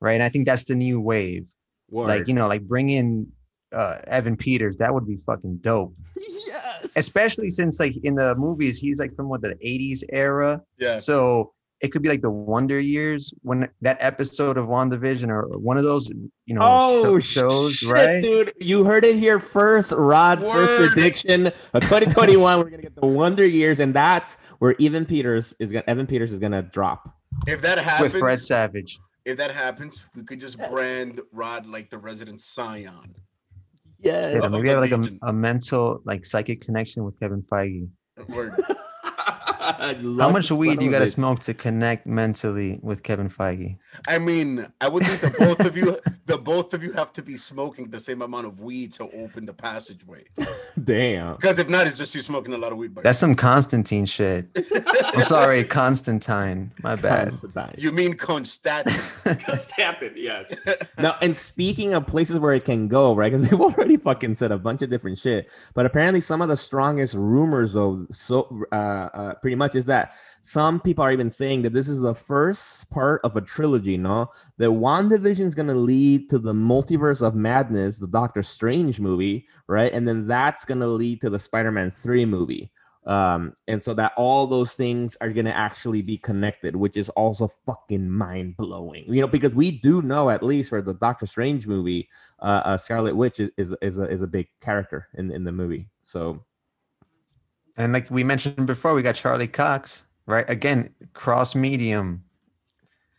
right? 0.01 0.13
And 0.13 0.23
I 0.23 0.29
think 0.29 0.47
that's 0.47 0.65
the 0.65 0.75
new 0.75 1.01
wave. 1.01 1.47
Word. 1.91 2.09
Like 2.09 2.29
you 2.29 2.35
know, 2.35 2.47
like 2.47 2.67
bring 2.67 2.91
in 2.91 3.33
uh, 3.73 3.99
Evan 4.07 4.37
Peters. 4.37 4.77
That 4.77 4.93
would 4.93 5.07
be 5.07 5.17
fucking 5.17 5.59
dope. 5.63 5.95
yes. 6.17 6.93
Especially 6.95 7.49
since 7.49 7.81
like 7.81 7.97
in 8.03 8.17
the 8.17 8.35
movies 8.35 8.79
he's 8.79 8.99
like 8.99 9.15
from 9.17 9.31
what 9.31 9.41
the 9.41 9.55
'80s 9.65 10.03
era. 10.11 10.61
Yeah. 10.79 10.99
So 10.99 11.53
it 11.83 11.91
could 11.93 12.01
be 12.03 12.09
like 12.09 12.23
the 12.23 12.31
Wonder 12.31 12.79
Years 12.79 13.35
when 13.43 13.69
that 13.81 13.97
episode 14.01 14.57
of 14.57 14.67
WandaVision 14.67 15.29
or 15.29 15.43
or 15.43 15.59
one 15.59 15.77
of 15.77 15.83
those, 15.85 16.09
you 16.47 16.55
know, 16.55 16.61
Oh 16.63 17.19
shows, 17.19 17.75
shit, 17.75 17.91
right? 17.91 18.23
dude! 18.23 18.53
You 18.61 18.85
heard 18.85 19.05
it 19.05 19.17
here 19.17 19.41
first. 19.41 19.93
Rod's 19.93 20.47
Word. 20.47 20.67
first 20.67 20.93
prediction 20.95 21.47
of 21.49 21.53
2021. 21.83 22.59
we're 22.59 22.71
gonna 22.71 22.83
get 22.83 22.95
the 22.95 23.07
Wonder 23.07 23.45
Years, 23.45 23.81
and 23.81 23.93
that's 23.93 24.37
where 24.61 24.75
Evan 24.81 25.05
Peters 25.05 25.55
is 25.59 25.73
gonna. 25.73 25.85
Evan 25.89 26.07
Peters 26.07 26.33
is 26.33 26.39
gonna 26.39 26.63
drop. 26.63 27.15
If 27.47 27.61
that 27.63 27.79
happens, 27.79 28.13
With 28.13 28.21
Fred 28.21 28.41
Savage. 28.41 29.01
if 29.25 29.37
that 29.39 29.51
happens, 29.51 30.05
we 30.15 30.23
could 30.23 30.39
just 30.41 30.59
brand 30.71 31.21
Rod 31.33 31.67
like 31.67 31.91
the 31.91 31.99
resident 31.99 32.41
scion. 32.41 33.17
Yeah. 33.99 34.33
Yeah, 34.41 34.49
maybe 34.49 34.69
the 34.69 34.75
have 34.75 34.81
like 34.81 34.93
a, 34.93 35.29
a 35.29 35.33
mental, 35.33 36.01
like 36.05 36.25
psychic 36.25 36.61
connection 36.61 37.05
with 37.05 37.19
Kevin 37.19 37.43
Feige. 37.43 37.89
Word. 39.81 40.21
How 40.21 40.31
much 40.31 40.51
weed 40.51 40.83
you 40.83 40.91
got 40.91 41.01
to 41.01 41.07
smoke 41.07 41.41
to 41.41 41.55
connect 41.55 42.07
mentally 42.07 42.81
with 42.83 43.03
Kevin 43.03 43.29
Feige? 43.29 43.79
I 44.09 44.19
mean, 44.19 44.67
I 44.81 44.89
would 44.89 45.05
think 45.05 45.21
the 45.21 45.39
both 45.39 45.65
of 45.65 45.77
you, 45.77 45.99
the 46.27 46.39
both 46.39 46.75
of 46.75 46.83
you 46.83 46.93
have 46.93 47.13
to 47.15 47.23
be 47.23 47.37
smoking 47.37 47.91
the 47.91 48.01
same 48.01 48.23
amount 48.23 48.47
of 48.47 48.61
weed 48.61 48.93
to 48.95 49.05
open 49.13 49.47
the 49.47 49.53
passageway. 49.53 50.25
Damn. 50.85 51.37
Because 51.37 51.59
if 51.59 51.69
not, 51.69 51.87
it's 51.87 51.99
just 51.99 52.15
you 52.15 52.23
smoking 52.23 52.55
a 52.55 52.59
lot 52.59 52.73
of 52.73 52.79
weed. 52.79 52.95
That's 53.03 53.19
some 53.19 53.35
Constantine 53.35 54.07
shit. 54.07 54.49
I'm 55.15 55.23
sorry, 55.23 55.65
Constantine. 55.65 56.73
My 56.83 56.97
bad. 56.97 57.31
Constantine. 57.31 57.75
you 57.79 57.93
mean 57.93 58.15
Constantin? 58.15 58.93
Constantine, 59.45 60.13
yes. 60.17 60.55
now, 60.99 61.17
and 61.21 61.37
speaking 61.37 61.95
of 61.95 62.07
places 62.07 62.39
where 62.39 62.55
it 62.55 62.65
can 62.65 62.89
go, 62.89 63.15
right? 63.15 63.31
Because 63.31 63.51
we've 63.51 63.61
already 63.61 63.97
fucking 63.97 64.35
said 64.35 64.51
a 64.51 64.59
bunch 64.59 64.83
of 64.83 64.91
different 64.91 65.19
shit, 65.19 65.51
but 65.75 65.87
apparently 65.87 66.21
some 66.21 66.43
of 66.43 66.49
the 66.49 66.57
strongest 66.57 67.15
rumors, 67.15 67.75
though, 67.75 68.07
so 68.13 68.65
uh, 68.73 68.75
uh, 68.75 69.35
pretty 69.35 69.52
much 69.55 69.75
is 69.75 69.85
that 69.87 70.15
some 70.41 70.81
people 70.81 71.05
are 71.05 71.13
even 71.13 71.31
saying 71.31 71.63
that 71.63 71.73
this 71.73 71.89
is 71.89 72.01
the 72.01 72.15
first 72.15 72.91
part 72.91 73.21
of 73.25 73.37
a 73.37 73.41
trilogy. 73.41 73.97
No, 73.97 74.31
that 74.59 74.71
WandaVision 74.71 75.41
is 75.41 75.55
going 75.55 75.69
to 75.69 75.75
lead 75.75 76.29
to 76.31 76.39
the 76.39 76.53
multiverse 76.53 77.27
of 77.27 77.35
madness, 77.35 77.99
the 77.99 78.07
Doctor 78.07 78.43
Strange 78.43 79.01
movie, 79.01 79.47
right? 79.67 79.93
And 79.93 80.07
then 80.07 80.27
that's 80.27 80.65
going 80.65 80.81
to 80.81 80.87
lead 80.87 81.21
to 81.23 81.31
the 81.31 81.39
Spider-Man 81.39 81.91
Three 81.91 82.25
movie 82.25 82.71
um 83.05 83.53
and 83.67 83.83
so 83.83 83.93
that 83.95 84.13
all 84.17 84.47
those 84.47 84.75
things 84.75 85.17
are 85.21 85.31
going 85.31 85.45
to 85.45 85.57
actually 85.57 86.03
be 86.03 86.17
connected 86.17 86.77
which 86.77 86.97
is 86.97 87.09
also 87.11 87.51
fucking 87.67 88.09
mind-blowing 88.09 89.05
you 89.09 89.21
know 89.21 89.27
because 89.27 89.55
we 89.55 89.73
do 89.73 90.03
know 90.03 90.31
at 90.31 90.43
least 90.43 90.69
for 90.69 90.81
the 90.81 90.95
doctor 90.95 91.27
strange 91.27 91.67
movie 91.67 92.09
uh, 92.41 92.63
uh 92.65 92.77
scarlet 92.77 93.17
witch 93.17 93.41
is 93.41 93.51
is, 93.57 93.75
is, 93.83 93.99
a, 93.99 94.05
is 94.09 94.23
a 94.23 94.27
big 94.27 94.47
character 94.61 95.09
in 95.15 95.33
in 95.33 95.43
the 95.43 95.51
movie 95.51 95.89
so 96.05 96.45
And 97.77 97.93
like 97.93 98.11
we 98.11 98.25
mentioned 98.25 98.67
before, 98.67 98.95
we 98.95 99.03
got 99.03 99.15
Charlie 99.15 99.49
Cox, 99.49 100.05
right? 100.27 100.49
Again, 100.49 100.91
cross 101.15 101.55
medium. 101.55 102.25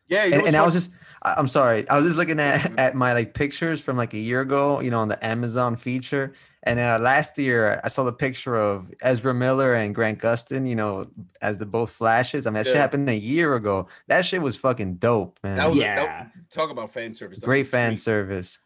yeah, 0.07 0.23
and, 0.25 0.47
and 0.47 0.55
I 0.55 0.63
was 0.63 0.73
just 0.73 0.91
I- 1.23 1.35
I'm 1.37 1.47
sorry. 1.47 1.87
I 1.89 1.95
was 1.95 2.05
just 2.05 2.17
looking 2.17 2.39
at 2.39 2.77
at 2.79 2.95
my 2.95 3.13
like 3.13 3.33
pictures 3.33 3.81
from 3.81 3.97
like 3.97 4.13
a 4.13 4.17
year 4.19 4.41
ago, 4.41 4.79
you 4.81 4.91
know, 4.91 4.99
on 4.99 5.07
the 5.07 5.23
Amazon 5.25 5.75
feature. 5.75 6.33
And 6.65 6.79
uh, 6.79 6.97
last 7.01 7.37
year 7.37 7.81
I 7.83 7.89
saw 7.89 8.03
the 8.05 8.13
picture 8.13 8.55
of 8.55 8.89
Ezra 9.01 9.33
Miller 9.33 9.73
and 9.73 9.93
Grant 9.93 10.19
Gustin, 10.19 10.65
you 10.69 10.75
know, 10.75 11.07
as 11.41 11.57
the 11.57 11.65
both 11.65 11.91
flashes. 11.91 12.47
I 12.47 12.51
mean, 12.51 12.63
that 12.63 12.67
shit 12.67 12.77
happened 12.77 13.09
a 13.09 13.17
year 13.17 13.55
ago. 13.55 13.87
That 14.07 14.23
shit 14.23 14.41
was 14.41 14.55
fucking 14.55 14.95
dope, 14.95 15.39
man. 15.43 15.57
that 15.57 15.69
was 15.69 15.79
Yeah. 15.79 15.95
that- 15.95 16.31
talk 16.49 16.69
about 16.69 16.93
fan 16.93 17.15
service. 17.15 17.39
That 17.39 17.45
Great 17.47 17.67
fan 17.67 17.93
sweet. 17.97 18.03
service. 18.03 18.59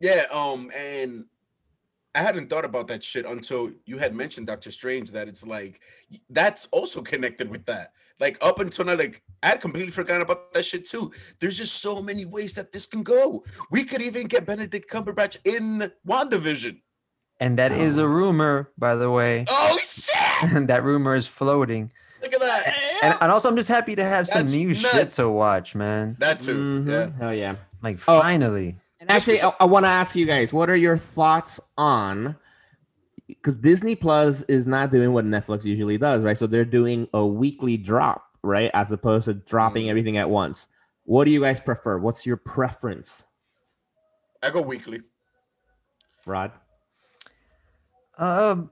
Yeah, 0.00 0.24
um, 0.32 0.70
and 0.76 1.26
I 2.16 2.22
hadn't 2.22 2.48
thought 2.48 2.64
about 2.64 2.88
that 2.88 3.04
shit 3.04 3.26
until 3.26 3.70
you 3.84 3.98
had 3.98 4.14
mentioned 4.14 4.46
Doctor 4.46 4.70
Strange. 4.70 5.12
That 5.12 5.28
it's 5.28 5.46
like 5.46 5.80
that's 6.30 6.66
also 6.72 7.02
connected 7.02 7.50
with 7.50 7.66
that. 7.66 7.92
Like 8.18 8.38
up 8.40 8.58
until 8.58 8.86
now, 8.86 8.94
like 8.96 9.22
I 9.42 9.48
had 9.48 9.60
completely 9.60 9.92
forgotten 9.92 10.22
about 10.22 10.54
that 10.54 10.64
shit 10.64 10.86
too. 10.86 11.12
There's 11.38 11.58
just 11.58 11.82
so 11.82 12.00
many 12.00 12.24
ways 12.24 12.54
that 12.54 12.72
this 12.72 12.86
can 12.86 13.02
go. 13.02 13.44
We 13.70 13.84
could 13.84 14.00
even 14.00 14.26
get 14.26 14.46
Benedict 14.46 14.90
Cumberbatch 14.90 15.36
in 15.44 15.92
WandaVision. 16.08 16.80
and 17.38 17.58
that 17.58 17.72
is 17.72 17.98
a 17.98 18.08
rumor, 18.08 18.70
by 18.78 18.96
the 18.96 19.10
way. 19.10 19.44
Oh 19.48 19.78
shit! 19.88 20.66
that 20.68 20.82
rumor 20.82 21.14
is 21.14 21.26
floating. 21.26 21.92
Look 22.22 22.32
at 22.32 22.40
that. 22.40 22.74
And, 23.02 23.18
and 23.20 23.30
also, 23.30 23.50
I'm 23.50 23.56
just 23.56 23.68
happy 23.68 23.94
to 23.94 24.04
have 24.04 24.26
some 24.26 24.42
That's 24.42 24.54
new 24.54 24.74
shit 24.74 25.10
to 25.10 25.28
watch, 25.28 25.74
man. 25.74 26.16
That 26.18 26.40
too. 26.40 26.54
Mhm. 26.54 26.88
Yeah. 26.88 27.10
Hell 27.18 27.34
yeah. 27.34 27.56
Like 27.82 27.98
Oh. 28.08 28.22
Finally. 29.06 29.38
And 29.38 29.38
actually, 29.38 29.40
I, 29.42 29.52
I 29.60 29.64
want 29.66 29.84
to 29.84 29.90
ask 29.90 30.16
you 30.16 30.26
guys, 30.26 30.52
what 30.52 30.70
are 30.70 30.76
your 30.76 30.96
thoughts 30.96 31.60
on? 31.78 32.36
Because 33.26 33.58
Disney 33.58 33.96
Plus 33.96 34.42
is 34.42 34.66
not 34.66 34.90
doing 34.90 35.12
what 35.12 35.24
Netflix 35.24 35.64
usually 35.64 35.98
does, 35.98 36.22
right? 36.22 36.38
So 36.38 36.46
they're 36.46 36.64
doing 36.64 37.08
a 37.12 37.26
weekly 37.26 37.76
drop, 37.76 38.24
right, 38.42 38.70
as 38.74 38.92
opposed 38.92 39.24
to 39.24 39.34
dropping 39.34 39.86
Mm. 39.86 39.90
everything 39.90 40.16
at 40.16 40.30
once. 40.30 40.68
What 41.04 41.24
do 41.24 41.30
you 41.30 41.40
guys 41.40 41.58
prefer? 41.60 41.98
What's 41.98 42.24
your 42.26 42.36
preference, 42.36 43.26
I 44.42 44.50
go 44.50 44.60
weekly. 44.60 45.00
Rod? 46.24 46.52
Um, 48.18 48.70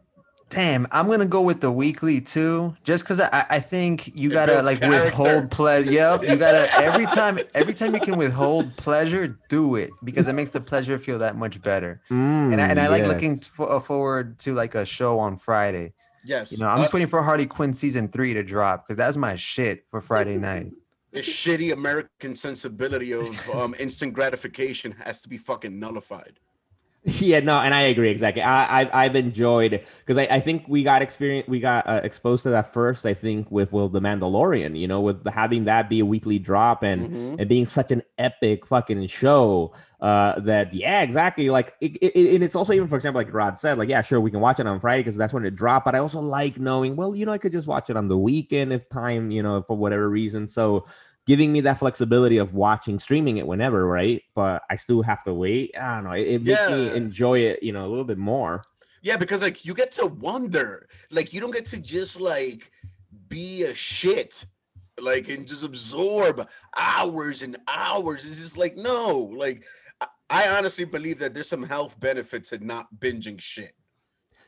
damn, 0.55 0.87
I'm 0.93 1.07
gonna 1.09 1.27
go 1.27 1.43
with 1.43 1.61
the 1.61 1.71
weekly 1.71 2.21
too, 2.21 2.75
just 2.85 3.05
because 3.05 3.21
I, 3.21 3.45
I 3.51 3.61
think 3.61 4.15
you 4.15 4.31
gotta 4.31 4.63
like 4.63 4.81
character. 4.81 5.05
withhold 5.05 5.51
pleasure. 5.51 5.91
Yep, 5.93 6.23
you 6.23 6.37
gotta 6.37 6.69
every 6.79 7.07
time 7.07 7.39
every 7.55 7.75
time 7.75 7.95
you 7.95 8.01
can 8.01 8.17
withhold 8.17 8.77
pleasure, 8.77 9.39
do 9.49 9.77
it 9.77 9.91
because 10.03 10.29
it 10.29 10.35
makes 10.35 10.51
the 10.51 10.61
pleasure 10.61 10.99
feel 10.99 11.19
that 11.19 11.37
much 11.37 11.61
better. 11.63 12.01
and 12.11 12.61
I, 12.61 12.69
and 12.69 12.79
I 12.81 12.89
like 12.89 13.05
looking 13.07 13.39
Mm, 13.39 13.61
f- 13.61 13.61
uh, 13.69 13.81
forward 13.81 14.39
to 14.41 14.55
like 14.55 14.75
a 14.75 14.85
show 14.85 15.19
on 15.19 15.37
Friday. 15.37 15.93
Yes. 16.25 16.53
You 16.53 16.59
know, 16.59 16.69
I'm 16.69 16.79
Uh, 16.79 16.83
just 16.83 16.95
waiting 16.95 17.09
for 17.09 17.23
Harley 17.23 17.47
Quinn 17.47 17.75
season 17.75 18.09
three 18.09 18.33
to 18.35 18.43
drop 18.43 18.85
because 18.87 18.97
that's 18.97 19.17
my 19.17 19.37
shit 19.37 19.85
for 19.91 20.01
Friday 20.01 20.37
night. 20.39 20.73
the 21.13 21.21
shitty 21.21 21.73
American 21.73 22.35
sensibility 22.35 23.13
of 23.13 23.29
um, 23.51 23.75
instant 23.79 24.13
gratification 24.15 24.93
has 25.05 25.21
to 25.23 25.29
be 25.29 25.37
fucking 25.39 25.79
nullified. 25.79 26.41
Yeah, 27.21 27.41
no, 27.41 27.59
and 27.61 27.75
I 27.75 27.83
agree 27.83 28.09
exactly. 28.09 28.41
I, 28.43 28.83
I 28.85 29.05
I've 29.05 29.15
enjoyed 29.15 29.85
because 29.99 30.17
I, 30.17 30.23
I 30.37 30.41
think 30.41 30.65
we 30.69 30.83
got 30.83 31.03
experience 31.03 31.47
we 31.47 31.61
got 31.61 31.87
uh, 31.87 32.01
exposed 32.03 32.45
to 32.45 32.51
that 32.51 32.73
first. 32.73 33.05
I 33.05 33.13
think 33.13 33.51
with 33.51 33.73
well 33.73 33.91
the 33.91 34.01
Mandalorian, 34.01 34.79
you 34.79 34.89
know, 34.89 35.03
with 35.03 35.27
having 35.29 35.65
that 35.65 35.91
be 35.91 36.01
a 36.01 36.07
weekly 36.07 36.39
drop 36.39 36.83
and 36.83 37.11
Mhm. 37.11 37.41
and 37.41 37.47
being 37.49 37.67
such 37.67 37.91
an 37.93 38.03
epic 38.17 38.67
fucking 38.67 39.07
show. 39.09 39.75
Uh, 40.01 40.41
that 40.41 40.73
yeah, 40.73 41.03
exactly. 41.03 41.51
Like 41.51 41.75
it, 41.83 41.93
it- 41.97 42.35
and 42.37 42.43
it's 42.43 42.57
also 42.57 42.73
even 42.73 42.89
for 42.89 42.97
example, 42.97 43.21
like 43.21 43.33
Rod 43.35 43.59
said, 43.59 43.77
like 43.77 43.91
yeah, 43.91 44.01
sure, 44.01 44.19
we 44.19 44.31
can 44.31 44.41
watch 44.41 44.59
it 44.59 44.67
on 44.67 44.81
Friday 44.81 45.03
because 45.03 45.17
that's 45.17 45.35
when 45.35 45.45
it 45.45 45.55
dropped. 45.55 45.85
But 45.85 45.95
I 45.95 45.99
also 45.99 46.21
like 46.21 46.59
knowing, 46.59 46.97
well, 46.97 47.15
you 47.15 47.27
know, 47.27 47.33
I 47.33 47.39
could 47.39 47.53
just 47.53 47.67
watch 47.69 47.91
it 47.91 47.99
on 47.99 48.09
the 48.09 48.17
weekend 48.17 48.73
if 48.73 48.89
time, 48.89 49.31
you 49.31 49.43
know, 49.43 49.63
for 49.67 49.77
whatever 49.77 50.09
reason. 50.09 50.49
So 50.49 50.87
giving 51.27 51.53
me 51.53 51.61
that 51.63 51.79
flexibility 51.79 52.37
of 52.39 52.55
watching 52.55 52.99
streaming 52.99 53.39
it 53.39 53.47
whenever 53.47 53.87
right? 53.87 54.23
But 54.35 54.63
i 54.71 54.77
still 54.77 55.03
have 55.03 55.23
to 55.25 55.35
wait. 55.35 55.77
I 55.79 55.97
don't 55.97 56.05
know 56.05 56.13
it, 56.13 56.29
it 56.29 56.43
makes 56.43 56.69
me 56.69 56.95
enjoy 56.95 57.39
it 57.41 57.63
you 57.63 57.73
know 57.73 57.87
a 57.87 57.89
little 57.89 58.05
bit 58.05 58.19
more. 58.19 58.65
Yeah, 59.03 59.19
because 59.19 59.43
like 59.43 59.67
you 59.67 59.75
get 59.75 59.93
to 59.93 60.07
wonder, 60.07 60.89
like 61.11 61.35
you 61.35 61.41
don't 61.41 61.51
get 61.51 61.67
to 61.67 61.77
just 61.79 62.19
like 62.21 62.71
be 63.29 63.63
a 63.65 63.75
shit, 63.75 64.47
like 64.99 65.29
and 65.29 65.47
just 65.47 65.63
absorb 65.63 66.49
hours 66.75 67.43
and 67.43 67.59
hours. 67.69 68.25
It's 68.27 68.41
just 68.41 68.57
like 68.57 68.79
no, 68.79 69.31
like 69.37 69.63
I, 70.01 70.07
I 70.31 70.49
honestly 70.57 70.85
believe 70.87 71.19
that 71.19 71.35
there's 71.35 71.51
some 71.51 71.65
health 71.65 72.01
benefit 72.01 72.45
to 72.45 72.65
not 72.65 72.87
binging 72.99 73.41
shit. 73.41 73.75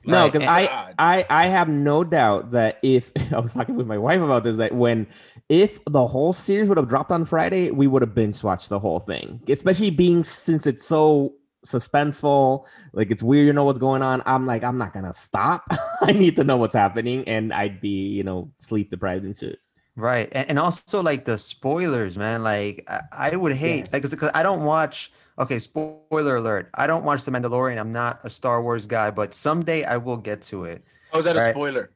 no 0.05 0.31
because 0.31 0.47
i 0.47 0.95
i 0.99 1.25
i 1.29 1.47
have 1.47 1.69
no 1.69 2.05
doubt 2.05 2.53
that 2.53 2.79
if 2.83 3.11
i 3.33 3.39
was 3.41 3.53
talking 3.53 3.75
with 3.75 3.87
my 3.87 3.99
wife 3.99 4.21
about 4.21 4.45
this 4.45 4.57
that 4.57 4.73
when 4.73 5.07
if 5.49 5.79
the 5.87 6.07
whole 6.07 6.33
series 6.33 6.69
would 6.69 6.79
have 6.79 6.89
dropped 6.89 7.13
on 7.13 7.25
friday 7.25 7.71
we 7.71 7.87
would 7.87 8.03
have 8.03 8.15
binge 8.15 8.43
watched 8.43 8.69
the 8.69 8.79
whole 8.79 9.01
thing 9.01 9.41
especially 9.49 9.91
being 9.91 10.25
since 10.25 10.67
it's 10.67 10.87
so 10.87 11.35
suspenseful 11.65 12.65
like 12.93 13.11
it's 13.11 13.23
weird 13.23 13.47
you 13.47 13.53
know 13.53 13.65
what's 13.65 13.79
going 13.79 14.03
on 14.03 14.23
i'm 14.27 14.47
like 14.47 14.63
i'm 14.63 14.79
not 14.79 14.93
gonna 14.93 15.13
stop 15.13 15.65
i 16.03 16.13
need 16.13 16.37
to 16.37 16.45
know 16.45 16.57
what's 16.57 16.75
happening 16.75 17.27
and 17.27 17.53
i'd 17.53 17.81
be 17.81 18.09
you 18.09 18.23
know 18.23 18.51
sleep 18.59 18.91
deprived 18.91 19.25
and 19.25 19.37
shit 19.37 19.59
Right. 19.97 20.29
And, 20.33 20.51
and 20.51 20.59
also 20.59 21.03
like 21.03 21.25
the 21.25 21.39
spoilers, 21.39 22.19
man. 22.19 22.43
Like 22.43 22.85
I, 22.87 23.01
I 23.13 23.37
would 23.37 23.57
hate 23.57 23.93
like 23.93 24.03
because 24.03 24.31
I 24.35 24.43
don't 24.43 24.65
watch 24.65 25.11
okay, 25.39 25.59
spoiler 25.59 26.37
alert. 26.37 26.71
I 26.75 26.87
don't 26.87 27.05
watch 27.05 27.25
The 27.25 27.31
Mandalorian. 27.31 27.79
I'm 27.79 27.93
not 27.93 28.21
a 28.23 28.31
Star 28.31 28.63
Wars 28.63 28.87
guy, 28.87 29.11
but 29.11 29.35
someday 29.35 29.85
I 29.85 29.97
will 29.97 30.17
get 30.17 30.43
to 30.43 30.65
it. 30.65 30.85
Oh, 31.13 31.19
is 31.19 31.25
that 31.25 31.37
a 31.37 31.51
spoiler? 31.51 31.91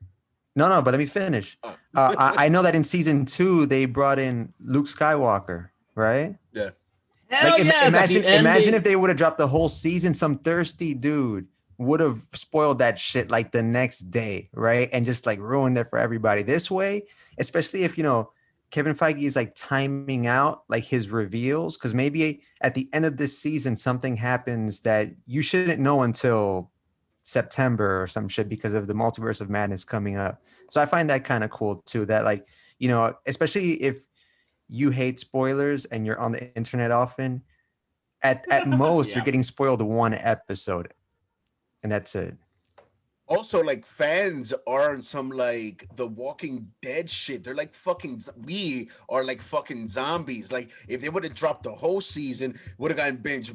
No, 0.56 0.68
no, 0.68 0.82
but 0.82 0.92
let 0.92 0.98
me 0.98 1.06
finish. 1.06 1.56
Oh. 1.62 1.76
Uh, 1.94 2.14
I, 2.18 2.46
I 2.46 2.48
know 2.48 2.62
that 2.62 2.74
in 2.74 2.84
season 2.84 3.24
two 3.24 3.66
they 3.66 3.86
brought 3.86 4.18
in 4.18 4.52
Luke 4.60 4.86
Skywalker, 4.86 5.70
right? 5.94 6.36
yeah. 7.30 7.44
Like, 7.44 7.60
im- 7.60 7.88
imagine, 7.88 8.24
imagine 8.24 8.74
if 8.74 8.82
they 8.82 8.96
would 8.96 9.10
have 9.10 9.16
dropped 9.16 9.38
the 9.38 9.46
whole 9.46 9.68
season. 9.68 10.14
Some 10.14 10.38
thirsty 10.38 10.94
dude 10.94 11.46
would 11.78 12.00
have 12.00 12.22
spoiled 12.34 12.78
that 12.78 12.98
shit 12.98 13.30
like 13.30 13.52
the 13.52 13.62
next 13.62 14.10
day, 14.10 14.48
right? 14.52 14.88
And 14.92 15.06
just 15.06 15.26
like 15.26 15.38
ruined 15.38 15.78
it 15.78 15.88
for 15.88 15.98
everybody. 15.98 16.42
This 16.42 16.70
way, 16.70 17.04
especially 17.38 17.84
if 17.84 17.96
you 17.96 18.02
know 18.02 18.32
Kevin 18.70 18.94
Feige 18.94 19.22
is 19.22 19.36
like 19.36 19.54
timing 19.54 20.26
out 20.26 20.64
like 20.68 20.84
his 20.84 21.10
reveals, 21.10 21.76
because 21.76 21.94
maybe 21.94 22.42
at 22.60 22.74
the 22.74 22.88
end 22.92 23.04
of 23.04 23.16
this 23.16 23.38
season 23.38 23.76
something 23.76 24.16
happens 24.16 24.80
that 24.80 25.10
you 25.26 25.42
shouldn't 25.42 25.80
know 25.80 26.02
until 26.02 26.70
September 27.30 28.02
or 28.02 28.06
some 28.06 28.28
shit 28.28 28.48
because 28.48 28.74
of 28.74 28.86
the 28.86 28.94
multiverse 28.94 29.40
of 29.40 29.48
madness 29.48 29.84
coming 29.84 30.16
up. 30.16 30.42
So 30.68 30.80
I 30.80 30.86
find 30.86 31.08
that 31.10 31.24
kind 31.24 31.44
of 31.44 31.50
cool 31.50 31.76
too. 31.86 32.04
That 32.06 32.24
like 32.24 32.46
you 32.78 32.88
know, 32.88 33.14
especially 33.26 33.74
if 33.82 33.98
you 34.68 34.90
hate 34.90 35.18
spoilers 35.18 35.84
and 35.84 36.06
you're 36.06 36.18
on 36.18 36.32
the 36.32 36.54
internet 36.54 36.90
often, 36.90 37.42
at 38.22 38.44
at 38.50 38.68
most 38.86 39.10
Yeah. 39.10 39.16
you're 39.16 39.24
getting 39.24 39.42
spoiled 39.42 39.80
one 39.82 40.14
episode, 40.14 40.92
and 41.82 41.90
that's 41.90 42.14
it. 42.14 42.36
Also, 43.30 43.62
like 43.62 43.86
fans 43.86 44.52
are 44.66 44.92
on 44.92 45.02
some 45.02 45.30
like 45.30 45.86
the 45.94 46.06
Walking 46.06 46.66
Dead 46.82 47.08
shit. 47.08 47.44
They're 47.44 47.54
like 47.54 47.72
fucking. 47.72 48.20
We 48.44 48.90
are 49.08 49.22
like 49.22 49.40
fucking 49.40 49.86
zombies. 49.86 50.50
Like 50.50 50.72
if 50.88 51.00
they 51.00 51.10
would 51.10 51.22
have 51.22 51.36
dropped 51.36 51.62
the 51.62 51.70
whole 51.72 52.00
season, 52.00 52.58
would 52.78 52.90
have 52.90 52.98
gotten 52.98 53.18
binge. 53.18 53.52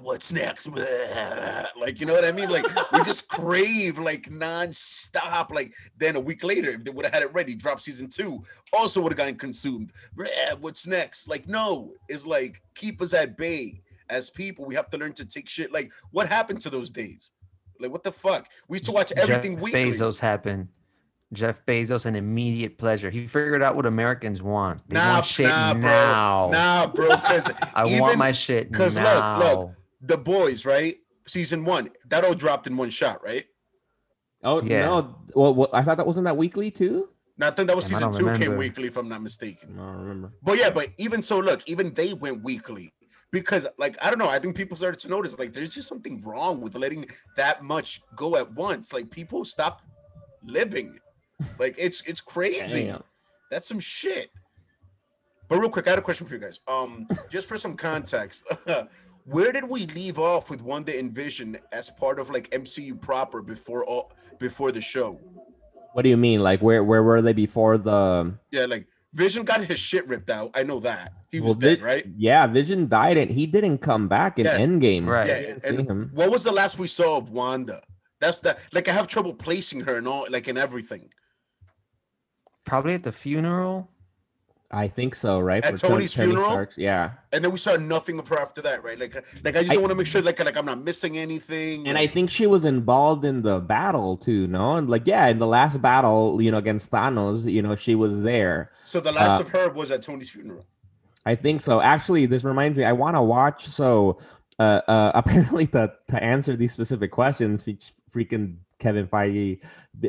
What's 0.00 0.30
next? 0.32 0.70
Bleh." 0.70 1.66
Like 1.76 1.98
you 1.98 2.06
know 2.06 2.14
what 2.14 2.24
I 2.24 2.30
mean? 2.30 2.50
Like 2.50 2.66
we 2.92 3.02
just 3.02 3.28
crave 3.28 3.98
like 3.98 4.30
non-stop. 4.30 5.50
Like 5.50 5.74
then 5.98 6.14
a 6.14 6.20
week 6.20 6.44
later, 6.44 6.70
if 6.70 6.84
they 6.84 6.92
would 6.92 7.04
have 7.04 7.14
had 7.14 7.24
it 7.24 7.34
ready, 7.34 7.56
drop 7.56 7.80
season 7.80 8.08
two, 8.08 8.44
also 8.72 9.00
would 9.00 9.10
have 9.10 9.18
gotten 9.18 9.34
consumed. 9.34 9.92
"Bleh, 10.16 10.56
What's 10.60 10.86
next? 10.86 11.26
Like 11.28 11.48
no, 11.48 11.94
it's 12.08 12.26
like 12.26 12.62
keep 12.76 13.02
us 13.02 13.12
at 13.12 13.36
bay 13.36 13.82
as 14.08 14.30
people. 14.30 14.64
We 14.64 14.76
have 14.76 14.88
to 14.90 14.98
learn 14.98 15.14
to 15.14 15.24
take 15.24 15.48
shit. 15.48 15.72
Like 15.72 15.90
what 16.12 16.28
happened 16.28 16.60
to 16.60 16.70
those 16.70 16.92
days? 16.92 17.32
Like 17.80 17.90
what 17.92 18.02
the 18.04 18.12
fuck? 18.12 18.48
We 18.68 18.76
used 18.76 18.86
to 18.86 18.92
watch 18.92 19.12
everything 19.12 19.54
Jeff 19.54 19.62
weekly. 19.62 19.90
Bezos 19.90 20.20
happened. 20.20 20.68
Jeff 21.32 21.66
Bezos, 21.66 22.06
an 22.06 22.14
immediate 22.14 22.78
pleasure. 22.78 23.10
He 23.10 23.26
figured 23.26 23.60
out 23.62 23.74
what 23.74 23.84
Americans 23.84 24.40
want. 24.42 24.88
They 24.88 24.94
Nah, 24.96 25.14
want 25.14 25.24
shit 25.24 25.48
nah, 25.48 25.74
bro. 25.74 26.50
Nah, 26.52 26.86
bro. 26.86 27.16
Because 27.16 27.50
I 27.74 27.84
want 28.00 28.16
my 28.16 28.30
shit 28.32 28.70
Because 28.70 28.94
now. 28.94 29.38
look, 29.38 29.44
look, 29.58 29.70
the 30.02 30.16
boys, 30.18 30.64
right? 30.64 30.96
Season 31.26 31.64
one, 31.64 31.90
that 32.08 32.24
all 32.24 32.34
dropped 32.34 32.68
in 32.68 32.76
one 32.76 32.90
shot, 32.90 33.24
right? 33.24 33.44
oh 34.44 34.62
Yeah. 34.62 34.80
no 34.86 35.16
well, 35.34 35.54
well 35.54 35.70
i 35.72 35.82
thought 35.82 35.96
that 35.96 36.06
wasn't 36.06 36.24
that 36.26 36.36
weekly 36.36 36.70
too 36.70 37.08
Now, 37.38 37.48
I 37.48 37.50
think 37.52 37.68
that 37.68 37.74
was 37.74 37.86
Damn, 37.88 38.12
season 38.12 38.22
don't 38.22 38.38
two 38.38 38.44
came 38.44 38.56
weekly, 38.58 38.86
if 38.86 38.96
I'm 38.98 39.08
not 39.08 39.22
mistaken. 39.22 39.74
i 39.74 39.82
don't 39.82 39.96
remember 39.96 40.32
But 40.42 40.58
yeah, 40.58 40.70
but 40.70 40.90
even 40.98 41.22
so, 41.22 41.38
look, 41.40 41.62
even 41.66 41.94
they 41.94 42.12
went 42.14 42.44
weekly 42.44 42.92
because, 43.32 43.66
like, 43.78 43.96
I 44.02 44.10
don't 44.10 44.18
know. 44.18 44.28
I 44.28 44.38
think 44.38 44.56
people 44.56 44.76
started 44.76 45.00
to 45.00 45.08
notice 45.08 45.38
like 45.38 45.52
there's 45.52 45.74
just 45.74 45.88
something 45.88 46.22
wrong 46.22 46.60
with 46.60 46.74
letting 46.74 47.06
that 47.36 47.62
much 47.62 48.02
go 48.14 48.36
at 48.36 48.52
once. 48.54 48.92
Like 48.92 49.10
people 49.10 49.44
stop 49.44 49.82
living. 50.42 50.98
Like 51.58 51.74
it's 51.78 52.02
it's 52.02 52.20
crazy. 52.20 52.84
Damn. 52.84 53.02
That's 53.50 53.68
some 53.68 53.80
shit. 53.80 54.30
But 55.48 55.58
real 55.58 55.70
quick, 55.70 55.86
I 55.86 55.90
had 55.90 55.98
a 55.98 56.02
question 56.02 56.26
for 56.26 56.34
you 56.34 56.40
guys. 56.40 56.60
Um, 56.66 57.06
just 57.30 57.46
for 57.46 57.56
some 57.56 57.76
context, 57.76 58.44
where 59.24 59.52
did 59.52 59.68
we 59.68 59.86
leave 59.86 60.18
off 60.18 60.50
with 60.50 60.62
Wanda 60.62 60.98
and 60.98 61.12
Vision 61.12 61.58
as 61.72 61.90
part 61.90 62.18
of 62.18 62.30
like 62.30 62.50
MCU 62.50 63.00
proper 63.00 63.42
before 63.42 63.84
all 63.84 64.12
before 64.38 64.72
the 64.72 64.80
show? 64.80 65.20
what 65.96 66.02
do 66.02 66.10
you 66.10 66.16
mean 66.18 66.42
like 66.42 66.60
where 66.60 66.84
where 66.84 67.02
were 67.02 67.22
they 67.22 67.32
before 67.32 67.78
the 67.78 68.30
Yeah, 68.50 68.66
like 68.66 68.86
Vision 69.16 69.44
got 69.44 69.64
his 69.64 69.78
shit 69.80 70.06
ripped 70.06 70.28
out. 70.30 70.50
I 70.54 70.62
know 70.62 70.78
that 70.80 71.12
he 71.32 71.40
was 71.40 71.46
Well, 71.52 71.54
dead, 71.54 71.78
Vi- 71.80 71.84
right? 71.84 72.04
Yeah, 72.16 72.46
Vision 72.46 72.86
died 72.86 73.16
and 73.16 73.30
he 73.30 73.46
didn't 73.46 73.78
come 73.78 74.08
back 74.08 74.38
in 74.38 74.44
Yeah. 74.44 74.58
Endgame. 74.58 75.06
Right. 75.08 75.26
Yeah, 75.28 75.40
didn't 75.40 75.64
and 75.64 75.88
him. 75.90 76.10
what 76.12 76.30
was 76.30 76.44
the 76.44 76.52
last 76.52 76.78
we 76.78 76.86
saw 76.86 77.16
of 77.16 77.30
Wanda? 77.30 77.80
That's 78.20 78.38
that. 78.38 78.58
Like 78.72 78.88
I 78.88 78.92
have 78.92 79.06
trouble 79.08 79.32
placing 79.34 79.80
her 79.80 79.96
and 79.96 80.06
all, 80.06 80.26
like 80.30 80.48
in 80.48 80.56
everything. 80.58 81.12
Probably 82.64 82.94
at 82.94 83.04
the 83.04 83.12
funeral. 83.12 83.90
I 84.70 84.88
think 84.88 85.14
so, 85.14 85.38
right? 85.38 85.64
At 85.64 85.76
Tony- 85.76 85.94
Tony's 85.94 86.14
Tony 86.14 86.30
funeral? 86.32 86.66
Yeah. 86.76 87.12
And 87.32 87.44
then 87.44 87.52
we 87.52 87.58
saw 87.58 87.76
nothing 87.76 88.18
of 88.18 88.26
her 88.28 88.38
after 88.38 88.60
that, 88.62 88.82
right? 88.82 88.98
Like, 88.98 89.14
like 89.44 89.56
I 89.56 89.62
just 89.62 89.72
I- 89.74 89.76
want 89.76 89.90
to 89.90 89.94
make 89.94 90.06
sure, 90.06 90.20
like, 90.22 90.38
like 90.38 90.56
I'm 90.56 90.66
not 90.66 90.82
missing 90.82 91.16
anything. 91.16 91.86
And 91.86 91.96
I 91.96 92.06
think 92.06 92.30
she 92.30 92.46
was 92.46 92.64
involved 92.64 93.24
in 93.24 93.42
the 93.42 93.60
battle 93.60 94.16
too, 94.16 94.46
no? 94.48 94.76
And 94.76 94.90
like, 94.90 95.06
yeah, 95.06 95.26
in 95.28 95.38
the 95.38 95.46
last 95.46 95.80
battle, 95.80 96.40
you 96.42 96.50
know, 96.50 96.58
against 96.58 96.90
Thanos, 96.90 97.50
you 97.50 97.62
know, 97.62 97.76
she 97.76 97.94
was 97.94 98.22
there. 98.22 98.70
so. 98.84 99.00
The 99.00 99.12
last 99.12 99.40
uh, 99.40 99.44
of 99.44 99.50
her 99.50 99.70
was 99.70 99.90
at 99.90 100.02
Tony's 100.02 100.30
funeral. 100.30 100.66
I 101.24 101.34
think 101.34 101.62
so. 101.62 101.80
Actually, 101.80 102.26
this 102.26 102.44
reminds 102.44 102.78
me, 102.78 102.84
I 102.84 102.92
want 102.92 103.16
to 103.16 103.22
watch. 103.22 103.66
So 103.68 104.18
uh, 104.58 104.80
uh, 104.88 105.12
apparently 105.14 105.66
to 105.68 105.92
to 106.08 106.22
answer 106.22 106.56
these 106.56 106.72
specific 106.72 107.10
questions, 107.12 107.64
which 107.66 107.92
freaking 108.14 108.56
Kevin 108.78 109.06
Feige 109.06 109.60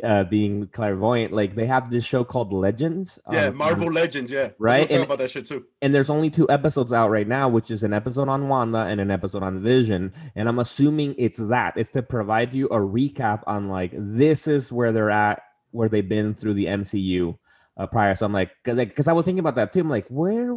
uh, 0.02 0.24
being 0.24 0.66
clairvoyant, 0.68 1.32
like 1.32 1.54
they 1.54 1.66
have 1.66 1.90
this 1.90 2.04
show 2.04 2.22
called 2.24 2.52
Legends. 2.52 3.18
Yeah, 3.32 3.48
on- 3.48 3.56
Marvel 3.56 3.90
Legends. 3.92 4.30
Yeah, 4.30 4.50
Right, 4.58 4.88
talk 4.88 4.96
and- 4.96 5.04
about 5.04 5.18
that 5.18 5.30
shit 5.30 5.46
too. 5.46 5.64
and 5.80 5.94
there's 5.94 6.10
only 6.10 6.28
two 6.30 6.48
episodes 6.50 6.92
out 6.92 7.10
right 7.10 7.26
now, 7.26 7.48
which 7.48 7.70
is 7.70 7.82
an 7.82 7.92
episode 7.92 8.28
on 8.28 8.48
Wanda 8.48 8.80
and 8.80 9.00
an 9.00 9.10
episode 9.10 9.42
on 9.42 9.62
Vision. 9.62 10.12
And 10.36 10.48
I'm 10.48 10.58
assuming 10.58 11.14
it's 11.18 11.40
that. 11.40 11.74
It's 11.76 11.90
to 11.92 12.02
provide 12.02 12.52
you 12.52 12.66
a 12.66 12.78
recap 12.78 13.42
on 13.46 13.68
like 13.68 13.92
this 13.94 14.46
is 14.46 14.70
where 14.70 14.92
they're 14.92 15.10
at, 15.10 15.42
where 15.70 15.88
they've 15.88 16.08
been 16.08 16.34
through 16.34 16.54
the 16.54 16.66
MCU 16.66 17.38
uh, 17.78 17.86
prior. 17.86 18.16
So 18.16 18.26
I'm 18.26 18.32
like, 18.32 18.50
cause, 18.64 18.76
like, 18.76 18.94
cause 18.94 19.08
I 19.08 19.12
was 19.12 19.24
thinking 19.24 19.40
about 19.40 19.54
that 19.54 19.72
too. 19.72 19.80
I'm 19.80 19.88
like, 19.88 20.08
where 20.08 20.54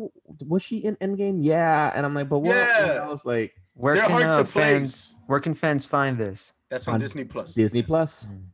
was 0.47 0.63
she 0.63 0.79
in 0.79 0.95
Endgame? 0.97 1.37
Yeah, 1.41 1.91
and 1.95 2.05
I'm 2.05 2.13
like, 2.13 2.27
but 2.27 2.39
what? 2.39 2.55
Yeah. 2.55 2.99
I 3.03 3.07
was 3.07 3.23
like, 3.25 3.53
Where 3.73 3.93
They're 3.95 4.03
can 4.03 4.11
hard 4.11 4.25
uh, 4.25 4.37
to 4.39 4.45
fans 4.45 5.11
place. 5.11 5.19
where 5.27 5.39
can 5.39 5.53
fans 5.53 5.85
find 5.85 6.17
this? 6.17 6.51
That's 6.71 6.87
on, 6.87 6.95
on 6.95 6.99
Disney 6.99 7.25
Plus. 7.25 7.53
Disney 7.53 7.83
Plus. 7.83 8.25
Mm. 8.25 8.45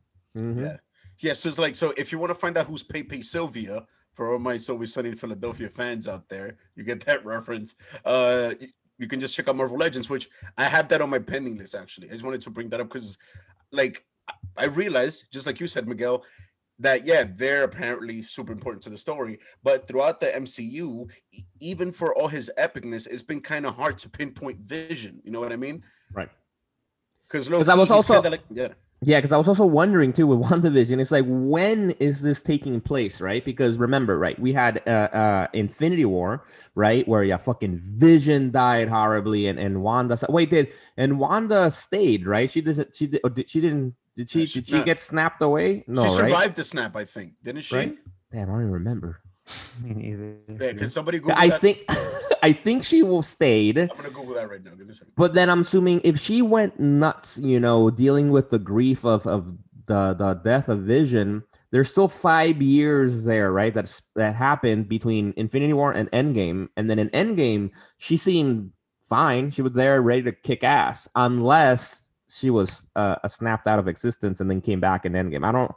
Mhm. 0.56 0.62
Yeah. 0.62 0.76
Yeah, 1.20 1.32
so 1.32 1.48
it's 1.48 1.58
like 1.58 1.74
so 1.76 1.94
if 1.96 2.12
you 2.12 2.18
want 2.18 2.30
to 2.30 2.34
find 2.34 2.56
out 2.58 2.66
who's 2.66 2.82
Pepe 2.82 3.22
Sylvia 3.22 3.86
for 4.12 4.32
all 4.32 4.38
my 4.38 4.54
It's 4.54 4.68
Always 4.68 4.92
Sunny 4.92 5.08
in 5.10 5.16
Philadelphia 5.16 5.68
fans 5.68 6.06
out 6.06 6.28
there, 6.28 6.58
you 6.76 6.84
get 6.84 7.04
that 7.06 7.24
reference. 7.34 7.74
Uh 8.04 8.52
you 8.98 9.06
can 9.06 9.20
just 9.20 9.34
check 9.36 9.46
out 9.48 9.54
Marvel 9.56 9.78
Legends, 9.78 10.10
which 10.10 10.28
I 10.58 10.64
have 10.64 10.88
that 10.88 11.00
on 11.00 11.08
my 11.10 11.20
pending 11.20 11.56
list 11.56 11.74
actually. 11.74 12.08
I 12.08 12.12
just 12.12 12.24
wanted 12.24 12.40
to 12.42 12.50
bring 12.50 12.68
that 12.70 12.80
up 12.80 12.88
because 12.92 13.16
like 13.72 14.04
I- 14.28 14.34
I 14.58 14.64
realized, 14.66 15.24
just 15.32 15.46
like 15.46 15.58
you 15.60 15.66
said, 15.68 15.88
Miguel, 15.88 16.22
that 16.80 17.06
yeah, 17.06 17.24
they're 17.42 17.64
apparently 17.64 18.22
super 18.22 18.52
important 18.52 18.82
to 18.84 18.90
the 18.90 18.98
story, 18.98 19.38
but 19.62 19.88
throughout 19.88 20.20
the 20.20 20.26
MCU, 20.26 21.08
even 21.60 21.90
for 21.92 22.14
all 22.14 22.28
his 22.28 22.50
epicness, 22.58 23.06
it's 23.08 23.22
been 23.22 23.40
kind 23.40 23.66
of 23.66 23.74
hard 23.76 23.98
to 23.98 24.08
pinpoint 24.08 24.58
vision. 24.60 25.20
You 25.24 25.30
know 25.32 25.40
what 25.40 25.52
I 25.52 25.56
mean? 25.56 25.82
Right. 26.12 26.28
Because 27.30 27.48
'Cause 27.48 27.68
I 27.68 27.74
was 27.74 27.90
also- 27.90 28.22
like, 28.22 28.42
yeah. 28.50 28.68
Yeah, 29.00 29.18
because 29.18 29.30
I 29.30 29.36
was 29.36 29.46
also 29.46 29.64
wondering 29.64 30.12
too 30.12 30.26
with 30.26 30.40
WandaVision, 30.50 30.98
it's 31.00 31.12
like 31.12 31.24
when 31.28 31.92
is 32.00 32.20
this 32.20 32.42
taking 32.42 32.80
place, 32.80 33.20
right? 33.20 33.44
Because 33.44 33.76
remember, 33.78 34.18
right, 34.18 34.36
we 34.40 34.52
had 34.52 34.82
uh, 34.88 34.90
uh 34.90 35.46
Infinity 35.52 36.04
War, 36.04 36.44
right, 36.74 37.06
where 37.06 37.22
yeah, 37.22 37.36
fucking 37.36 37.80
Vision 37.94 38.50
died 38.50 38.88
horribly, 38.88 39.46
and 39.46 39.56
and 39.56 39.82
Wanda. 39.84 40.18
Wait, 40.28 40.50
did 40.50 40.72
and 40.96 41.20
Wanda 41.20 41.70
stayed, 41.70 42.26
right? 42.26 42.50
She 42.50 42.60
doesn't. 42.60 42.96
She 42.96 43.06
did. 43.06 43.20
Or 43.22 43.30
did 43.30 43.48
she 43.48 43.60
didn't? 43.60 43.94
Did 44.16 44.30
she? 44.30 44.40
Yeah, 44.40 44.46
she- 44.46 44.60
Did 44.62 44.68
she 44.68 44.78
no. 44.78 44.84
get 44.84 44.98
snapped 44.98 45.42
away? 45.42 45.84
No, 45.86 46.02
she 46.02 46.08
right? 46.08 46.16
survived 46.16 46.56
the 46.56 46.64
snap, 46.64 46.96
I 46.96 47.04
think, 47.04 47.34
didn't 47.44 47.62
she? 47.62 47.76
Right? 47.76 47.96
Damn, 48.32 48.42
I 48.42 48.52
don't 48.52 48.60
even 48.62 48.72
remember. 48.72 49.20
Me 49.84 49.94
neither. 49.94 50.38
Yeah, 50.60 50.72
can 50.72 50.90
somebody 50.90 51.20
Google 51.20 51.36
I 51.38 51.50
that? 51.50 51.60
think, 51.60 51.84
I 52.42 52.52
think 52.52 52.84
she 52.84 53.02
will 53.02 53.22
stayed. 53.22 53.78
I'm 53.78 53.88
gonna 53.88 54.10
Google 54.10 54.34
that 54.34 54.50
right 54.50 54.62
now. 54.62 54.70
Give 54.72 54.86
me 54.86 54.92
a 54.92 54.94
second. 54.94 55.12
But 55.16 55.34
then 55.34 55.50
I'm 55.50 55.60
assuming 55.62 56.00
if 56.04 56.18
she 56.18 56.42
went 56.42 56.78
nuts, 56.78 57.38
you 57.38 57.60
know, 57.60 57.90
dealing 57.90 58.30
with 58.30 58.50
the 58.50 58.58
grief 58.58 59.04
of 59.04 59.26
of 59.26 59.56
the 59.86 60.14
the 60.14 60.34
death 60.34 60.68
of 60.68 60.80
Vision, 60.80 61.44
there's 61.70 61.90
still 61.90 62.08
five 62.08 62.62
years 62.62 63.24
there, 63.24 63.52
right? 63.52 63.74
That's 63.74 64.02
that 64.14 64.34
happened 64.34 64.88
between 64.88 65.34
Infinity 65.36 65.72
War 65.72 65.92
and 65.92 66.10
Endgame, 66.12 66.68
and 66.76 66.88
then 66.88 66.98
in 66.98 67.10
Endgame, 67.10 67.70
she 67.98 68.16
seemed 68.16 68.72
fine. 69.08 69.50
She 69.50 69.62
was 69.62 69.72
there, 69.72 70.00
ready 70.02 70.22
to 70.22 70.32
kick 70.32 70.62
ass, 70.64 71.08
unless 71.14 72.10
she 72.28 72.50
was 72.50 72.86
uh, 72.94 73.26
snapped 73.26 73.66
out 73.66 73.78
of 73.78 73.88
existence 73.88 74.40
and 74.40 74.50
then 74.50 74.60
came 74.60 74.80
back 74.80 75.06
in 75.06 75.12
Endgame. 75.12 75.46
I 75.46 75.52
don't, 75.52 75.72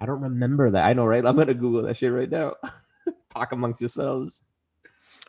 I 0.00 0.06
don't 0.06 0.20
remember 0.20 0.70
that. 0.70 0.86
I 0.86 0.92
know, 0.92 1.06
right? 1.06 1.24
I'm 1.24 1.36
gonna 1.36 1.54
Google 1.54 1.82
that 1.82 1.96
shit 1.96 2.12
right 2.12 2.30
now. 2.30 2.54
Talk 3.34 3.52
amongst 3.52 3.80
yourselves. 3.80 4.42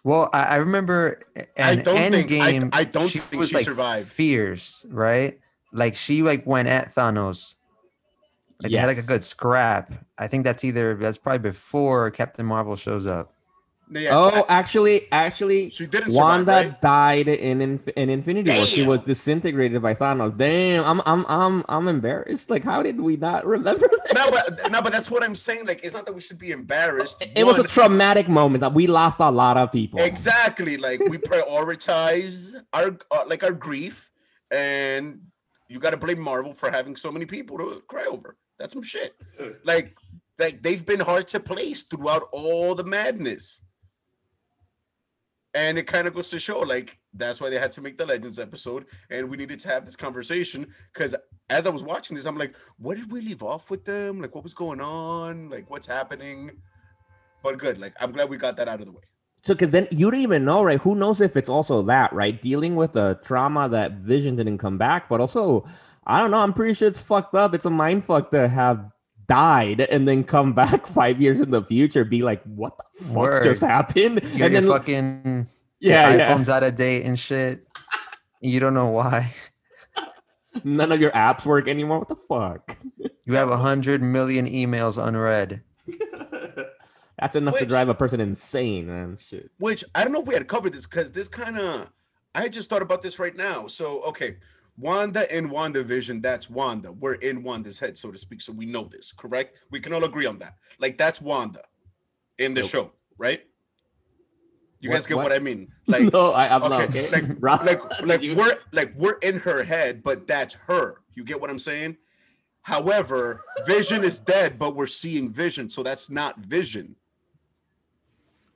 Well, 0.06 0.30
I, 0.32 0.44
I 0.44 0.56
remember 0.58 1.20
I 1.36 1.72
an 1.72 1.84
don't 1.84 1.98
think- 2.12 2.32
I- 2.32 2.80
I 2.80 2.84
don't 2.86 3.10
she 3.10 3.20
think 3.20 3.40
was 3.40 3.50
she 3.50 3.56
like 3.58 3.66
survived. 3.66 4.08
Fierce, 4.08 4.86
right? 4.90 5.40
Like 5.74 5.96
she 5.96 6.22
like 6.22 6.46
went 6.46 6.68
at 6.70 6.94
Thanos. 6.96 7.56
Like 8.62 8.72
they 8.72 8.78
had 8.78 8.88
like 8.88 8.98
a 9.00 9.02
good 9.08 9.24
scrap. 9.24 9.92
I 10.18 10.28
think 10.28 10.46
that's 10.46 10.64
either 10.64 10.96
that's 10.96 11.18
probably 11.18 11.40
before 11.50 12.10
Captain 12.12 12.46
Marvel 12.46 12.78
shows 12.78 13.06
up. 13.06 13.34
No, 13.88 14.00
yeah, 14.00 14.18
Oh, 14.18 14.46
I- 14.50 14.58
actually, 14.60 15.08
actually, 15.12 15.70
she 15.70 15.86
didn't 15.86 16.14
Wanda 16.14 16.52
survive, 16.52 16.66
right? 16.72 16.82
died 16.82 17.28
in, 17.28 17.62
in 17.62 18.10
Infinity 18.10 18.50
War. 18.52 18.66
She 18.66 18.84
was 18.84 19.02
disintegrated 19.02 19.80
by 19.82 19.94
Thanos. 19.94 20.36
Damn, 20.36 20.84
I'm 20.86 21.02
I'm 21.06 21.26
I'm 21.30 21.64
I'm 21.70 21.88
embarrassed. 21.88 22.50
Like, 22.50 22.64
how 22.64 22.82
did 22.82 23.00
we 23.00 23.16
not 23.16 23.46
remember 23.46 23.88
that? 23.88 24.14
No, 24.16 24.32
but 24.32 24.72
no, 24.72 24.82
but 24.82 24.92
that's 24.92 25.12
what 25.12 25.24
I'm 25.24 25.36
saying. 25.36 25.68
Like, 25.68 25.84
it's 25.84 25.94
not 25.94 26.06
that 26.08 26.14
we 26.14 26.22
should 26.22 26.40
be 26.40 26.52
embarrassed. 26.52 27.24
It 27.36 27.44
was 27.46 27.60
a 27.60 27.64
traumatic 27.64 28.28
moment 28.28 28.62
that 28.62 28.74
we 28.74 28.88
lost 28.88 29.20
a 29.20 29.30
lot 29.30 29.56
of 29.58 29.72
people. 29.72 30.00
exactly 30.00 30.78
like 30.78 31.00
we 31.02 31.18
prioritize 31.80 32.54
our 32.74 32.98
uh, 33.12 33.24
like 33.28 33.44
our 33.44 33.52
grief, 33.54 34.10
and 34.50 35.20
you 35.68 35.80
got 35.80 35.92
to 35.92 35.98
blame 35.98 36.20
Marvel 36.20 36.54
for 36.54 36.72
having 36.72 36.96
so 36.96 37.12
many 37.12 37.26
people 37.26 37.58
to 37.58 37.82
cry 37.88 38.06
over. 38.10 38.36
That's 38.58 38.74
some 38.74 38.84
shit. 38.84 39.16
Like, 39.64 39.98
like 40.40 40.62
they've 40.64 40.86
been 40.86 41.02
hard 41.02 41.28
to 41.30 41.40
place 41.40 41.84
throughout 41.84 42.24
all 42.32 42.74
the 42.76 42.84
madness. 42.84 43.62
And 45.56 45.78
it 45.78 45.88
kind 45.88 46.06
of 46.06 46.14
goes 46.14 46.30
to 46.32 46.40
show, 46.40 46.60
like, 46.60 47.00
that's 47.14 47.40
why 47.40 47.50
they 47.50 47.58
had 47.58 47.72
to 47.72 47.82
make 47.82 47.98
the 47.98 48.06
Legends 48.06 48.38
episode. 48.38 48.86
And 49.10 49.30
we 49.30 49.38
needed 49.38 49.58
to 49.62 49.70
have 49.70 49.86
this 49.86 49.96
conversation 49.96 50.68
because 50.94 51.16
as 51.50 51.66
I 51.66 51.70
was 51.70 51.82
watching 51.82 52.18
this, 52.18 52.26
I'm 52.26 52.38
like, 52.38 52.54
what 52.78 52.98
did 52.98 53.10
we 53.10 53.22
leave 53.22 53.42
off 53.42 53.72
with 53.72 53.86
them? 53.86 54.22
Like, 54.22 54.36
what 54.36 54.44
was 54.44 54.54
going 54.54 54.82
on? 54.82 55.50
Like, 55.50 55.70
what's 55.70 55.88
happening? 55.88 56.52
But 57.42 57.58
good. 57.58 57.78
Like, 57.78 57.94
I'm 58.02 58.12
glad 58.12 58.30
we 58.30 58.36
got 58.36 58.58
that 58.58 58.68
out 58.68 58.82
of 58.82 58.86
the 58.86 58.92
way. 58.92 59.04
So, 59.44 59.54
because 59.54 59.72
then 59.72 59.88
you 59.92 60.12
don't 60.12 60.20
even 60.20 60.44
know, 60.44 60.62
right? 60.62 60.82
Who 60.82 60.94
knows 60.94 61.22
if 61.22 61.38
it's 61.38 61.50
also 61.50 61.82
that, 61.84 62.12
right? 62.12 62.42
Dealing 62.42 62.76
with 62.76 62.92
the 62.92 63.18
trauma 63.24 63.70
that 63.70 64.00
Vision 64.00 64.36
didn't 64.36 64.58
come 64.58 64.78
back, 64.78 65.08
but 65.08 65.22
also, 65.22 65.66
I 66.06 66.20
don't 66.20 66.32
know. 66.32 66.40
I'm 66.40 66.52
pretty 66.52 66.74
sure 66.74 66.90
it's 66.90 67.02
fucked 67.02 67.34
up. 67.34 67.54
It's 67.54 67.66
a 67.66 67.70
mind 67.70 68.04
fuck 68.04 68.30
to 68.32 68.50
have 68.50 68.92
died 69.28 69.82
and 69.82 70.08
then 70.08 70.24
come 70.24 70.54
back 70.54 70.88
five 70.96 71.22
years 71.22 71.42
in 71.42 71.52
the 71.52 71.64
future, 71.64 72.04
be 72.04 72.22
like, 72.22 72.44
what 72.44 72.78
the 72.78 73.06
fuck 73.06 73.16
Word. 73.16 73.44
just 73.44 73.62
happened? 73.62 74.22
You're, 74.34 74.48
and 74.48 74.56
then, 74.56 74.68
fucking 74.68 75.48
yeah, 75.80 76.10
your 76.10 76.20
yeah. 76.20 76.34
iPhone's 76.34 76.50
out 76.50 76.64
of 76.64 76.76
date 76.76 77.04
and 77.04 77.20
shit. 77.20 77.68
You 78.42 78.60
don't 78.60 78.74
know 78.74 78.90
why. 78.90 79.34
none 80.64 80.92
of 80.92 81.02
your 81.02 81.12
apps 81.12 81.46
work 81.46 81.68
anymore. 81.68 82.00
What 82.00 82.10
the 82.10 82.16
fuck? 82.16 82.78
You 83.26 83.34
have 83.34 83.50
a 83.50 83.58
hundred 83.58 84.02
million 84.02 84.46
emails 84.48 85.04
unread. 85.04 85.62
That's 87.20 87.36
enough 87.36 87.58
to 87.58 87.66
drive 87.66 87.90
a 87.90 87.94
person 87.94 88.20
insane, 88.20 88.88
man. 88.88 89.18
Shit. 89.18 89.50
Which 89.58 89.84
I 89.94 90.04
don't 90.04 90.14
know 90.14 90.22
if 90.22 90.28
we 90.28 90.34
had 90.34 90.48
covered 90.48 90.74
this 90.74 90.86
because 90.86 91.12
this 91.12 91.28
kind 91.28 91.58
of 91.58 91.90
I 92.34 92.50
just 92.50 92.70
thought 92.70 92.82
about 92.82 93.02
this 93.02 93.20
right 93.20 93.36
now. 93.36 93.68
So 93.68 94.02
okay, 94.04 94.38
Wanda 94.78 95.32
and 95.34 95.50
WandaVision, 95.50 96.22
that's 96.22 96.50
Wanda. 96.50 96.92
We're 96.92 97.14
in 97.16 97.44
Wanda's 97.44 97.80
head, 97.80 97.98
so 97.98 98.12
to 98.12 98.18
speak. 98.18 98.42
So 98.42 98.52
we 98.52 98.66
know 98.66 98.84
this, 98.84 99.14
correct? 99.16 99.58
We 99.72 99.80
can 99.80 99.94
all 99.94 100.04
agree 100.04 100.26
on 100.26 100.40
that. 100.40 100.56
Like 100.80 100.98
that's 100.98 101.22
Wanda 101.22 101.62
in 102.38 102.54
the 102.54 102.62
Nope. 102.62 102.70
show, 102.70 102.92
right? 103.18 103.42
You 104.82 104.90
What- 104.90 104.96
guys 104.98 105.08
get 105.08 105.16
what? 105.18 105.24
what? 105.24 105.34
I 105.34 105.40
mean? 105.40 105.72
Like 105.88 106.12
no, 106.12 106.32
I, 106.34 106.54
I'm 106.54 106.64
okay, 106.64 106.70
not. 106.70 106.90
Okay. 106.90 107.10
like 107.10 107.64
like 107.66 108.02
like 108.06 108.22
you- 108.22 108.36
we're 108.36 108.58
like 108.72 108.94
we're 108.96 109.18
in 109.20 109.38
her 109.40 109.64
head, 109.64 110.04
but 110.04 110.28
that's 110.28 110.56
her. 110.68 111.02
You 111.14 111.24
get 111.24 111.40
what 111.40 111.50
I'm 111.50 111.60
saying? 111.60 111.98
However, 112.64 113.42
Vision 113.68 114.04
is 114.04 114.20
dead, 114.20 114.58
but 114.60 114.76
we're 114.76 114.88
seeing 114.88 115.32
Vision, 115.32 115.70
so 115.70 115.84
that's 115.84 116.10
not 116.10 116.40
Vision. 116.40 116.96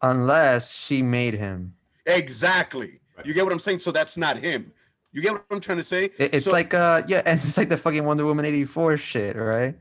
Unless 0.01 0.75
she 0.75 1.01
made 1.03 1.35
him. 1.35 1.75
Exactly. 2.05 2.99
You 3.23 3.33
get 3.33 3.43
what 3.43 3.53
I'm 3.53 3.59
saying? 3.59 3.79
So 3.79 3.91
that's 3.91 4.17
not 4.17 4.37
him. 4.37 4.71
You 5.11 5.21
get 5.21 5.33
what 5.33 5.45
I'm 5.49 5.59
trying 5.59 5.77
to 5.79 5.83
say? 5.83 6.11
It's 6.19 6.45
So- 6.45 6.51
like 6.51 6.73
uh 6.73 7.01
yeah, 7.07 7.21
and 7.25 7.39
it's 7.39 7.57
like 7.57 7.69
the 7.69 7.77
fucking 7.77 8.03
Wonder 8.05 8.25
Woman 8.25 8.45
84 8.45 8.97
shit, 8.97 9.35
right? 9.35 9.75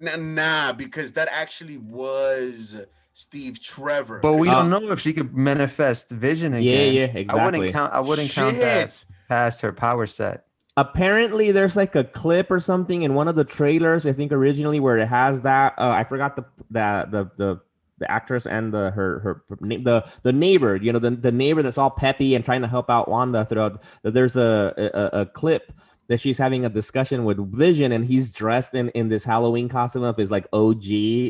nah, 0.00 0.16
nah, 0.16 0.72
because 0.72 1.12
that 1.14 1.28
actually 1.30 1.78
was 1.78 2.76
Steve 3.12 3.62
Trevor. 3.62 4.18
But 4.20 4.34
we 4.34 4.48
Uh, 4.48 4.62
don't 4.66 4.70
know 4.70 4.90
if 4.90 5.00
she 5.00 5.12
could 5.12 5.36
manifest 5.36 6.10
vision 6.10 6.52
again. 6.54 6.94
yeah, 6.94 7.02
I 7.02 7.04
exactly. 7.04 7.40
I 7.40 7.44
wouldn't 7.44 7.72
count 7.72 7.92
I 7.92 8.00
wouldn't 8.00 8.30
count 8.30 8.58
that 8.58 9.04
past 9.28 9.60
her 9.62 9.72
power 9.72 10.06
set. 10.06 10.44
apparently 10.76 11.52
there's 11.52 11.76
like 11.76 11.94
a 11.94 12.02
clip 12.02 12.50
or 12.50 12.58
something 12.58 13.02
in 13.02 13.14
one 13.14 13.28
of 13.28 13.36
the 13.36 13.44
trailers 13.44 14.04
i 14.06 14.12
think 14.12 14.32
originally 14.32 14.80
where 14.80 14.98
it 14.98 15.06
has 15.06 15.42
that 15.42 15.72
uh, 15.78 15.88
i 15.88 16.02
forgot 16.02 16.34
the 16.34 16.44
the 16.68 17.06
the 17.14 17.30
the, 17.38 17.60
the 17.98 18.10
actress 18.10 18.46
and 18.46 18.72
the 18.72 18.90
her 18.90 19.20
her 19.20 19.44
the 19.60 20.04
the 20.22 20.32
neighbor 20.32 20.76
you 20.76 20.92
know 20.92 20.98
the, 20.98 21.10
the 21.10 21.32
neighbor 21.32 21.62
that's 21.62 21.78
all 21.78 21.90
peppy 21.90 22.34
and 22.34 22.44
trying 22.44 22.62
to 22.62 22.68
help 22.68 22.90
out 22.90 23.08
wanda 23.08 23.44
throughout 23.44 23.82
there's 24.02 24.36
a, 24.36 24.74
a 24.76 25.20
a 25.20 25.26
clip 25.26 25.72
that 26.08 26.20
she's 26.20 26.36
having 26.36 26.64
a 26.64 26.68
discussion 26.68 27.24
with 27.24 27.38
vision 27.52 27.92
and 27.92 28.04
he's 28.04 28.32
dressed 28.32 28.74
in 28.74 28.88
in 28.90 29.08
this 29.08 29.24
halloween 29.24 29.68
costume 29.68 30.02
of 30.02 30.16
his 30.16 30.30
like 30.30 30.46
og 30.52 30.84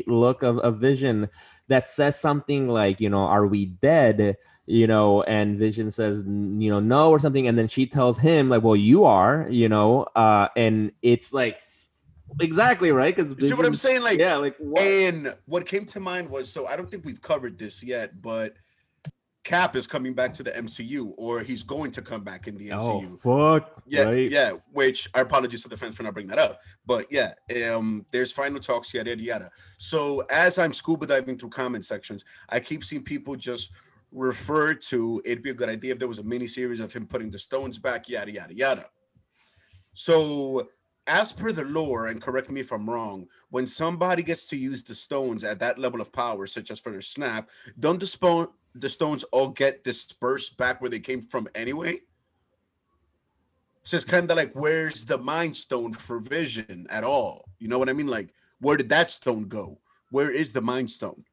look 0.07 0.41
of, 0.41 0.57
of 0.59 0.79
vision 0.79 1.29
that 1.67 1.87
says 1.87 2.19
something 2.19 2.67
like 2.67 2.99
you 2.99 3.09
know 3.09 3.25
are 3.25 3.47
we 3.47 3.65
dead? 3.65 4.37
You 4.67 4.87
know, 4.87 5.21
and 5.23 5.59
Vision 5.59 5.91
says, 5.91 6.23
you 6.25 6.71
know, 6.71 6.79
no 6.79 7.11
or 7.11 7.19
something, 7.19 7.47
and 7.47 7.55
then 7.55 7.67
she 7.67 7.85
tells 7.85 8.17
him 8.17 8.49
like, 8.49 8.63
well, 8.63 8.75
you 8.75 9.03
are, 9.05 9.45
you 9.47 9.69
know, 9.69 10.07
uh, 10.15 10.47
and 10.57 10.91
it's 11.03 11.31
like 11.31 11.59
exactly 12.39 12.91
right 12.91 13.15
because 13.15 13.33
see 13.45 13.53
what 13.53 13.65
I'm 13.65 13.75
saying? 13.75 14.01
Like, 14.01 14.19
yeah, 14.19 14.35
like 14.37 14.55
what? 14.59 14.81
and 14.81 15.35
what 15.45 15.65
came 15.65 15.85
to 15.85 15.99
mind 15.99 16.29
was 16.29 16.51
so 16.51 16.67
I 16.67 16.75
don't 16.75 16.89
think 16.89 17.05
we've 17.05 17.21
covered 17.21 17.57
this 17.57 17.83
yet, 17.83 18.21
but 18.21 18.55
Cap 19.45 19.75
is 19.75 19.85
coming 19.85 20.15
back 20.15 20.33
to 20.33 20.43
the 20.43 20.49
MCU, 20.49 21.13
or 21.17 21.41
he's 21.41 21.61
going 21.61 21.91
to 21.91 22.01
come 22.01 22.23
back 22.23 22.47
in 22.47 22.57
the 22.57 22.69
MCU. 22.69 23.19
Oh 23.23 23.59
fuck! 23.59 23.83
Yeah, 23.85 24.03
right? 24.05 24.29
yeah. 24.29 24.53
Which 24.73 25.07
our 25.13 25.21
apologies 25.21 25.61
to 25.61 25.69
the 25.69 25.77
fans 25.77 25.95
for 25.95 26.01
not 26.01 26.13
bringing 26.13 26.31
that 26.31 26.39
up, 26.39 26.59
but 26.83 27.05
yeah, 27.11 27.33
um, 27.71 28.07
there's 28.09 28.31
final 28.31 28.59
talks, 28.59 28.91
yada 28.91 29.11
yada 29.11 29.21
yada. 29.21 29.51
So 29.77 30.21
as 30.31 30.57
I'm 30.57 30.73
scuba 30.73 31.05
diving 31.05 31.37
through 31.37 31.51
comment 31.51 31.85
sections, 31.85 32.25
I 32.49 32.59
keep 32.59 32.83
seeing 32.83 33.03
people 33.03 33.35
just 33.35 33.69
refer 34.11 34.73
to 34.73 35.21
it'd 35.25 35.43
be 35.43 35.51
a 35.51 35.53
good 35.53 35.69
idea 35.69 35.93
if 35.93 35.99
there 35.99 36.07
was 36.07 36.19
a 36.19 36.23
mini 36.23 36.47
series 36.47 36.79
of 36.79 36.91
him 36.91 37.05
putting 37.05 37.29
the 37.29 37.37
stones 37.37 37.77
back, 37.77 38.09
yada 38.09 38.31
yada 38.31 38.55
yada. 38.55 38.85
So 39.93 40.69
as 41.07 41.31
per 41.31 41.51
the 41.51 41.63
lore, 41.63 42.07
and 42.07 42.21
correct 42.21 42.49
me 42.49 42.61
if 42.61 42.71
I'm 42.71 42.89
wrong, 42.89 43.27
when 43.49 43.67
somebody 43.67 44.23
gets 44.23 44.47
to 44.47 44.57
use 44.57 44.83
the 44.83 44.95
stones 44.95 45.43
at 45.43 45.59
that 45.59 45.77
level 45.77 46.01
of 46.01 46.11
power, 46.11 46.47
such 46.47 46.71
as 46.71 46.79
for 46.79 46.91
their 46.91 47.01
snap, 47.01 47.49
don't 47.79 47.99
the 47.99 48.07
stone 48.07 48.47
the 48.77 48.89
stones 48.89 49.23
all 49.31 49.49
get 49.49 49.85
dispersed 49.85 50.57
back 50.57 50.81
where 50.81 50.89
they 50.89 50.99
came 50.99 51.21
from 51.21 51.47
anyway? 51.55 51.99
So 53.83 53.95
it's 53.97 54.05
kind 54.05 54.29
of 54.29 54.35
like 54.35 54.53
where's 54.53 55.05
the 55.05 55.17
mind 55.17 55.55
stone 55.55 55.93
for 55.93 56.19
vision 56.19 56.87
at 56.89 57.03
all? 57.03 57.45
You 57.59 57.67
know 57.67 57.77
what 57.77 57.89
I 57.89 57.93
mean? 57.93 58.07
Like 58.07 58.33
where 58.59 58.77
did 58.77 58.89
that 58.89 59.11
stone 59.11 59.47
go? 59.47 59.79
Where 60.09 60.31
is 60.31 60.53
the 60.53 60.61
mind 60.61 60.91
stone? 60.91 61.23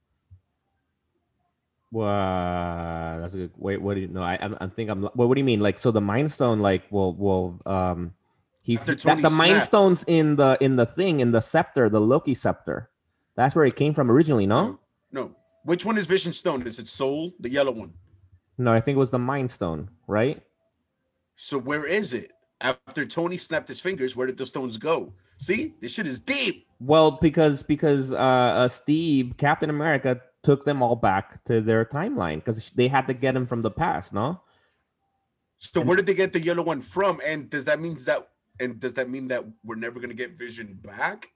Wow, 1.92 3.18
that's 3.20 3.34
a 3.34 3.36
good. 3.36 3.50
Wait, 3.56 3.80
what 3.80 3.94
do 3.94 4.00
you 4.00 4.08
know? 4.08 4.22
I, 4.22 4.36
I, 4.36 4.64
I 4.64 4.66
think 4.66 4.88
I'm. 4.88 5.02
Well, 5.14 5.28
what 5.28 5.34
do 5.34 5.40
you 5.40 5.44
mean? 5.44 5.60
Like, 5.60 5.78
so 5.78 5.90
the 5.90 6.00
Mind 6.00 6.32
Stone, 6.32 6.60
like, 6.60 6.90
will 6.90 7.14
will 7.14 7.60
um, 7.66 8.14
he's 8.62 8.82
that, 8.84 9.00
the 9.00 9.30
Mind. 9.30 9.62
Stone's 9.62 10.04
in 10.06 10.36
the 10.36 10.56
in 10.60 10.76
the 10.76 10.86
thing 10.86 11.20
in 11.20 11.32
the 11.32 11.40
scepter, 11.40 11.88
the 11.88 12.00
Loki 12.00 12.34
scepter. 12.34 12.88
That's 13.36 13.54
where 13.54 13.64
it 13.64 13.76
came 13.76 13.94
from 13.94 14.10
originally. 14.10 14.46
No, 14.46 14.78
No. 15.10 15.34
Which 15.64 15.84
one 15.84 15.96
is 15.96 16.06
Vision 16.06 16.32
Stone? 16.32 16.66
Is 16.66 16.78
it 16.78 16.88
Soul, 16.88 17.34
the 17.38 17.48
yellow 17.48 17.72
one? 17.72 17.94
no, 18.58 18.72
I 18.72 18.80
think 18.80 18.96
it 18.96 18.98
was 18.98 19.10
the 19.10 19.18
Mind 19.18 19.50
Stone, 19.50 19.90
right? 20.06 20.42
So 21.36 21.58
where 21.58 21.86
is 21.86 22.12
it? 22.12 22.32
After 22.60 23.04
Tony 23.06 23.36
snapped 23.36 23.68
his 23.68 23.80
fingers, 23.80 24.14
where 24.14 24.26
did 24.26 24.36
the 24.36 24.46
stones 24.46 24.76
go? 24.76 25.14
See, 25.38 25.74
this 25.80 25.92
shit 25.92 26.06
is 26.06 26.20
deep. 26.20 26.66
Well, 26.78 27.12
because 27.12 27.62
because 27.62 28.12
uh, 28.12 28.16
uh 28.16 28.68
Steve 28.68 29.34
Captain 29.38 29.70
America 29.70 30.20
took 30.42 30.64
them 30.64 30.82
all 30.82 30.96
back 30.96 31.44
to 31.44 31.60
their 31.60 31.84
timeline 31.84 32.36
because 32.36 32.70
they 32.70 32.88
had 32.88 33.06
to 33.06 33.14
get 33.14 33.34
him 33.34 33.46
from 33.46 33.62
the 33.62 33.70
past. 33.70 34.12
No, 34.12 34.40
So 35.58 35.80
where 35.80 35.96
did 35.96 36.06
they 36.06 36.14
get 36.14 36.32
the 36.32 36.40
yellow 36.40 36.62
one 36.62 36.80
from? 36.80 37.20
And 37.24 37.50
does 37.50 37.64
that 37.64 37.80
mean 37.80 37.96
that 38.06 38.28
and 38.62 38.80
does 38.80 38.94
that 38.94 39.10
mean 39.10 39.28
that 39.28 39.44
we're 39.64 39.74
never 39.76 40.00
gonna 40.00 40.14
get 40.14 40.38
Vision 40.38 40.78
back? 40.82 41.28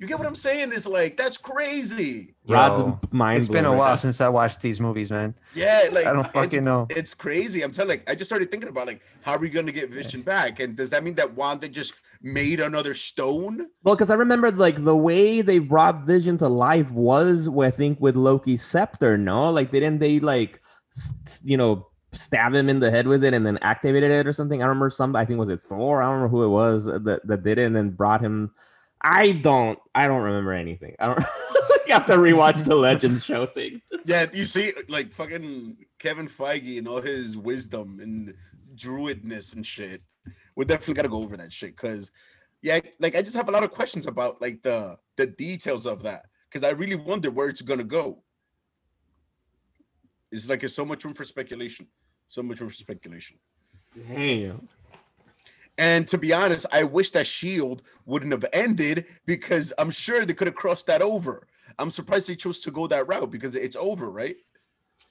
You 0.00 0.06
get 0.06 0.16
what 0.16 0.28
I'm 0.28 0.36
saying? 0.36 0.70
It's 0.72 0.86
like 0.86 1.16
that's 1.16 1.36
crazy. 1.36 2.36
Rod's 2.46 2.78
Yo, 2.80 3.00
mind. 3.10 3.40
It's 3.40 3.48
been 3.48 3.64
a 3.64 3.74
while 3.76 3.96
since 3.96 4.20
I 4.20 4.28
watched 4.28 4.62
these 4.62 4.80
movies, 4.80 5.10
man. 5.10 5.34
Yeah, 5.56 5.88
like 5.90 6.06
I 6.06 6.12
don't 6.12 6.20
it's- 6.26 6.32
fucking 6.34 6.62
know. 6.62 6.86
It's 6.88 7.14
crazy. 7.14 7.62
I'm 7.62 7.72
telling. 7.72 7.88
Like, 7.98 8.08
I 8.08 8.14
just 8.14 8.28
started 8.28 8.48
thinking 8.48 8.68
about 8.68 8.86
like 8.86 9.02
how 9.22 9.32
are 9.32 9.38
we 9.38 9.50
gonna 9.50 9.72
get 9.72 9.90
Vision 9.90 10.22
back? 10.22 10.60
And 10.60 10.76
does 10.76 10.90
that 10.90 11.02
mean 11.02 11.16
that 11.16 11.34
Wanda 11.34 11.68
just 11.68 11.94
made 12.22 12.60
another 12.60 12.94
stone? 12.94 13.66
Well, 13.82 13.96
because 13.96 14.10
I 14.12 14.14
remember 14.14 14.52
like 14.52 14.84
the 14.84 14.96
way 14.96 15.40
they 15.40 15.58
brought 15.58 16.06
Vision 16.06 16.38
to 16.38 16.48
life 16.48 16.92
was, 16.92 17.48
I 17.48 17.72
think, 17.72 18.00
with 18.00 18.14
Loki's 18.14 18.62
scepter. 18.64 19.18
No, 19.18 19.50
like 19.50 19.72
didn't 19.72 19.98
they 19.98 20.20
like, 20.20 20.60
s- 20.96 21.12
s- 21.26 21.40
you 21.42 21.56
know, 21.56 21.87
stab 22.12 22.54
him 22.54 22.68
in 22.68 22.80
the 22.80 22.90
head 22.90 23.06
with 23.06 23.24
it 23.24 23.34
and 23.34 23.46
then 23.46 23.58
activated 23.62 24.10
it 24.10 24.26
or 24.26 24.32
something? 24.32 24.62
I 24.62 24.66
remember 24.66 24.90
some. 24.90 25.14
I 25.16 25.24
think 25.24 25.38
was 25.38 25.48
it 25.48 25.62
Thor? 25.62 26.02
I 26.02 26.06
don't 26.06 26.14
remember 26.16 26.36
who 26.36 26.44
it 26.44 26.48
was 26.48 26.84
that 26.84 27.20
that 27.26 27.42
did 27.42 27.58
it 27.58 27.64
and 27.64 27.76
then 27.76 27.90
brought 27.90 28.20
him. 28.20 28.50
I 29.00 29.32
don't. 29.32 29.78
I 29.94 30.06
don't 30.06 30.22
remember 30.22 30.52
anything. 30.52 30.96
I 30.98 31.06
don't. 31.06 31.18
you 31.86 31.94
have 31.94 32.06
to 32.06 32.14
rewatch 32.14 32.64
the 32.64 32.74
Legends 32.74 33.24
show 33.24 33.46
thing. 33.46 33.82
Yeah, 34.04 34.24
you 34.32 34.46
see, 34.46 34.72
like 34.88 35.12
fucking 35.12 35.76
Kevin 35.98 36.28
Feige 36.28 36.78
and 36.78 36.88
all 36.88 37.02
his 37.02 37.36
wisdom 37.36 38.00
and 38.00 38.34
druidness 38.74 39.54
and 39.54 39.66
shit. 39.66 40.02
We 40.56 40.64
definitely 40.64 40.94
gotta 40.94 41.10
go 41.10 41.22
over 41.22 41.36
that 41.36 41.52
shit 41.52 41.76
because, 41.76 42.10
yeah, 42.62 42.80
like 42.98 43.14
I 43.14 43.20
just 43.20 43.36
have 43.36 43.48
a 43.48 43.52
lot 43.52 43.64
of 43.64 43.70
questions 43.70 44.06
about 44.06 44.40
like 44.40 44.62
the 44.62 44.96
the 45.16 45.26
details 45.26 45.84
of 45.84 46.04
that 46.04 46.24
because 46.48 46.66
I 46.66 46.70
really 46.70 46.96
wonder 46.96 47.30
where 47.30 47.50
it's 47.50 47.60
gonna 47.60 47.84
go. 47.84 48.22
It's 50.30 50.48
like 50.48 50.62
it's 50.62 50.74
so 50.74 50.84
much 50.84 51.04
room 51.04 51.14
for 51.14 51.24
speculation, 51.24 51.86
so 52.26 52.42
much 52.42 52.60
room 52.60 52.70
for 52.70 52.76
speculation. 52.76 53.38
Damn. 53.94 54.68
And 55.78 56.08
to 56.08 56.18
be 56.18 56.32
honest, 56.32 56.66
I 56.72 56.82
wish 56.82 57.12
that 57.12 57.26
Shield 57.26 57.82
wouldn't 58.04 58.32
have 58.32 58.44
ended 58.52 59.06
because 59.26 59.72
I'm 59.78 59.92
sure 59.92 60.26
they 60.26 60.34
could 60.34 60.48
have 60.48 60.56
crossed 60.56 60.86
that 60.86 61.02
over. 61.02 61.46
I'm 61.78 61.90
surprised 61.90 62.28
they 62.28 62.34
chose 62.34 62.58
to 62.60 62.72
go 62.72 62.88
that 62.88 63.06
route 63.06 63.30
because 63.30 63.54
it's 63.54 63.76
over, 63.76 64.10
right? 64.10 64.36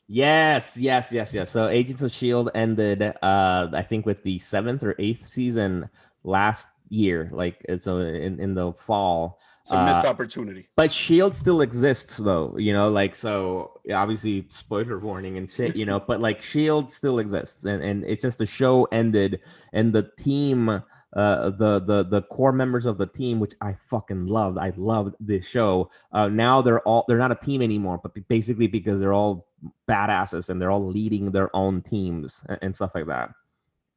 Yes, 0.09 0.77
yes, 0.77 1.11
yes, 1.11 1.33
yes. 1.33 1.51
So 1.51 1.67
Agents 1.69 2.01
of 2.01 2.13
Shield 2.13 2.49
ended 2.53 3.01
uh 3.01 3.69
I 3.73 3.81
think 3.81 4.05
with 4.05 4.23
the 4.23 4.39
seventh 4.39 4.83
or 4.83 4.95
eighth 4.99 5.27
season 5.27 5.89
last 6.23 6.67
year, 6.89 7.29
like 7.31 7.65
so 7.79 7.99
in, 7.99 8.39
in 8.39 8.53
the 8.53 8.73
fall. 8.73 9.39
It's 9.67 9.73
a 9.73 9.85
missed 9.85 10.05
Uh, 10.05 10.07
opportunity. 10.07 10.69
But 10.77 10.93
Shield 10.93 11.35
still 11.35 11.59
exists 11.59 12.15
though, 12.15 12.55
you 12.57 12.71
know, 12.71 12.89
like 12.89 13.15
so 13.15 13.81
obviously 13.93 14.45
spoiler 14.47 14.97
warning 14.97 15.37
and 15.37 15.49
shit, 15.49 15.75
you 15.75 15.85
know, 15.85 15.99
but 15.99 16.21
like 16.21 16.41
Shield 16.41 16.91
still 16.93 17.19
exists 17.19 17.65
and, 17.65 17.83
and 17.83 18.05
it's 18.05 18.21
just 18.21 18.37
the 18.37 18.45
show 18.45 18.85
ended 18.93 19.41
and 19.73 19.91
the 19.91 20.09
team 20.17 20.69
uh 20.69 21.49
the 21.49 21.81
the 21.81 22.03
the 22.03 22.21
core 22.23 22.53
members 22.53 22.85
of 22.85 22.97
the 22.97 23.07
team 23.07 23.41
which 23.41 23.55
I 23.59 23.73
fucking 23.73 24.27
loved. 24.27 24.57
I 24.57 24.71
loved 24.77 25.15
this 25.19 25.45
show. 25.45 25.91
Uh 26.13 26.29
now 26.29 26.61
they're 26.61 26.81
all 26.81 27.03
they're 27.09 27.17
not 27.17 27.33
a 27.33 27.35
team 27.35 27.61
anymore, 27.61 27.99
but 28.01 28.13
basically 28.29 28.67
because 28.67 29.01
they're 29.01 29.13
all 29.13 29.47
badasses 29.89 30.49
and 30.49 30.61
they're 30.61 30.71
all 30.71 30.87
leading 30.87 31.31
their 31.31 31.53
own 31.53 31.81
teams 31.81 32.41
and, 32.47 32.59
and 32.61 32.75
stuff 32.75 32.91
like 32.95 33.07
that. 33.07 33.31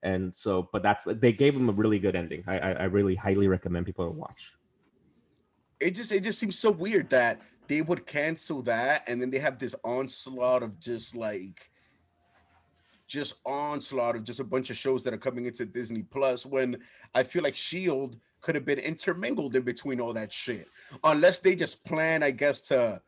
And 0.02 0.34
so 0.34 0.68
but 0.72 0.82
that's 0.82 1.04
they 1.04 1.32
gave 1.32 1.54
them 1.54 1.68
a 1.68 1.72
really 1.72 2.00
good 2.00 2.16
ending. 2.16 2.42
I 2.48 2.58
I, 2.58 2.70
I 2.72 2.84
really 2.84 3.14
highly 3.14 3.46
recommend 3.46 3.86
people 3.86 4.06
to 4.06 4.12
watch. 4.12 4.52
It 5.80 5.92
just 5.92 6.12
it 6.12 6.22
just 6.22 6.38
seems 6.38 6.58
so 6.58 6.70
weird 6.70 7.10
that 7.10 7.40
they 7.68 7.82
would 7.82 8.06
cancel 8.06 8.62
that 8.62 9.04
and 9.06 9.22
then 9.22 9.30
they 9.30 9.38
have 9.38 9.58
this 9.58 9.74
onslaught 9.84 10.62
of 10.62 10.80
just 10.80 11.14
like 11.14 11.70
just 13.06 13.34
onslaught 13.44 14.16
of 14.16 14.24
just 14.24 14.40
a 14.40 14.44
bunch 14.44 14.70
of 14.70 14.76
shows 14.76 15.02
that 15.02 15.14
are 15.14 15.18
coming 15.18 15.46
into 15.46 15.64
Disney 15.64 16.02
Plus 16.02 16.46
when 16.46 16.78
I 17.14 17.22
feel 17.24 17.42
like 17.42 17.56
Shield 17.56 18.16
could 18.40 18.54
have 18.54 18.64
been 18.64 18.78
intermingled 18.78 19.56
in 19.56 19.62
between 19.62 20.00
all 20.00 20.12
that 20.14 20.32
shit. 20.32 20.68
Unless 21.04 21.40
they 21.40 21.54
just 21.54 21.84
plan, 21.84 22.22
I 22.22 22.30
guess, 22.30 22.60
to 22.62 23.02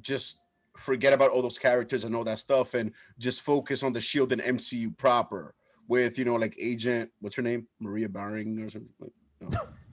just 0.00 0.40
forget 0.76 1.12
about 1.12 1.30
all 1.30 1.42
those 1.42 1.58
characters 1.58 2.04
and 2.04 2.14
all 2.14 2.24
that 2.24 2.40
stuff 2.40 2.74
and 2.74 2.92
just 3.18 3.42
focus 3.42 3.82
on 3.82 3.92
the 3.92 4.00
Shield 4.00 4.32
and 4.32 4.40
MCU 4.40 4.96
proper 4.96 5.54
with 5.86 6.18
you 6.18 6.24
know 6.24 6.36
like 6.36 6.56
Agent, 6.58 7.10
what's 7.20 7.36
her 7.36 7.42
name? 7.42 7.66
Maria 7.80 8.08
Baring 8.08 8.60
or 8.60 8.70
something. 8.70 9.10
No. 9.40 9.60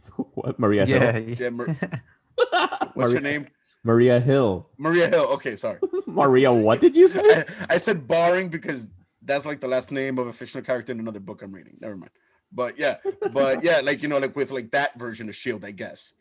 what 0.41 0.59
Maria 0.59 0.85
Hill? 0.85 1.01
Yeah. 1.01 1.17
Yeah, 1.17 1.49
Mar- 1.49 1.67
what's 2.93 3.13
her 3.13 3.21
name? 3.21 3.45
Maria 3.83 4.19
Hill. 4.19 4.69
Maria 4.77 5.07
Hill. 5.07 5.27
Okay, 5.33 5.55
sorry. 5.55 5.79
Maria, 6.07 6.51
what 6.51 6.81
did 6.81 6.95
you 6.95 7.07
say? 7.07 7.45
I, 7.69 7.75
I 7.75 7.77
said 7.77 8.07
barring 8.07 8.49
because 8.49 8.89
that's 9.23 9.45
like 9.45 9.59
the 9.59 9.67
last 9.67 9.91
name 9.91 10.19
of 10.19 10.27
a 10.27 10.33
fictional 10.33 10.63
character 10.63 10.91
in 10.91 10.99
another 10.99 11.19
book 11.19 11.41
I'm 11.41 11.51
reading. 11.51 11.77
Never 11.79 11.95
mind. 11.95 12.11
But 12.51 12.77
yeah, 12.77 12.97
but 13.31 13.63
yeah, 13.63 13.79
like 13.79 14.01
you 14.01 14.09
know, 14.09 14.17
like 14.17 14.35
with 14.35 14.51
like 14.51 14.71
that 14.71 14.99
version 14.99 15.29
of 15.29 15.35
Shield, 15.35 15.63
I 15.63 15.71
guess. 15.71 16.13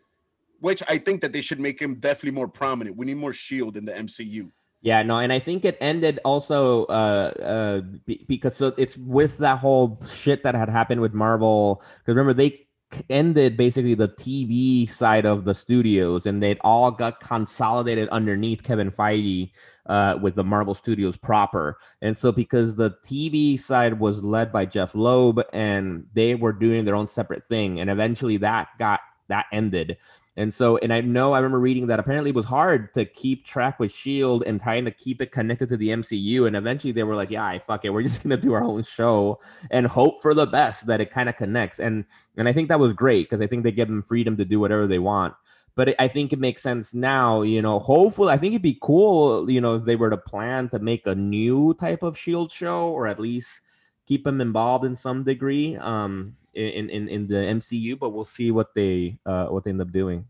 Which 0.60 0.82
I 0.88 0.98
think 0.98 1.22
that 1.22 1.32
they 1.32 1.40
should 1.40 1.58
make 1.58 1.80
him 1.80 1.94
definitely 1.96 2.32
more 2.32 2.46
prominent. 2.46 2.96
We 2.96 3.06
need 3.06 3.16
more 3.16 3.32
Shield 3.32 3.76
in 3.76 3.86
the 3.86 3.92
MCU. 3.92 4.50
Yeah, 4.82 5.02
no, 5.02 5.18
and 5.18 5.32
I 5.32 5.38
think 5.40 5.64
it 5.64 5.76
ended 5.80 6.20
also 6.24 6.84
uh, 6.84 7.32
uh, 7.42 7.80
because 8.28 8.56
so 8.56 8.72
it's 8.78 8.96
with 8.96 9.38
that 9.38 9.58
whole 9.58 10.00
shit 10.06 10.42
that 10.44 10.54
had 10.54 10.68
happened 10.70 11.00
with 11.02 11.12
Marvel. 11.12 11.82
Because 11.98 12.14
remember, 12.14 12.32
they 12.32 12.50
c- 12.50 12.66
ended 13.08 13.56
basically 13.56 13.94
the 13.94 14.08
TV 14.08 14.88
side 14.88 15.24
of 15.24 15.44
the 15.44 15.54
studios, 15.54 16.26
and 16.26 16.42
they 16.42 16.56
all 16.62 16.90
got 16.90 17.20
consolidated 17.20 18.08
underneath 18.10 18.62
Kevin 18.62 18.90
Feige 18.90 19.50
uh, 19.86 20.18
with 20.20 20.34
the 20.34 20.44
Marvel 20.44 20.74
Studios 20.74 21.16
proper. 21.16 21.78
And 22.02 22.16
so, 22.16 22.32
because 22.32 22.76
the 22.76 22.92
TV 23.04 23.58
side 23.58 23.98
was 24.00 24.22
led 24.22 24.52
by 24.52 24.66
Jeph 24.66 24.94
Loeb, 24.94 25.42
and 25.52 26.06
they 26.14 26.34
were 26.34 26.52
doing 26.52 26.84
their 26.84 26.96
own 26.96 27.06
separate 27.06 27.48
thing, 27.48 27.80
and 27.80 27.90
eventually 27.90 28.36
that 28.38 28.68
got 28.78 29.00
that 29.28 29.46
ended. 29.52 29.96
And 30.36 30.54
so, 30.54 30.76
and 30.78 30.92
I 30.92 31.00
know 31.00 31.32
I 31.32 31.38
remember 31.38 31.58
reading 31.58 31.88
that 31.88 31.98
apparently 31.98 32.30
it 32.30 32.36
was 32.36 32.46
hard 32.46 32.94
to 32.94 33.04
keep 33.04 33.44
track 33.44 33.80
with 33.80 33.92
Shield 33.92 34.44
and 34.46 34.60
trying 34.60 34.84
to 34.84 34.90
keep 34.90 35.20
it 35.20 35.32
connected 35.32 35.68
to 35.70 35.76
the 35.76 35.88
MCU. 35.88 36.46
And 36.46 36.56
eventually 36.56 36.92
they 36.92 37.02
were 37.02 37.16
like, 37.16 37.30
yeah, 37.30 37.58
fuck 37.58 37.84
it, 37.84 37.90
we're 37.90 38.02
just 38.04 38.22
gonna 38.22 38.36
do 38.36 38.52
our 38.52 38.62
own 38.62 38.84
show 38.84 39.40
and 39.70 39.86
hope 39.86 40.22
for 40.22 40.32
the 40.32 40.46
best 40.46 40.86
that 40.86 41.00
it 41.00 41.10
kind 41.10 41.28
of 41.28 41.36
connects. 41.36 41.80
And 41.80 42.04
and 42.36 42.48
I 42.48 42.52
think 42.52 42.68
that 42.68 42.80
was 42.80 42.92
great 42.92 43.28
because 43.28 43.42
I 43.42 43.46
think 43.46 43.64
they 43.64 43.72
give 43.72 43.88
them 43.88 44.02
freedom 44.02 44.36
to 44.36 44.44
do 44.44 44.60
whatever 44.60 44.86
they 44.86 44.98
want. 44.98 45.34
But 45.74 45.94
I 45.98 46.08
think 46.08 46.32
it 46.32 46.38
makes 46.38 46.62
sense 46.62 46.94
now, 46.94 47.42
you 47.42 47.62
know. 47.62 47.78
Hopefully, 47.78 48.32
I 48.32 48.38
think 48.38 48.52
it'd 48.52 48.62
be 48.62 48.78
cool, 48.82 49.48
you 49.50 49.60
know, 49.60 49.76
if 49.76 49.84
they 49.84 49.96
were 49.96 50.10
to 50.10 50.16
plan 50.16 50.68
to 50.70 50.78
make 50.78 51.06
a 51.06 51.14
new 51.14 51.74
type 51.74 52.02
of 52.02 52.18
Shield 52.18 52.50
show 52.50 52.88
or 52.88 53.06
at 53.06 53.20
least 53.20 53.62
keep 54.06 54.24
them 54.24 54.40
involved 54.40 54.84
in 54.84 54.96
some 54.96 55.22
degree. 55.22 55.76
Um, 55.76 56.36
in, 56.68 56.90
in 56.90 57.08
in 57.08 57.26
the 57.26 57.34
MCU, 57.36 57.98
but 57.98 58.10
we'll 58.10 58.24
see 58.24 58.50
what 58.50 58.74
they 58.74 59.18
uh 59.26 59.46
what 59.46 59.64
they 59.64 59.70
end 59.70 59.80
up 59.80 59.92
doing. 59.92 60.26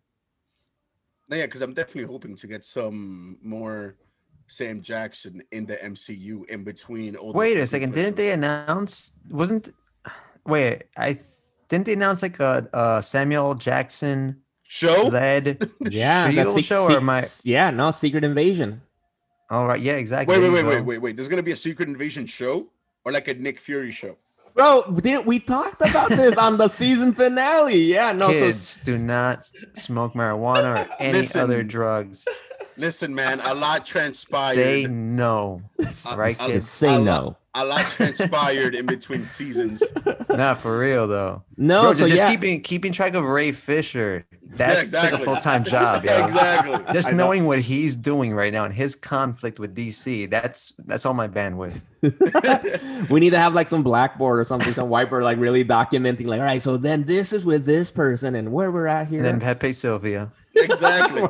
Yeah, 1.28 1.47
because 1.47 1.62
I'm 1.62 1.74
definitely 1.74 2.11
hoping 2.11 2.35
to 2.37 2.47
get 2.47 2.64
some 2.64 3.39
more 3.43 3.97
Sam 4.49 4.83
Jackson 4.83 5.43
in 5.53 5.64
the 5.66 5.76
MCU 5.76 6.45
in 6.49 6.64
between 6.64 7.14
all. 7.16 7.33
Wait 7.33 7.57
a 7.57 7.66
second. 7.66 7.95
Didn't 7.95 8.16
they 8.16 8.33
announce? 8.33 9.12
Wasn't? 9.31 9.72
Wait, 10.45 10.85
I 10.97 11.18
didn't 11.68 11.87
they 11.87 11.93
announce 11.93 12.22
like 12.22 12.41
a, 12.41 12.68
a 12.72 13.03
Samuel 13.03 13.55
Jackson 13.55 14.43
show? 14.64 15.07
led 15.07 15.70
Yeah, 15.89 16.24
that's 16.24 16.35
Shield 16.35 16.55
sec- 16.55 16.64
show 16.64 16.83
or 16.85 16.91
sec- 16.91 16.97
am 16.97 17.11
I? 17.11 17.24
yeah, 17.45 17.70
no, 17.70 17.93
Secret 17.93 18.24
Invasion. 18.24 18.83
All 19.51 19.66
right, 19.66 19.81
yeah, 19.81 19.95
exactly. 19.95 20.37
Wait, 20.39 20.43
wait, 20.43 20.51
wait, 20.51 20.64
wait, 20.64 20.81
wait, 20.85 20.99
wait. 20.99 21.16
There's 21.16 21.28
gonna 21.28 21.43
be 21.43 21.53
a 21.53 21.57
Secret 21.57 21.89
Invasion 21.89 22.26
show 22.26 22.66
or 23.05 23.12
like 23.12 23.28
a 23.28 23.35
Nick 23.35 23.61
Fury 23.61 23.93
show. 23.93 24.16
Bro, 24.55 24.98
didn't 25.01 25.26
we 25.26 25.38
talked 25.40 25.80
about 25.80 26.11
this 26.11 26.36
on 26.36 26.59
the 26.59 26.68
season 26.68 27.12
finale? 27.12 27.76
Yeah, 27.76 28.12
no, 28.12 28.28
so 28.28 28.32
Kids 28.32 28.76
do 28.84 28.98
not 28.98 29.51
smoke 29.74 30.14
marijuana 30.14 30.86
or 30.88 30.96
any 30.98 31.26
other 31.34 31.62
drugs. 31.62 32.26
Listen, 32.76 33.14
man, 33.14 33.40
a 33.40 33.55
lot 33.55 33.84
transpired. 33.84 34.55
Say 34.55 34.86
no, 34.86 35.62
right, 36.16 36.38
kids? 36.38 36.68
say 36.68 36.94
a 36.94 36.98
no. 36.98 37.36
Lot- 37.55 37.64
A 37.64 37.64
lot 37.66 37.80
transpired 37.84 38.74
in 38.74 38.86
between 38.86 39.26
seasons. 39.26 39.82
Not 40.28 40.59
for 40.59 40.78
real 40.78 41.07
though. 41.09 41.42
No, 41.57 41.82
Bro, 41.82 41.94
so 41.94 42.09
just 42.09 42.18
yeah. 42.22 42.30
keeping 42.30 42.61
keeping 42.62 42.92
track 42.92 43.14
of 43.14 43.24
Ray 43.24 43.53
Fisher. 43.53 44.24
That's 44.53 44.78
like 44.78 44.84
exactly. 44.86 45.22
a 45.22 45.24
full 45.24 45.36
time 45.36 45.62
job, 45.64 46.05
yo. 46.05 46.24
exactly. 46.24 46.76
Just 46.94 47.09
I 47.09 47.11
know. 47.12 47.26
knowing 47.26 47.46
what 47.46 47.61
he's 47.61 47.94
doing 47.94 48.34
right 48.34 48.53
now 48.53 48.64
and 48.64 48.74
his 48.74 48.96
conflict 48.96 49.61
with 49.61 49.76
DC, 49.76 50.28
that's 50.28 50.72
that's 50.86 51.07
all 51.07 51.14
my 51.14 51.28
bandwidth. 51.28 51.80
we 53.11 53.20
need 53.20 53.30
to 53.30 53.38
have 53.38 53.55
like 53.55 53.68
some 53.68 53.84
blackboard 53.84 54.40
or 54.40 54.44
something, 54.44 54.72
some 54.72 54.88
whiteboard, 54.88 55.22
like 55.22 55.38
really 55.38 55.64
documenting, 55.64 56.26
like, 56.26 56.40
all 56.40 56.46
right, 56.46 56.61
so 56.62 56.76
then 56.76 57.05
this 57.05 57.32
is 57.32 57.44
with 57.46 57.64
this 57.64 57.92
person 57.92 58.34
and 58.34 58.53
where 58.53 58.72
we're 58.72 58.88
at 58.88 59.07
here. 59.07 59.18
And 59.18 59.26
then 59.26 59.40
Pepe 59.40 59.72
Sylvia. 59.72 60.32
exactly. 60.57 61.22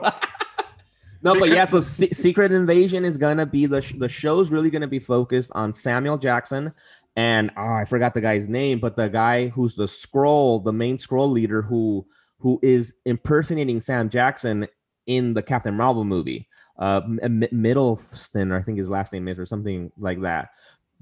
No, 1.23 1.39
but 1.39 1.51
yeah, 1.51 1.65
so 1.65 1.81
Se- 1.83 2.11
Secret 2.13 2.53
Invasion 2.53 3.05
is 3.05 3.19
gonna 3.19 3.47
be 3.47 3.67
the 3.67 3.83
sh- 3.83 3.95
the 3.99 4.09
show's 4.09 4.51
really 4.51 4.71
gonna 4.71 4.87
be 4.87 4.99
focused 4.99 5.51
on 5.55 5.73
Samuel 5.73 6.19
Jackson 6.19 6.73
and 7.17 7.51
oh, 7.57 7.75
I 7.75 7.85
forgot 7.85 8.15
the 8.15 8.21
guy's 8.21 8.49
name, 8.49 8.79
but 8.79 8.97
the 8.97 9.09
guy 9.09 9.49
who's 9.49 9.75
the 9.75 9.87
Skrull, 9.87 10.65
the 10.65 10.73
main 10.73 10.97
Skrull 10.97 11.31
leader 11.31 11.63
who 11.63 12.07
who 12.39 12.59
is 12.63 12.95
impersonating 13.05 13.81
Sam 13.81 14.09
Jackson 14.09 14.67
in 15.07 15.35
the 15.35 15.43
Captain 15.43 15.77
Marvel 15.77 16.05
movie. 16.05 16.49
Uh, 16.79 17.03
M- 17.23 17.45
Middleston, 17.53 18.53
I 18.53 18.63
think 18.63 18.79
his 18.79 18.89
last 18.89 19.13
name 19.13 19.29
is, 19.29 19.39
or 19.39 19.45
something 19.45 19.93
like 19.99 20.23
that. 20.23 20.51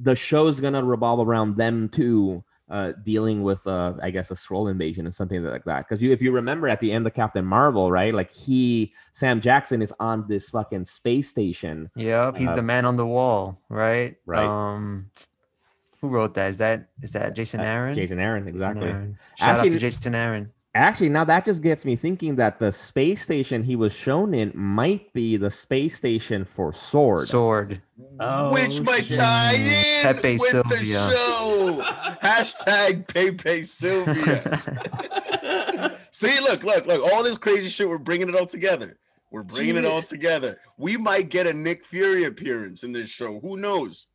The 0.00 0.16
show's 0.16 0.60
gonna 0.60 0.82
revolve 0.82 1.26
around 1.26 1.56
them 1.56 1.88
too, 1.88 2.42
uh, 2.70 2.92
dealing 3.02 3.42
with, 3.42 3.66
uh, 3.66 3.94
I 4.02 4.10
guess, 4.10 4.30
a 4.30 4.34
Skrull 4.34 4.70
invasion 4.70 5.06
and 5.06 5.14
something 5.14 5.42
like 5.42 5.64
that. 5.64 5.88
Because 5.88 6.02
you, 6.02 6.12
if 6.12 6.20
you 6.20 6.32
remember 6.32 6.68
at 6.68 6.80
the 6.80 6.92
end 6.92 7.06
of 7.06 7.14
Captain 7.14 7.44
Marvel, 7.44 7.90
right, 7.90 8.12
like 8.14 8.30
he, 8.30 8.92
Sam 9.12 9.40
Jackson, 9.40 9.80
is 9.82 9.92
on 10.00 10.26
this 10.28 10.50
fucking 10.50 10.84
space 10.84 11.28
station. 11.28 11.90
Yep, 11.96 12.36
he's 12.36 12.48
Uh, 12.48 12.56
the 12.56 12.62
man 12.62 12.84
on 12.84 12.96
the 12.96 13.06
wall, 13.06 13.60
right? 13.68 14.16
Right. 14.26 14.44
Um, 14.44 15.10
who 16.00 16.08
wrote 16.10 16.34
that? 16.34 16.50
Is 16.50 16.58
that 16.58 16.88
is 17.02 17.12
that 17.12 17.34
Jason 17.34 17.60
Uh, 17.60 17.64
Aaron? 17.64 17.94
Jason 17.94 18.18
Aaron, 18.18 18.46
exactly. 18.46 18.86
Aaron. 18.86 19.18
Shout 19.36 19.60
out 19.60 19.68
to 19.68 19.78
Jason 19.78 20.14
Aaron. 20.14 20.52
Actually, 20.74 21.08
now 21.08 21.24
that 21.24 21.44
just 21.44 21.62
gets 21.62 21.84
me 21.84 21.96
thinking 21.96 22.36
that 22.36 22.58
the 22.58 22.70
space 22.70 23.22
station 23.22 23.62
he 23.62 23.74
was 23.74 23.92
shown 23.92 24.34
in 24.34 24.52
might 24.54 25.12
be 25.12 25.36
the 25.36 25.50
space 25.50 25.96
station 25.96 26.44
for 26.44 26.72
Sword. 26.72 27.26
Sword. 27.26 27.80
Oh, 28.20 28.52
Which 28.52 28.80
might 28.82 29.06
shit. 29.06 29.18
tie 29.18 29.54
in 29.54 30.02
Pepe 30.02 30.32
with 30.34 30.40
Sylvia. 30.42 30.76
the 30.78 31.10
show. 31.16 31.82
Hashtag 32.22 33.08
Pepe 33.08 33.64
Sylvia. 33.64 34.42
See, 36.12 36.38
look, 36.40 36.62
look, 36.62 36.86
look. 36.86 37.12
All 37.12 37.22
this 37.22 37.38
crazy 37.38 37.68
shit. 37.70 37.88
We're 37.88 37.98
bringing 37.98 38.28
it 38.28 38.36
all 38.36 38.46
together. 38.46 38.98
We're 39.30 39.42
bringing 39.42 39.76
it 39.76 39.84
all 39.84 40.02
together. 40.02 40.58
We 40.76 40.96
might 40.96 41.28
get 41.30 41.46
a 41.46 41.52
Nick 41.52 41.84
Fury 41.84 42.24
appearance 42.24 42.82
in 42.82 42.92
this 42.92 43.08
show. 43.10 43.40
Who 43.40 43.56
knows? 43.56 44.06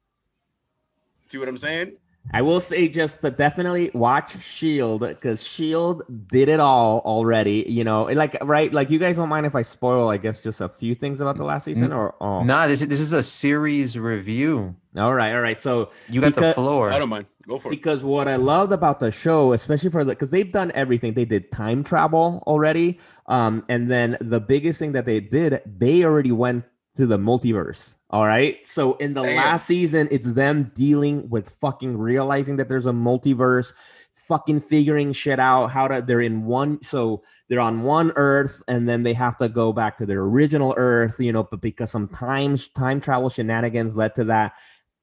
See 1.30 1.38
what 1.38 1.48
I'm 1.48 1.58
saying? 1.58 1.98
I 2.32 2.42
will 2.42 2.60
say 2.60 2.88
just 2.88 3.22
to 3.22 3.32
definitely 3.32 3.92
watch 3.94 4.42
Shield 4.42 5.02
because 5.02 5.44
Shield 5.44 6.04
did 6.28 6.48
it 6.48 6.60
all 6.60 7.00
already. 7.06 7.66
You 7.68 7.84
know, 7.84 8.04
like 8.04 8.38
right, 8.42 8.72
like 8.72 8.90
you 8.90 8.98
guys 8.98 9.18
don't 9.18 9.30
mind 9.30 9.46
if 9.46 9.56
I 9.56 9.62
spoil, 9.62 10.10
I 10.10 10.18
guess, 10.18 10.40
just 10.40 10.62
a 10.62 10.70
few 10.70 10.96
things 10.96 11.20
about 11.20 11.38
the 11.38 11.44
last 11.44 11.66
season, 11.66 11.92
or 11.92 12.16
oh, 12.22 12.44
Nah, 12.44 12.68
this 12.68 12.82
is 12.82 12.88
this 12.88 13.02
is 13.02 13.14
a 13.14 13.24
series 13.24 13.98
review. 13.98 14.76
all 14.98 15.14
right, 15.14 15.34
all 15.36 15.42
right. 15.42 15.60
So 15.60 15.90
You 16.10 16.22
got 16.22 16.36
the 16.36 16.54
floor. 16.54 16.92
I 16.92 17.00
don't 17.00 17.10
mind. 17.10 17.26
Go 17.46 17.60
for 17.60 17.68
it. 17.68 17.76
because 17.76 18.06
what 18.06 18.30
I 18.30 18.38
loved 18.38 18.72
about 18.72 19.02
the 19.02 19.12
show, 19.12 19.52
especially 19.52 19.90
for 19.90 20.06
the 20.06 20.14
because 20.14 20.30
they've 20.30 20.52
done 20.52 20.72
everything. 20.74 21.14
They 21.14 21.26
did 21.26 21.52
time 21.52 21.84
travel 21.84 22.42
already, 22.48 23.00
um, 23.28 23.66
and 23.68 23.92
then 23.92 24.18
the 24.22 24.40
biggest 24.40 24.80
thing 24.80 24.94
that 24.94 25.06
they 25.06 25.20
did, 25.20 25.62
they 25.66 26.06
already 26.06 26.32
went 26.32 26.64
to 26.96 27.06
the 27.06 27.18
multiverse. 27.18 27.96
All 28.10 28.26
right, 28.26 28.66
so 28.68 28.94
in 28.98 29.14
the 29.14 29.24
Damn. 29.24 29.38
last 29.38 29.66
season, 29.66 30.08
it's 30.12 30.34
them 30.34 30.72
dealing 30.76 31.28
with 31.30 31.50
fucking 31.50 31.98
realizing 31.98 32.58
that 32.58 32.70
there's 32.70 32.86
a 32.86 32.92
multiverse, 32.92 33.74
fucking 34.16 34.62
figuring 34.62 35.14
shit 35.14 35.40
out. 35.40 35.68
How 35.68 35.88
to 35.88 36.04
they're 36.06 36.22
in 36.22 36.46
one, 36.46 36.84
so 36.84 37.24
they're 37.50 37.60
on 37.60 37.82
one 37.82 38.12
Earth, 38.16 38.62
and 38.68 38.88
then 38.88 39.02
they 39.02 39.14
have 39.14 39.38
to 39.38 39.50
go 39.50 39.74
back 39.74 39.98
to 39.98 40.06
their 40.06 40.22
original 40.22 40.76
Earth. 40.78 41.20
You 41.20 41.32
know, 41.32 41.44
but 41.44 41.62
because 41.62 41.90
some 41.90 42.08
time 42.08 42.58
time 42.76 43.02
travel 43.02 43.30
shenanigans 43.30 43.96
led 43.96 44.14
to 44.16 44.26
that, 44.26 44.54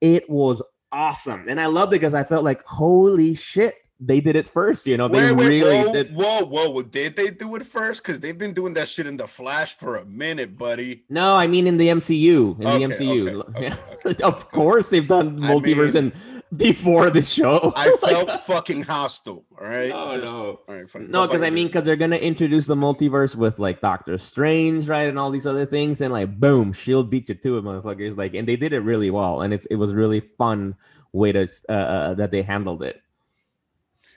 it 0.00 0.30
was 0.30 0.62
awesome. 0.92 1.48
And 1.48 1.60
I 1.60 1.66
loved 1.66 1.92
it 1.92 1.96
because 1.96 2.14
I 2.14 2.24
felt 2.24 2.44
like, 2.44 2.64
holy 2.64 3.34
shit, 3.34 3.74
they 4.00 4.20
did 4.20 4.34
it 4.34 4.48
first. 4.48 4.86
You 4.86 4.96
know, 4.96 5.08
they 5.08 5.32
Wait, 5.32 5.46
really 5.48 5.84
whoa, 5.84 5.92
did. 5.92 6.14
whoa, 6.14 6.44
whoa, 6.46 6.70
whoa. 6.70 6.82
Did 6.82 7.16
they 7.16 7.30
do 7.30 7.54
it 7.56 7.66
first? 7.66 8.02
Because 8.02 8.20
they've 8.20 8.36
been 8.38 8.54
doing 8.54 8.74
that 8.74 8.88
shit 8.88 9.06
in 9.06 9.16
the 9.18 9.26
Flash 9.28 9.74
for 9.76 9.96
a 9.96 10.04
minute, 10.06 10.56
buddy. 10.56 11.04
No, 11.08 11.36
I 11.36 11.46
mean 11.46 11.66
in 11.66 11.76
the 11.76 11.88
MCU. 11.88 12.58
In 12.60 12.66
Okay, 12.66 12.86
the 12.86 12.94
MCU. 12.94 13.44
okay, 13.50 13.72
okay, 14.06 14.22
of 14.24 14.50
course, 14.50 14.88
they've 14.88 15.06
done 15.06 15.44
I 15.44 15.52
multiverse 15.52 15.94
mean- 15.94 16.12
and 16.12 16.12
before 16.56 17.10
this 17.10 17.28
show. 17.30 17.72
I 17.76 17.90
felt 18.00 18.28
fucking 18.42 18.82
hostile. 18.84 19.44
All 19.60 19.66
right. 19.66 19.90
No, 19.90 20.10
Just- 20.18 20.32
no. 20.32 20.60
All 20.68 20.74
right. 20.74 20.90
fine. 20.90 21.10
No, 21.10 21.26
because 21.26 21.42
I 21.42 21.50
mean, 21.50 21.66
because 21.68 21.84
they're 21.84 21.94
gonna 21.96 22.16
introduce 22.16 22.66
the 22.66 22.74
multiverse 22.74 23.36
with 23.36 23.58
like 23.58 23.80
Doctor 23.80 24.18
Strange, 24.18 24.88
right, 24.88 25.08
and 25.08 25.18
all 25.18 25.30
these 25.30 25.46
other 25.46 25.66
things, 25.66 26.00
and 26.00 26.12
like 26.12 26.40
boom, 26.40 26.72
Shield 26.72 27.10
beat 27.10 27.28
you 27.28 27.34
to 27.36 27.58
it, 27.58 27.64
motherfuckers. 27.64 28.16
Like, 28.16 28.34
and 28.34 28.48
they 28.48 28.56
did 28.56 28.72
it 28.72 28.80
really 28.80 29.10
well, 29.10 29.42
and 29.42 29.52
it's 29.54 29.66
it 29.66 29.76
was 29.76 29.92
really 29.92 30.20
fun 30.38 30.74
way 31.12 31.32
to 31.32 31.48
uh, 31.68 31.72
uh, 31.72 32.14
that 32.14 32.30
they 32.32 32.42
handled 32.42 32.82
it. 32.82 33.00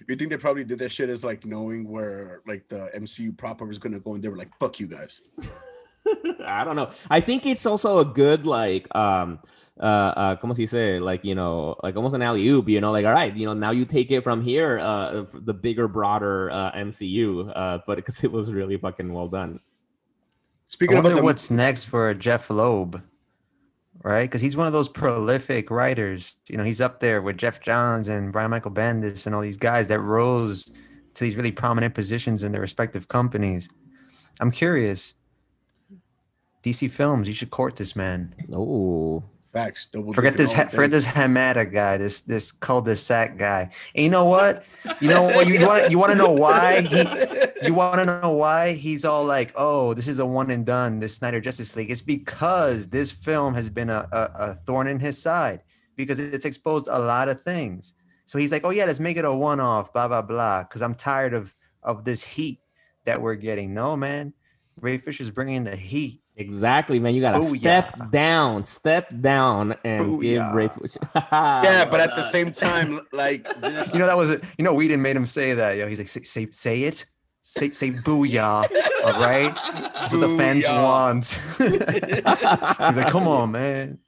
You 0.07 0.15
think 0.15 0.31
they 0.31 0.37
probably 0.37 0.63
did 0.63 0.79
that 0.79 0.91
shit 0.91 1.09
as 1.09 1.23
like 1.23 1.45
knowing 1.45 1.87
where 1.87 2.41
like 2.47 2.67
the 2.67 2.89
MCU 2.95 3.37
proper 3.37 3.65
was 3.65 3.77
gonna 3.77 3.99
go, 3.99 4.15
and 4.15 4.23
they 4.23 4.29
were 4.29 4.37
like, 4.37 4.51
"Fuck 4.59 4.79
you 4.79 4.87
guys." 4.87 5.21
I 6.45 6.63
don't 6.63 6.75
know. 6.75 6.91
I 7.09 7.19
think 7.19 7.45
it's 7.45 7.65
also 7.65 7.99
a 7.99 8.05
good 8.05 8.45
like 8.45 8.93
um 8.95 9.39
uh 9.79 10.13
uh 10.15 10.35
como 10.35 10.53
se 10.53 10.65
dice 10.65 11.01
like 11.01 11.23
you 11.23 11.33
know 11.33 11.75
like 11.81 11.95
almost 11.95 12.13
an 12.13 12.21
alley 12.21 12.47
oop 12.47 12.69
you 12.69 12.79
know 12.79 12.91
like 12.91 13.07
all 13.07 13.11
right 13.11 13.35
you 13.35 13.45
know 13.45 13.53
now 13.53 13.71
you 13.71 13.85
take 13.85 14.11
it 14.11 14.21
from 14.21 14.39
here 14.39 14.77
uh 14.79 15.25
the 15.33 15.53
bigger 15.53 15.87
broader 15.87 16.51
uh 16.51 16.71
MCU 16.73 17.51
uh 17.55 17.79
but 17.87 17.95
because 18.03 18.23
it 18.23 18.31
was 18.31 18.51
really 18.51 18.77
fucking 18.77 19.11
well 19.11 19.27
done. 19.27 19.59
Speaking 20.67 20.97
I 20.97 20.99
about 20.99 21.15
the, 21.15 21.23
what's 21.23 21.51
next 21.51 21.85
for 21.85 22.13
Jeph 22.13 22.49
Loeb, 22.49 23.01
right? 24.01 24.23
Because 24.23 24.41
he's 24.41 24.57
one 24.57 24.67
of 24.67 24.73
those 24.73 24.89
prolific 24.89 25.69
writers. 25.69 26.35
You 26.47 26.57
know, 26.57 26.63
he's 26.63 26.81
up 26.81 26.99
there 26.99 27.21
with 27.21 27.37
Geoff 27.37 27.61
Johns 27.61 28.07
and 28.07 28.31
Brian 28.31 28.51
Michael 28.51 28.71
Bendis 28.71 29.25
and 29.25 29.35
all 29.35 29.41
these 29.41 29.57
guys 29.57 29.87
that 29.89 29.99
rose 29.99 30.71
to 31.13 31.23
these 31.23 31.35
really 31.35 31.51
prominent 31.51 31.93
positions 31.93 32.43
in 32.43 32.51
their 32.51 32.61
respective 32.61 33.07
companies. 33.07 33.69
I'm 34.39 34.51
curious. 34.51 35.13
DC 36.63 36.89
Films, 36.89 37.27
you 37.27 37.33
should 37.33 37.51
court 37.51 37.75
this 37.75 37.95
man. 37.95 38.33
Oh, 38.51 39.23
facts. 39.53 39.85
Double 39.85 40.11
Forget 40.11 40.35
this. 40.35 40.51
day. 40.51 40.65
forget 40.65 40.91
this 40.91 41.05
Hamada 41.05 41.71
guy. 41.71 41.97
This 41.97 42.21
this 42.21 42.51
cul-de-sac 42.51 43.37
guy. 43.37 43.69
And 43.95 44.03
you 44.03 44.09
know 44.09 44.25
what? 44.25 44.65
You 44.99 45.07
know 45.07 45.23
what? 45.23 45.47
You, 45.47 45.65
want 45.65 45.91
you 45.91 45.99
want 45.99 46.11
to 46.11 46.17
know 46.17 46.31
why 46.31 46.81
he 46.81 46.97
you 47.65 47.73
want 47.73 47.99
to 47.99 48.05
know 48.05 48.33
why 48.33 48.73
he's 48.73 49.05
all 49.05 49.23
like, 49.23 49.53
oh, 49.55 49.93
this 49.93 50.07
is 50.07 50.19
a 50.19 50.25
one 50.25 50.49
and 50.51 50.65
done, 50.65 50.99
this 50.99 51.15
Snyder 51.15 51.39
Justice 51.39 51.75
League. 51.75 51.91
It's 51.91 52.01
because 52.01 52.89
this 52.89 53.11
film 53.11 53.53
has 53.53 53.69
been 53.69 53.89
a, 53.89 54.07
a, 54.11 54.29
a 54.33 54.53
thorn 54.55 54.87
in 54.87 54.99
his 54.99 55.21
side 55.21 55.61
because 55.95 56.19
it's 56.19 56.45
exposed 56.45 56.87
a 56.89 56.99
lot 56.99 57.29
of 57.29 57.39
things. 57.39 57.93
So 58.25 58.39
he's 58.39 58.51
like, 58.51 58.65
oh 58.65 58.71
yeah, 58.71 58.85
let's 58.85 58.99
make 58.99 59.17
it 59.17 59.25
a 59.25 59.33
one 59.33 59.59
off, 59.59 59.93
blah 59.93 60.07
blah 60.07 60.23
blah. 60.23 60.63
Because 60.63 60.81
I'm 60.81 60.95
tired 60.95 61.33
of 61.33 61.53
of 61.83 62.03
this 62.03 62.23
heat 62.23 62.59
that 63.05 63.21
we're 63.21 63.35
getting. 63.35 63.73
No 63.73 63.95
man, 63.95 64.33
Ray 64.75 64.97
Fisher's 64.97 65.29
bringing 65.29 65.63
the 65.63 65.75
heat. 65.75 66.22
Exactly, 66.35 66.99
man. 66.99 67.13
You 67.15 67.21
gotta 67.21 67.39
Booyah. 67.39 67.59
step 67.59 68.11
down, 68.11 68.63
step 68.65 69.07
down, 69.21 69.75
and 69.83 70.21
give 70.21 70.41
Booyah. 70.41 70.53
Ray. 70.53 70.69
Yeah, 71.31 71.85
oh, 71.87 71.91
but 71.91 71.99
at 71.99 72.15
the 72.15 72.23
same 72.23 72.51
time, 72.51 73.01
like 73.11 73.47
this, 73.61 73.93
You 73.93 73.99
know 73.99 74.07
that 74.07 74.17
was 74.17 74.31
it. 74.31 74.43
You 74.57 74.63
know 74.63 74.73
we 74.73 74.87
didn't 74.87 75.03
made 75.03 75.15
him 75.15 75.25
say 75.25 75.53
that. 75.53 75.77
Yo, 75.77 75.87
he's 75.87 75.99
like, 75.99 76.09
say 76.09 76.23
say, 76.23 76.47
say 76.51 76.83
it, 76.83 77.05
say 77.43 77.69
say 77.71 77.91
booyah. 77.91 78.67
All 79.05 79.19
right, 79.21 79.53
that's 79.93 80.13
what 80.13 80.21
the 80.21 80.37
fans 80.37 80.67
want. 80.67 81.25
he's 81.57 82.95
like, 82.95 83.09
come 83.09 83.27
on, 83.27 83.51
man. 83.51 83.99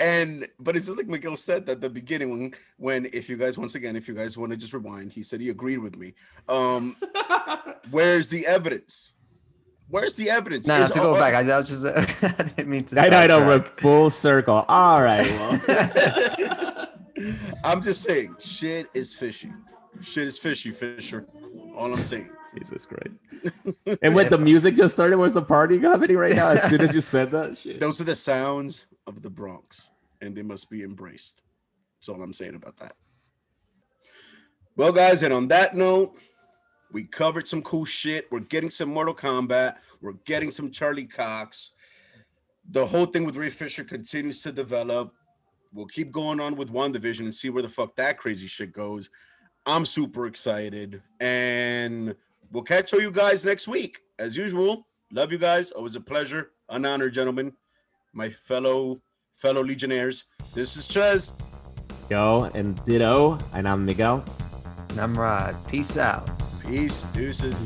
And 0.00 0.46
but 0.60 0.76
it's 0.76 0.86
just 0.86 0.96
like 0.96 1.08
Miguel 1.08 1.36
said 1.36 1.68
at 1.68 1.80
the 1.80 1.90
beginning 1.90 2.30
when 2.30 2.54
when 2.76 3.10
if 3.12 3.28
you 3.28 3.36
guys 3.36 3.58
once 3.58 3.74
again 3.74 3.96
if 3.96 4.06
you 4.06 4.14
guys 4.14 4.38
want 4.38 4.52
to 4.52 4.56
just 4.56 4.72
rewind, 4.72 5.12
he 5.12 5.22
said 5.22 5.40
he 5.40 5.48
agreed 5.48 5.78
with 5.78 5.96
me. 5.96 6.14
Um, 6.48 6.96
where's 7.90 8.28
the 8.28 8.46
evidence? 8.46 9.12
Where's 9.88 10.14
the 10.16 10.28
evidence? 10.30 10.66
No, 10.66 10.80
no, 10.80 10.88
to 10.88 10.98
go 10.98 11.14
back. 11.14 11.34
I, 11.34 11.42
that 11.44 11.58
was 11.58 11.68
just. 11.68 11.86
I 12.40 12.42
didn't 12.44 12.68
mean 12.68 12.84
to. 12.84 13.00
I 13.00 13.08
know, 13.08 13.18
I 13.18 13.26
know, 13.26 13.38
we're 13.40 13.58
sidetrack. 13.58 13.80
full 13.80 14.10
circle. 14.10 14.64
All 14.68 15.02
right, 15.02 15.20
well, 15.22 16.88
I'm 17.64 17.82
just 17.82 18.02
saying, 18.02 18.36
shit 18.38 18.88
is 18.92 19.14
fishy. 19.14 19.50
Shit 20.02 20.28
is 20.28 20.38
fishy, 20.38 20.70
Fisher. 20.70 21.26
All 21.74 21.86
I'm 21.86 21.94
saying. 21.94 22.30
Jesus 22.56 22.86
Christ. 22.86 23.20
And 24.02 24.14
when 24.14 24.30
the 24.30 24.38
music 24.38 24.76
just 24.76 24.94
started, 24.94 25.16
where's 25.16 25.34
the 25.34 25.42
party 25.42 25.78
happening 25.78 26.16
right 26.16 26.34
now? 26.34 26.50
As 26.50 26.62
soon 26.64 26.80
as 26.80 26.94
you 26.94 27.00
said 27.00 27.30
that 27.32 27.56
shit. 27.58 27.80
Those 27.80 28.00
are 28.00 28.04
the 28.04 28.16
sounds 28.16 28.86
of 29.08 29.22
the 29.22 29.30
Bronx, 29.30 29.90
and 30.20 30.36
they 30.36 30.42
must 30.42 30.70
be 30.70 30.82
embraced. 30.82 31.42
That's 31.98 32.08
all 32.08 32.22
I'm 32.22 32.32
saying 32.32 32.54
about 32.54 32.76
that. 32.76 32.94
Well, 34.76 34.92
guys, 34.92 35.24
and 35.24 35.34
on 35.34 35.48
that 35.48 35.74
note, 35.74 36.14
we 36.92 37.04
covered 37.04 37.48
some 37.48 37.62
cool 37.62 37.84
shit. 37.84 38.28
We're 38.30 38.40
getting 38.40 38.70
some 38.70 38.90
Mortal 38.90 39.14
Kombat. 39.14 39.76
We're 40.00 40.12
getting 40.24 40.50
some 40.50 40.70
Charlie 40.70 41.06
Cox. 41.06 41.72
The 42.70 42.86
whole 42.86 43.06
thing 43.06 43.24
with 43.24 43.36
Ray 43.36 43.50
Fisher 43.50 43.82
continues 43.82 44.42
to 44.42 44.52
develop. 44.52 45.14
We'll 45.72 45.86
keep 45.86 46.12
going 46.12 46.38
on 46.38 46.54
with 46.54 46.72
WandaVision 46.72 47.20
and 47.20 47.34
see 47.34 47.50
where 47.50 47.62
the 47.62 47.68
fuck 47.68 47.96
that 47.96 48.18
crazy 48.18 48.46
shit 48.46 48.72
goes. 48.72 49.10
I'm 49.66 49.84
super 49.84 50.26
excited, 50.26 51.02
and 51.20 52.14
we'll 52.52 52.62
catch 52.62 52.94
all 52.94 53.00
you 53.00 53.10
guys 53.10 53.44
next 53.44 53.68
week 53.68 53.98
as 54.18 54.36
usual. 54.36 54.86
Love 55.10 55.32
you 55.32 55.38
guys. 55.38 55.70
Always 55.72 55.96
a 55.96 56.00
pleasure, 56.00 56.52
an 56.68 56.86
honor, 56.86 57.10
gentlemen, 57.10 57.52
my 58.12 58.28
fellow 58.30 59.00
fellow 59.34 59.62
Legionnaires. 59.62 60.24
This 60.54 60.76
is 60.76 60.86
Ches. 60.86 61.30
Yo, 62.10 62.50
and 62.54 62.82
ditto, 62.84 63.38
and 63.52 63.68
I'm 63.68 63.84
Miguel. 63.84 64.24
And 64.90 65.00
I'm 65.00 65.16
Rod. 65.16 65.54
Peace 65.68 65.98
out. 65.98 66.28
Peace, 66.66 67.02
deuces. 67.12 67.62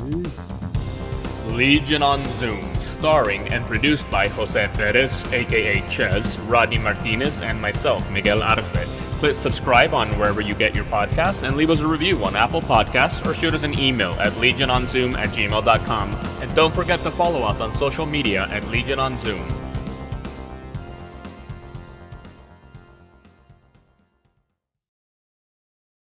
Legion 1.47 2.01
on 2.01 2.23
Zoom, 2.39 2.63
starring 2.79 3.47
and 3.49 3.65
produced 3.65 4.09
by 4.09 4.27
Jose 4.29 4.69
Perez, 4.73 5.23
aka 5.33 5.81
Ches, 5.89 6.37
Rodney 6.39 6.77
Martinez, 6.77 7.41
and 7.41 7.61
myself, 7.61 8.09
Miguel 8.11 8.41
Arce. 8.41 8.71
Click 9.19 9.35
subscribe 9.35 9.93
on 9.93 10.09
wherever 10.17 10.41
you 10.41 10.53
get 10.55 10.75
your 10.75 10.85
podcasts 10.85 11.43
and 11.43 11.55
leave 11.55 11.69
us 11.69 11.79
a 11.79 11.87
review 11.87 12.23
on 12.25 12.35
Apple 12.35 12.61
Podcasts 12.61 13.25
or 13.25 13.33
shoot 13.33 13.53
us 13.53 13.63
an 13.63 13.77
email 13.77 14.13
at 14.13 14.33
legiononzoom 14.33 15.15
at 15.15 15.29
gmail.com. 15.29 16.13
And 16.41 16.55
don't 16.55 16.73
forget 16.73 17.01
to 17.03 17.11
follow 17.11 17.43
us 17.43 17.61
on 17.61 17.73
social 17.75 18.05
media 18.05 18.47
at 18.49 18.67
Legion 18.67 18.99
on 18.99 19.17
Zoom. 19.19 19.62